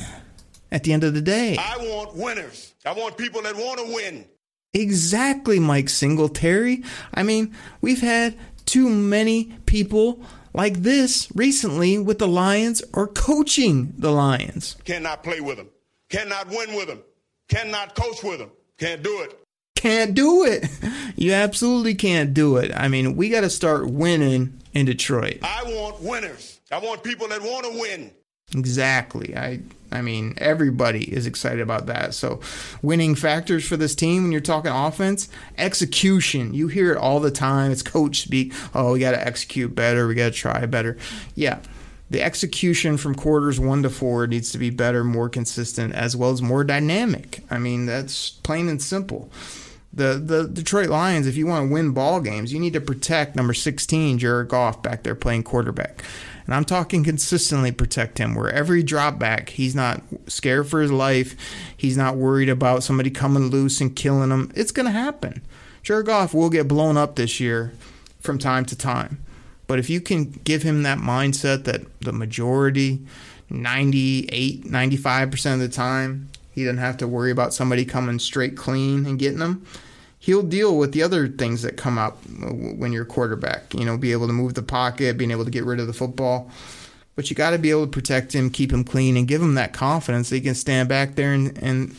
at 0.73 0.83
the 0.85 0.93
end 0.93 1.05
of 1.05 1.15
the 1.15 1.21
day. 1.21 1.57
I 1.59 1.77
want 1.77 2.17
winners. 2.17 2.73
I 2.85 2.93
want 2.93 3.19
people 3.19 3.43
that 3.43 3.55
want 3.55 3.79
to 3.79 3.95
win. 3.95 4.25
Exactly, 4.73 5.61
Mike 5.61 5.89
Singletary. 5.89 6.83
I 7.13 7.23
mean, 7.23 7.55
we've 7.81 8.01
had 8.01 8.37
too 8.67 8.89
many 8.89 9.53
people 9.67 10.23
like 10.53 10.83
this 10.83 11.29
recently 11.35 11.99
with 11.99 12.19
the 12.19 12.29
Lions 12.29 12.83
or 12.93 13.07
coaching 13.09 13.93
the 13.99 14.11
Lions. 14.11 14.77
Cannot 14.85 15.23
play 15.23 15.41
with 15.41 15.57
them. 15.57 15.69
Cannot 16.09 16.49
win 16.49 16.75
with 16.75 16.87
them. 16.87 17.03
Cannot 17.49 17.95
coach 17.95 18.23
with 18.23 18.39
them. 18.39 18.51
Can't 18.79 19.03
do 19.03 19.23
it. 19.23 19.39
Can't 19.77 20.15
do 20.15 20.45
it. 20.45 20.69
You 21.17 21.33
absolutely 21.33 21.95
can't 21.95 22.35
do 22.35 22.57
it. 22.57 22.73
I 22.75 22.89
mean, 22.89 23.15
we 23.15 23.29
got 23.29 23.43
to 23.43 23.51
start 23.51 23.89
winning 23.89 24.61
in 24.73 24.85
Detroit. 24.85 25.39
I 25.45 25.63
want 25.63 26.03
winners. 26.03 26.61
I 26.73 26.79
want 26.79 27.05
people 27.05 27.29
that 27.29 27.41
want 27.41 27.65
to 27.67 27.71
win. 27.81 28.11
Exactly. 28.55 29.37
I 29.37 29.61
I 29.93 30.03
mean, 30.03 30.35
everybody 30.39 31.05
is 31.05 31.25
excited 31.27 31.61
about 31.61 31.87
that. 31.87 32.15
So, 32.15 32.41
winning 32.83 33.15
factors 33.15 33.65
for 33.65 33.77
this 33.77 33.95
team 33.95 34.25
when 34.25 34.33
you're 34.33 34.41
talking 34.41 34.73
offense, 34.73 35.29
execution. 35.57 36.53
You 36.53 36.67
hear 36.67 36.93
it 36.93 36.99
all 36.99 37.21
the 37.21 37.31
time. 37.31 37.71
It's 37.71 37.83
coach 37.83 38.21
speak. 38.23 38.53
Oh, 38.75 38.95
we 38.95 38.99
got 38.99 39.13
to 39.13 39.25
execute 39.25 39.75
better. 39.75 40.09
We 40.09 40.17
got 40.17 40.27
to 40.27 40.31
try 40.33 40.67
better. 40.67 40.97
Yeah. 41.37 41.61
the 42.11 42.23
execution 42.23 42.97
from 42.97 43.15
quarters 43.15 43.59
one 43.61 43.83
to 43.83 43.91
four 43.91 44.27
needs 44.27 44.51
to 44.53 44.59
be 44.59 44.71
better, 44.71 45.05
more 45.05 45.29
consistent, 45.29 45.95
as 45.95 46.17
well 46.17 46.31
as 46.31 46.43
more 46.43 46.65
dynamic. 46.65 47.45
I 47.51 47.59
mean, 47.59 47.87
that's 47.87 48.31
plain 48.31 48.69
and 48.69 48.83
simple. 48.83 49.31
The 49.93 50.21
the 50.25 50.49
Detroit 50.49 50.89
Lions, 50.89 51.27
if 51.29 51.37
you 51.37 51.47
want 51.47 51.69
to 51.69 51.73
win 51.73 51.93
ball 51.93 52.21
games, 52.21 52.53
you 52.53 52.59
need 52.59 52.73
to 52.73 52.81
protect 52.81 53.37
number 53.37 53.55
16, 53.55 54.19
Jared 54.19 54.49
Goff, 54.49 54.83
back 54.83 55.05
there 55.05 55.15
playing 55.15 55.45
quarterback. 55.45 56.03
And 56.47 56.55
I'm 56.55 56.65
talking 56.65 57.05
consistently 57.05 57.73
protect 57.73 58.19
him. 58.19 58.35
Where 58.35 58.51
every 58.51 58.83
drop 58.83 59.19
back, 59.19 59.51
he's 59.51 59.75
not 59.75 60.03
scared 60.27 60.69
for 60.69 60.81
his 60.81 60.93
life. 60.93 61.37
He's 61.77 61.97
not 61.97 62.17
worried 62.17 62.49
about 62.49 62.83
somebody 62.83 63.11
coming 63.11 63.49
loose 63.49 63.81
and 63.81 63.97
killing 63.97 64.31
him. 64.31 64.53
It's 64.55 64.73
going 64.73 64.87
to 64.87 64.93
happen. 64.93 65.43
Jared 65.83 66.07
Goff 66.07 66.35
will 66.35 66.51
get 66.51 66.69
blown 66.69 66.97
up 66.97 67.17
this 67.17 67.41
year 67.41 67.73
from 68.21 68.39
time 68.39 68.65
to 68.67 68.77
time. 68.77 69.23
But 69.67 69.79
if 69.79 69.89
you 69.89 70.01
can 70.01 70.25
give 70.45 70.63
him 70.63 70.83
that 70.83 70.99
mindset 70.99 71.65
that 71.65 71.83
the 72.01 72.13
majority, 72.13 73.01
98, 73.51 74.65
95% 74.65 75.55
of 75.55 75.61
the 75.61 75.69
time, 75.69 76.29
he 76.51 76.65
doesn't 76.65 76.79
have 76.79 76.97
to 76.99 77.09
worry 77.09 77.31
about 77.31 77.55
somebody 77.55 77.85
coming 77.85 78.19
straight 78.19 78.57
clean 78.57 79.07
and 79.07 79.19
getting 79.19 79.41
him. 79.41 79.67
He'll 80.25 80.43
deal 80.43 80.79
with 80.79 80.93
the 80.93 81.03
other 81.03 81.29
things 81.29 81.61
that 81.61 81.77
come 81.77 81.99
up 81.99 82.17
when 82.25 82.95
you're 82.95 83.03
a 83.03 83.07
quarterback. 83.07 83.75
You 83.75 83.85
know, 83.85 83.99
be 83.99 84.13
able 84.13 84.27
to 84.27 84.33
move 84.33 84.55
the 84.55 84.63
pocket, 84.63 85.19
being 85.19 85.31
able 85.31 85.45
to 85.45 85.51
get 85.51 85.67
rid 85.67 85.81
of 85.81 85.87
the 85.87 85.93
football. 85.93 86.51
But 87.15 87.29
you 87.29 87.37
got 87.37 87.51
to 87.51 87.59
be 87.59 87.71
able 87.71 87.85
to 87.85 87.91
protect 87.91 88.35
him, 88.35 88.49
keep 88.49 88.73
him 88.73 88.85
clean, 88.85 89.19
and 89.19 89.29
give 89.29 89.43
him 89.43 89.55
that 89.57 89.75
confidence 89.75 90.31
that 90.31 90.37
he 90.37 90.41
can 90.41 90.55
stand 90.55 90.89
back 90.89 91.15
there 91.15 91.35
and, 91.35 91.63
and 91.63 91.95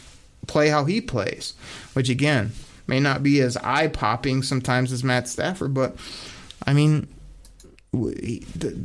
play 0.47 0.69
how 0.69 0.85
he 0.85 1.01
plays. 1.01 1.53
Which, 1.93 2.09
again, 2.09 2.51
may 2.87 2.99
not 2.99 3.21
be 3.21 3.41
as 3.41 3.57
eye 3.57 3.89
popping 3.89 4.41
sometimes 4.41 4.91
as 4.91 5.03
Matt 5.03 5.27
Stafford, 5.27 5.75
but 5.75 5.95
I 6.65 6.73
mean, 6.73 7.07
the, 7.93 8.41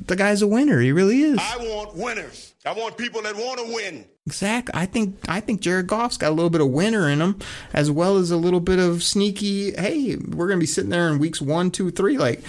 the 0.06 0.16
guy's 0.16 0.42
a 0.42 0.46
winner. 0.46 0.80
He 0.80 0.92
really 0.92 1.22
is. 1.22 1.38
I 1.40 1.56
want 1.56 1.96
winners. 1.96 2.49
I 2.66 2.72
want 2.72 2.98
people 2.98 3.22
that 3.22 3.36
want 3.36 3.58
to 3.58 3.72
win. 3.72 4.04
Exactly. 4.26 4.74
I 4.74 4.84
think 4.84 5.18
I 5.28 5.40
think 5.40 5.60
Jared 5.62 5.86
Goff's 5.86 6.18
got 6.18 6.28
a 6.28 6.34
little 6.34 6.50
bit 6.50 6.60
of 6.60 6.68
winner 6.68 7.08
in 7.08 7.20
him, 7.20 7.38
as 7.72 7.90
well 7.90 8.18
as 8.18 8.30
a 8.30 8.36
little 8.36 8.60
bit 8.60 8.78
of 8.78 9.02
sneaky. 9.02 9.72
Hey, 9.72 10.16
we're 10.16 10.46
gonna 10.46 10.60
be 10.60 10.66
sitting 10.66 10.90
there 10.90 11.08
in 11.08 11.18
weeks 11.18 11.40
one, 11.40 11.70
two, 11.70 11.90
three. 11.90 12.18
Like, 12.18 12.42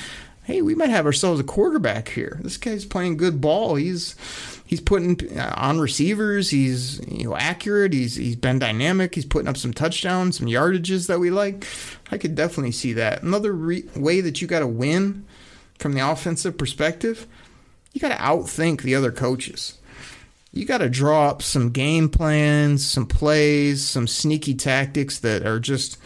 hey, 0.44 0.62
we 0.62 0.76
might 0.76 0.90
have 0.90 1.06
ourselves 1.06 1.40
a 1.40 1.46
quarterback 1.46 2.10
here. 2.10 2.40
This 2.44 2.58
guy's 2.58 2.84
playing 2.84 3.16
good 3.16 3.40
ball. 3.40 3.76
He's 3.76 4.18
he's 4.66 4.82
putting 4.82 5.40
uh, 5.40 5.54
on 5.56 5.80
receivers. 5.80 6.50
He's 6.50 7.00
you 7.08 7.24
know 7.24 7.38
accurate. 7.38 7.94
He's 7.94 8.16
he's 8.16 8.36
been 8.36 8.60
dynamic. 8.60 9.16
He's 9.16 9.26
putting 9.26 9.48
up 9.48 9.56
some 9.56 9.74
touchdowns, 9.74 10.40
some 10.40 10.48
yardages 10.48 11.08
that 11.08 11.22
we 11.22 11.32
like. 11.32 11.66
I 12.12 12.18
could 12.18 12.36
definitely 12.36 12.74
see 12.74 12.92
that. 12.94 13.24
Another 13.24 13.54
re- 13.54 13.88
way 13.96 14.20
that 14.20 14.42
you 14.42 14.48
got 14.48 14.60
to 14.60 14.68
win 14.68 15.26
from 15.80 15.94
the 15.94 16.02
offensive 16.02 16.58
perspective, 16.58 17.28
you 17.94 18.02
got 18.02 18.10
to 18.10 18.22
outthink 18.22 18.82
the 18.82 18.94
other 18.94 19.14
coaches 19.14 19.78
you 20.52 20.66
got 20.66 20.80
to 20.80 20.90
draw 20.90 21.28
up 21.28 21.42
some 21.42 21.70
game 21.70 22.10
plans, 22.10 22.86
some 22.86 23.06
plays, 23.06 23.86
some 23.86 24.08
sneaky 24.08 24.54
tactics 24.54 25.20
that 25.20 25.46
are 25.46 25.60
just 25.60 25.98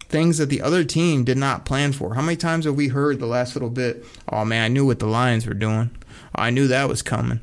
things 0.00 0.38
that 0.38 0.46
the 0.46 0.60
other 0.60 0.82
team 0.82 1.22
did 1.22 1.38
not 1.38 1.64
plan 1.64 1.92
for. 1.92 2.14
How 2.14 2.22
many 2.22 2.36
times 2.36 2.64
have 2.64 2.74
we 2.74 2.88
heard 2.88 3.20
the 3.20 3.26
last 3.26 3.54
little 3.54 3.70
bit? 3.70 4.04
Oh 4.28 4.44
man, 4.44 4.64
I 4.64 4.68
knew 4.68 4.84
what 4.84 4.98
the 4.98 5.06
Lions 5.06 5.46
were 5.46 5.54
doing. 5.54 5.90
I 6.34 6.50
knew 6.50 6.66
that 6.68 6.88
was 6.88 7.02
coming. 7.02 7.40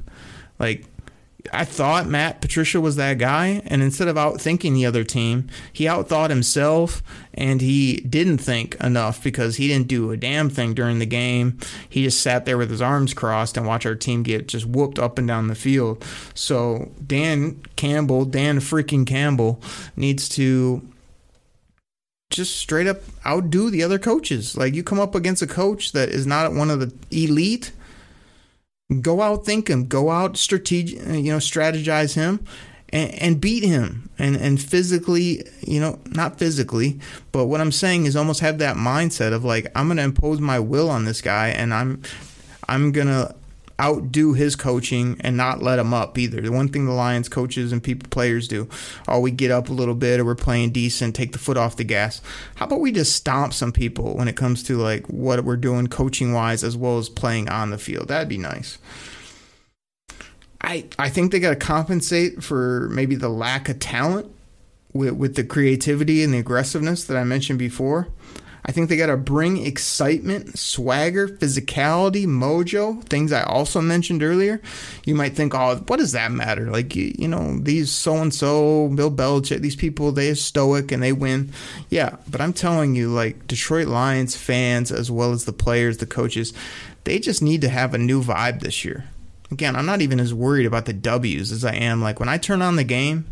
Like 0.59 0.85
I 1.53 1.65
thought 1.65 2.07
Matt 2.07 2.41
Patricia 2.41 2.79
was 2.81 2.95
that 2.95 3.17
guy, 3.17 3.61
and 3.65 3.81
instead 3.81 4.07
of 4.07 4.15
outthinking 4.15 4.73
the 4.73 4.85
other 4.85 5.03
team, 5.03 5.47
he 5.71 5.85
outthought 5.85 6.29
himself, 6.29 7.01
and 7.33 7.61
he 7.61 7.97
didn't 7.97 8.39
think 8.39 8.75
enough 8.75 9.23
because 9.23 9.57
he 9.57 9.67
didn't 9.67 9.87
do 9.87 10.11
a 10.11 10.17
damn 10.17 10.49
thing 10.49 10.73
during 10.73 10.99
the 10.99 11.05
game. 11.05 11.57
He 11.87 12.03
just 12.03 12.21
sat 12.21 12.45
there 12.45 12.57
with 12.57 12.69
his 12.69 12.81
arms 12.81 13.13
crossed 13.13 13.57
and 13.57 13.65
watched 13.65 13.85
our 13.85 13.95
team 13.95 14.23
get 14.23 14.47
just 14.47 14.65
whooped 14.65 14.99
up 14.99 15.17
and 15.17 15.27
down 15.27 15.47
the 15.47 15.55
field. 15.55 16.03
So 16.33 16.91
Dan 17.05 17.61
Campbell, 17.75 18.25
Dan 18.25 18.59
freaking 18.59 19.05
Campbell, 19.05 19.61
needs 19.95 20.27
to 20.29 20.81
just 22.29 22.57
straight 22.57 22.87
up 22.87 23.01
outdo 23.25 23.69
the 23.69 23.83
other 23.83 23.99
coaches. 23.99 24.57
Like 24.57 24.73
you 24.73 24.83
come 24.83 24.99
up 24.99 25.15
against 25.15 25.41
a 25.41 25.47
coach 25.47 25.93
that 25.93 26.09
is 26.09 26.27
not 26.27 26.53
one 26.53 26.69
of 26.69 26.79
the 26.79 26.93
elite 27.09 27.71
Go 29.01 29.21
out, 29.21 29.45
think 29.45 29.69
him. 29.69 29.85
Go 29.85 30.09
out, 30.09 30.37
strategic, 30.37 30.99
you 30.99 31.31
know, 31.31 31.39
strategize 31.39 32.15
him, 32.15 32.45
and, 32.89 33.13
and 33.15 33.41
beat 33.41 33.65
him. 33.65 34.09
And 34.17 34.37
and 34.37 34.61
physically, 34.61 35.43
you 35.61 35.81
know, 35.81 35.99
not 36.05 36.39
physically, 36.39 36.99
but 37.33 37.47
what 37.47 37.59
I'm 37.59 37.73
saying 37.73 38.05
is 38.05 38.15
almost 38.15 38.39
have 38.39 38.59
that 38.59 38.77
mindset 38.77 39.33
of 39.33 39.43
like 39.43 39.67
I'm 39.75 39.87
going 39.87 39.97
to 39.97 40.03
impose 40.03 40.39
my 40.39 40.59
will 40.59 40.89
on 40.89 41.03
this 41.03 41.21
guy, 41.21 41.49
and 41.49 41.73
I'm 41.73 42.01
I'm 42.69 42.93
gonna 42.93 43.35
outdo 43.79 44.33
his 44.33 44.55
coaching 44.55 45.17
and 45.21 45.37
not 45.37 45.61
let 45.61 45.79
him 45.79 45.93
up 45.93 46.17
either. 46.17 46.41
The 46.41 46.51
one 46.51 46.67
thing 46.67 46.85
the 46.85 46.91
Lions 46.91 47.29
coaches 47.29 47.71
and 47.71 47.83
people 47.83 48.09
players 48.09 48.47
do, 48.47 48.67
oh, 49.07 49.19
we 49.19 49.31
get 49.31 49.51
up 49.51 49.69
a 49.69 49.73
little 49.73 49.95
bit 49.95 50.19
or 50.19 50.25
we're 50.25 50.35
playing 50.35 50.71
decent, 50.71 51.15
take 51.15 51.31
the 51.31 51.39
foot 51.39 51.57
off 51.57 51.77
the 51.77 51.83
gas. 51.83 52.21
How 52.55 52.65
about 52.65 52.79
we 52.79 52.91
just 52.91 53.15
stomp 53.15 53.53
some 53.53 53.71
people 53.71 54.15
when 54.15 54.27
it 54.27 54.35
comes 54.35 54.63
to 54.63 54.77
like 54.77 55.05
what 55.07 55.43
we're 55.43 55.57
doing 55.57 55.87
coaching 55.87 56.33
wise 56.33 56.63
as 56.63 56.75
well 56.75 56.97
as 56.97 57.09
playing 57.09 57.49
on 57.49 57.69
the 57.69 57.77
field? 57.77 58.07
That'd 58.07 58.29
be 58.29 58.37
nice. 58.37 58.77
I 60.61 60.85
I 60.97 61.09
think 61.09 61.31
they 61.31 61.39
got 61.39 61.51
to 61.51 61.55
compensate 61.55 62.43
for 62.43 62.89
maybe 62.91 63.15
the 63.15 63.29
lack 63.29 63.69
of 63.69 63.79
talent 63.79 64.31
with 64.91 65.13
with 65.13 65.35
the 65.35 65.43
creativity 65.43 66.23
and 66.23 66.33
the 66.33 66.39
aggressiveness 66.39 67.03
that 67.05 67.17
I 67.17 67.23
mentioned 67.23 67.59
before. 67.59 68.07
I 68.67 68.73
think 68.73 68.89
they 68.89 68.97
got 68.97 69.05
to 69.05 69.15
bring 69.15 69.65
excitement, 69.65 70.59
swagger, 70.59 71.29
physicality, 71.29 72.25
mojo, 72.25 73.01
things 73.05 73.31
I 73.31 73.43
also 73.43 73.79
mentioned 73.79 74.21
earlier. 74.21 74.61
You 75.05 75.15
might 75.15 75.37
think, 75.37 75.55
oh, 75.55 75.77
what 75.87 75.99
does 75.99 76.11
that 76.11 76.33
matter? 76.33 76.69
Like, 76.69 76.93
you, 76.93 77.13
you 77.17 77.29
know, 77.29 77.57
these 77.59 77.91
so 77.91 78.17
and 78.17 78.33
so, 78.33 78.89
Bill 78.89 79.09
Belichick, 79.09 79.61
these 79.61 79.77
people, 79.77 80.11
they 80.11 80.29
are 80.31 80.35
stoic 80.35 80.91
and 80.91 81.01
they 81.01 81.13
win. 81.13 81.53
Yeah, 81.89 82.17
but 82.29 82.41
I'm 82.41 82.51
telling 82.51 82.93
you, 82.93 83.09
like, 83.09 83.47
Detroit 83.47 83.87
Lions 83.87 84.35
fans, 84.35 84.91
as 84.91 85.09
well 85.09 85.31
as 85.31 85.45
the 85.45 85.53
players, 85.53 85.97
the 85.97 86.05
coaches, 86.05 86.53
they 87.05 87.19
just 87.19 87.41
need 87.41 87.61
to 87.61 87.69
have 87.69 87.93
a 87.93 87.97
new 87.97 88.21
vibe 88.21 88.59
this 88.59 88.83
year. 88.83 89.05
Again, 89.49 89.77
I'm 89.77 89.85
not 89.85 90.01
even 90.01 90.19
as 90.19 90.33
worried 90.33 90.65
about 90.65 90.87
the 90.87 90.93
W's 90.93 91.53
as 91.53 91.63
I 91.63 91.75
am. 91.75 92.01
Like, 92.01 92.19
when 92.19 92.27
I 92.27 92.37
turn 92.37 92.61
on 92.61 92.75
the 92.75 92.83
game, 92.83 93.27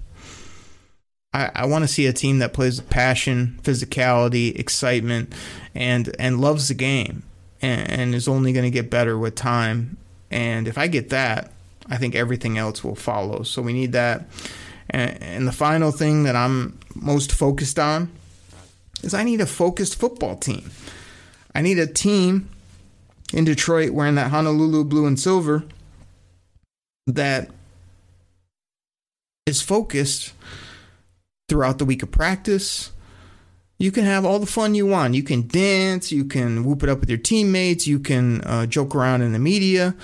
I, 1.36 1.52
I 1.54 1.66
want 1.66 1.84
to 1.84 1.88
see 1.90 2.06
a 2.08 2.14
team 2.14 2.40
that 2.40 2.54
plays 2.54 2.80
with 2.80 2.90
passion, 2.90 3.60
physicality, 3.62 4.58
excitement, 4.58 5.34
and 5.76 6.16
and 6.18 6.40
loves 6.40 6.70
the 6.70 6.74
game, 6.74 7.24
and, 7.62 7.92
and 7.92 8.16
is 8.16 8.30
only 8.30 8.54
going 8.54 8.64
to 8.64 8.72
get 8.72 8.90
better 8.90 9.18
with 9.18 9.36
time. 9.36 9.98
And 10.32 10.66
if 10.66 10.78
I 10.78 10.88
get 10.88 11.10
that, 11.10 11.52
I 11.90 11.98
think 11.98 12.16
everything 12.16 12.58
else 12.58 12.86
will 12.86 12.96
follow. 12.96 13.44
So 13.44 13.62
we 13.62 13.74
need 13.74 13.92
that. 13.92 14.26
And, 14.90 15.22
and 15.22 15.48
the 15.48 15.52
final 15.52 15.92
thing 15.92 16.24
that 16.24 16.38
I'm 16.38 16.80
most 16.96 17.34
focused 17.34 17.80
on 17.80 18.12
is 19.04 19.14
I 19.14 19.24
need 19.24 19.42
a 19.42 19.46
focused 19.46 20.00
football 20.00 20.38
team. 20.38 20.72
I 21.54 21.62
need 21.62 21.80
a 21.80 21.88
team 21.88 22.50
in 23.34 23.44
Detroit 23.44 23.92
wearing 23.92 24.16
that 24.16 24.32
Honolulu 24.32 24.86
blue 24.86 25.06
and 25.06 25.20
silver 25.20 25.66
that 27.08 27.50
is 29.46 29.62
focused 29.62 30.32
throughout 31.48 31.78
the 31.78 31.86
week 31.86 32.04
of 32.04 32.12
practice. 32.12 32.92
You 33.78 33.92
can 33.92 34.06
have 34.06 34.26
all 34.26 34.40
the 34.40 34.46
fun 34.46 34.74
you 34.74 34.86
want. 34.86 35.16
You 35.16 35.24
can 35.24 35.48
dance, 35.48 36.12
you 36.12 36.26
can 36.26 36.64
whoop 36.64 36.82
it 36.82 36.90
up 36.90 37.02
with 37.02 37.10
your 37.10 37.18
teammates, 37.18 37.86
you 37.86 38.00
can 38.00 38.42
uh, 38.42 38.66
joke 38.66 38.96
around 38.96 39.22
in 39.22 39.34
the 39.34 39.40
media. 39.40 39.96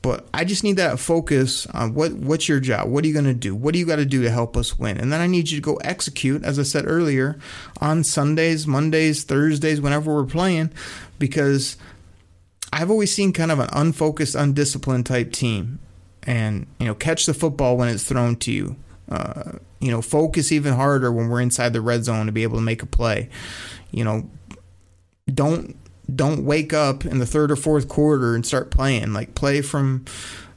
But 0.00 0.28
I 0.32 0.44
just 0.44 0.62
need 0.62 0.76
that 0.76 1.00
focus 1.00 1.66
on 1.68 1.94
what 1.94 2.12
what's 2.12 2.48
your 2.48 2.60
job? 2.60 2.88
What 2.88 3.04
are 3.04 3.08
you 3.08 3.12
going 3.12 3.24
to 3.24 3.34
do? 3.34 3.54
What 3.54 3.72
do 3.72 3.80
you 3.80 3.86
got 3.86 3.96
to 3.96 4.04
do 4.04 4.22
to 4.22 4.30
help 4.30 4.56
us 4.56 4.78
win? 4.78 4.96
And 4.96 5.12
then 5.12 5.20
I 5.20 5.26
need 5.26 5.50
you 5.50 5.58
to 5.58 5.62
go 5.62 5.76
execute, 5.76 6.44
as 6.44 6.58
I 6.58 6.62
said 6.62 6.84
earlier, 6.86 7.38
on 7.80 8.04
Sundays, 8.04 8.66
Mondays, 8.66 9.24
Thursdays, 9.24 9.80
whenever 9.80 10.14
we're 10.14 10.24
playing, 10.24 10.70
because 11.18 11.76
I've 12.72 12.90
always 12.90 13.12
seen 13.12 13.32
kind 13.32 13.50
of 13.50 13.58
an 13.58 13.68
unfocused, 13.72 14.36
undisciplined 14.36 15.06
type 15.06 15.32
team. 15.32 15.80
And, 16.22 16.66
you 16.78 16.86
know, 16.86 16.94
catch 16.94 17.26
the 17.26 17.34
football 17.34 17.76
when 17.76 17.88
it's 17.88 18.04
thrown 18.04 18.36
to 18.36 18.52
you. 18.52 18.76
Uh, 19.10 19.52
you 19.80 19.90
know, 19.90 20.02
focus 20.02 20.52
even 20.52 20.74
harder 20.74 21.12
when 21.12 21.28
we're 21.28 21.40
inside 21.40 21.72
the 21.72 21.80
red 21.80 22.04
zone 22.04 22.26
to 22.26 22.32
be 22.32 22.42
able 22.42 22.56
to 22.56 22.62
make 22.62 22.82
a 22.82 22.86
play. 22.86 23.28
You 23.90 24.04
know, 24.04 24.30
don't 25.32 25.76
don't 26.14 26.44
wake 26.44 26.72
up 26.72 27.04
in 27.04 27.18
the 27.18 27.26
third 27.26 27.50
or 27.50 27.56
fourth 27.56 27.88
quarter 27.88 28.34
and 28.34 28.44
start 28.44 28.70
playing. 28.70 29.12
Like 29.12 29.34
play 29.34 29.60
from 29.60 30.04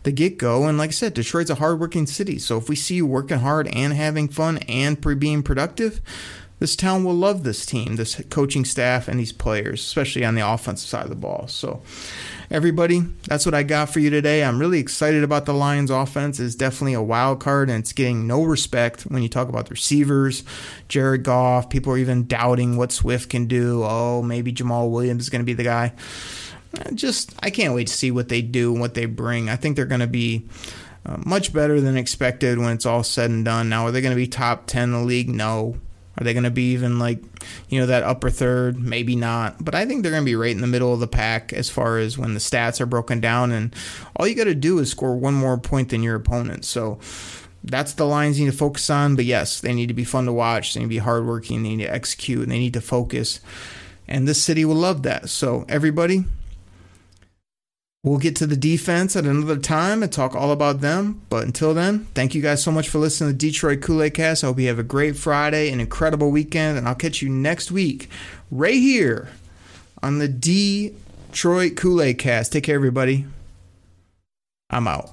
the 0.03 0.11
get 0.11 0.38
go. 0.38 0.65
And 0.65 0.78
like 0.78 0.89
I 0.89 0.93
said, 0.93 1.13
Detroit's 1.13 1.49
a 1.49 1.55
hardworking 1.55 2.07
city. 2.07 2.39
So 2.39 2.57
if 2.57 2.69
we 2.69 2.76
see 2.76 2.95
you 2.95 3.05
working 3.05 3.39
hard 3.39 3.67
and 3.67 3.93
having 3.93 4.28
fun 4.28 4.59
and 4.59 5.01
pre- 5.01 5.15
being 5.15 5.43
productive, 5.43 6.01
this 6.59 6.76
town 6.76 7.03
will 7.03 7.15
love 7.15 7.43
this 7.43 7.65
team, 7.65 7.95
this 7.95 8.22
coaching 8.30 8.65
staff, 8.65 9.07
and 9.07 9.19
these 9.19 9.34
players, 9.34 9.82
especially 9.82 10.24
on 10.24 10.36
the 10.36 10.47
offensive 10.47 10.88
side 10.88 11.03
of 11.03 11.09
the 11.09 11.15
ball. 11.15 11.47
So 11.47 11.82
everybody, 12.52 12.99
that's 13.28 13.45
what 13.45 13.56
I 13.56 13.64
got 13.64 13.89
for 13.89 13.99
you 13.99 14.10
today. 14.10 14.43
I'm 14.43 14.60
really 14.60 14.80
excited 14.80 15.24
about 15.24 15.45
the 15.45 15.54
Lions 15.54 15.89
offense. 15.89 16.39
It's 16.39 16.54
definitely 16.54 16.93
a 16.93 17.02
wild 17.02 17.39
card 17.39 17.70
and 17.70 17.80
it's 17.80 17.93
getting 17.93 18.28
no 18.28 18.43
respect 18.43 19.04
when 19.04 19.24
you 19.24 19.30
talk 19.30 19.47
about 19.47 19.68
the 19.68 19.72
receivers, 19.72 20.43
Jared 20.89 21.24
Goff. 21.24 21.70
People 21.70 21.93
are 21.93 21.97
even 21.97 22.28
doubting 22.28 22.76
what 22.76 22.91
Swift 22.91 23.30
can 23.30 23.47
do. 23.47 23.84
Oh, 23.84 24.22
maybe 24.22 24.52
Jamaal 24.52 24.91
Williams 24.91 25.24
is 25.24 25.30
going 25.30 25.39
to 25.41 25.45
be 25.45 25.54
the 25.54 25.64
guy. 25.64 25.93
just 26.93 27.34
I 27.41 27.49
can't 27.49 27.74
wait 27.74 27.88
to 27.88 27.93
see 27.93 28.12
what 28.12 28.28
they 28.28 28.41
do 28.41 28.74
and 28.74 28.82
what 28.82 28.95
they 28.95 29.06
bring. 29.06 29.49
I 29.49 29.56
think 29.56 29.78
they're 29.78 29.86
going 29.86 30.02
to 30.02 30.08
be 30.08 30.45
uh, 31.06 31.18
much 31.26 31.54
better 31.54 31.80
than 31.80 31.95
expected 31.95 32.60
when 32.60 32.74
it's 32.74 32.86
all 32.86 33.04
said 33.04 33.30
and 33.30 33.45
done. 33.45 33.70
Now, 33.70 33.86
are 33.86 33.91
they 33.91 34.02
going 34.02 34.14
to 34.14 34.18
be 34.18 34.28
top 34.28 34.68
10 34.68 34.84
in 34.84 34.91
the 34.91 34.99
league? 34.99 35.30
No. 35.30 35.78
Are 36.18 36.24
they 36.26 36.34
going 36.34 36.43
to 36.43 36.52
be 36.52 36.74
even 36.74 36.99
like, 36.99 37.24
you 37.70 37.80
know, 37.80 37.86
that 37.86 38.04
upper 38.04 38.30
third? 38.30 38.80
Maybe 38.80 39.16
not. 39.16 39.64
But 39.64 39.76
I 39.76 39.86
think 39.86 40.04
they're 40.04 40.12
going 40.12 40.24
to 40.24 40.30
be 40.30 40.36
right 40.36 40.56
in 40.56 40.62
the 40.62 40.68
middle 40.68 40.94
of 40.94 41.00
the 41.00 41.08
pack 41.08 41.54
as 41.54 41.70
far 41.70 41.98
as 41.98 42.18
when 42.18 42.34
the 42.34 42.39
stats 42.39 42.82
are 42.82 42.86
broken 42.86 43.20
down. 43.20 43.52
And 43.52 43.76
all 44.16 44.28
you 44.28 44.36
got 44.36 44.46
to 44.46 44.56
do 44.56 44.80
is 44.80 44.92
score 44.92 45.16
one 45.16 45.34
more 45.34 45.58
point 45.58 45.89
than 45.89 46.04
your 46.04 46.16
opponent. 46.16 46.66
So 46.66 47.00
that's 47.64 47.94
the 47.94 48.06
lines 48.06 48.39
you 48.39 48.46
need 48.46 48.52
to 48.52 48.58
focus 48.58 48.89
on. 48.89 49.16
But 49.16 49.26
yes, 49.26 49.62
they 49.62 49.74
need 49.74 49.88
to 49.88 49.94
be 49.94 50.04
fun 50.04 50.26
to 50.26 50.34
watch. 50.34 50.74
They 50.74 50.80
need 50.80 50.86
to 50.86 50.89
be 50.89 50.98
hardworking. 50.98 51.64
They 51.64 51.76
need 51.76 51.86
to 51.86 51.94
execute 51.94 52.44
and 52.44 52.52
they 52.52 52.60
need 52.60 52.74
to 52.74 52.82
focus. 52.82 53.39
And 54.08 54.28
this 54.28 54.42
city 54.44 54.66
will 54.66 54.76
love 54.76 55.04
that. 55.04 55.30
So, 55.30 55.66
everybody, 55.70 56.26
We'll 58.04 58.18
get 58.18 58.36
to 58.38 58.47
the 58.47 58.58
defense 58.58 59.16
at 59.16 59.26
another 59.26 59.58
time 59.58 60.02
and 60.02 60.12
talk 60.12 60.36
all 60.36 60.52
about 60.52 60.82
them. 60.82 61.22
But 61.30 61.45
until 61.45 61.76
then, 61.76 62.08
thank 62.16 62.34
you 62.34 62.41
guys 62.41 62.64
so 62.64 62.72
much 62.72 62.89
for 62.89 62.97
listening 62.97 63.30
to 63.30 63.38
Detroit 63.38 63.82
Kool 63.82 64.02
Aid 64.02 64.16
Cast. 64.16 64.43
I 64.43 64.47
hope 64.47 64.60
you 64.60 64.68
have 64.70 64.80
a 64.80 64.84
great 64.84 65.16
Friday, 65.16 65.72
an 65.72 65.80
incredible 65.80 66.32
weekend, 66.32 66.80
and 66.80 66.88
I'll 66.88 66.95
catch 66.95 67.22
you 67.22 67.30
next 67.30 67.72
week 67.72 68.10
right 68.49 68.74
here 68.74 69.30
on 70.02 70.18
the 70.18 70.28
Detroit 70.28 71.76
Kool 71.76 72.02
Aid 72.02 72.18
Cast. 72.18 72.54
Take 72.54 72.64
care, 72.64 72.76
everybody. 72.76 73.28
I'm 74.72 74.88
out. 74.88 75.12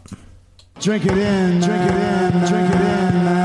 Drink 0.81 1.05
it 1.05 1.19
in, 1.19 1.61
drink 1.61 1.83
it 1.83 1.95
in, 1.95 2.31
drink 2.47 2.75
it 2.75 3.33
in. 3.33 3.38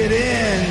It 0.00 0.12
in. 0.12 0.67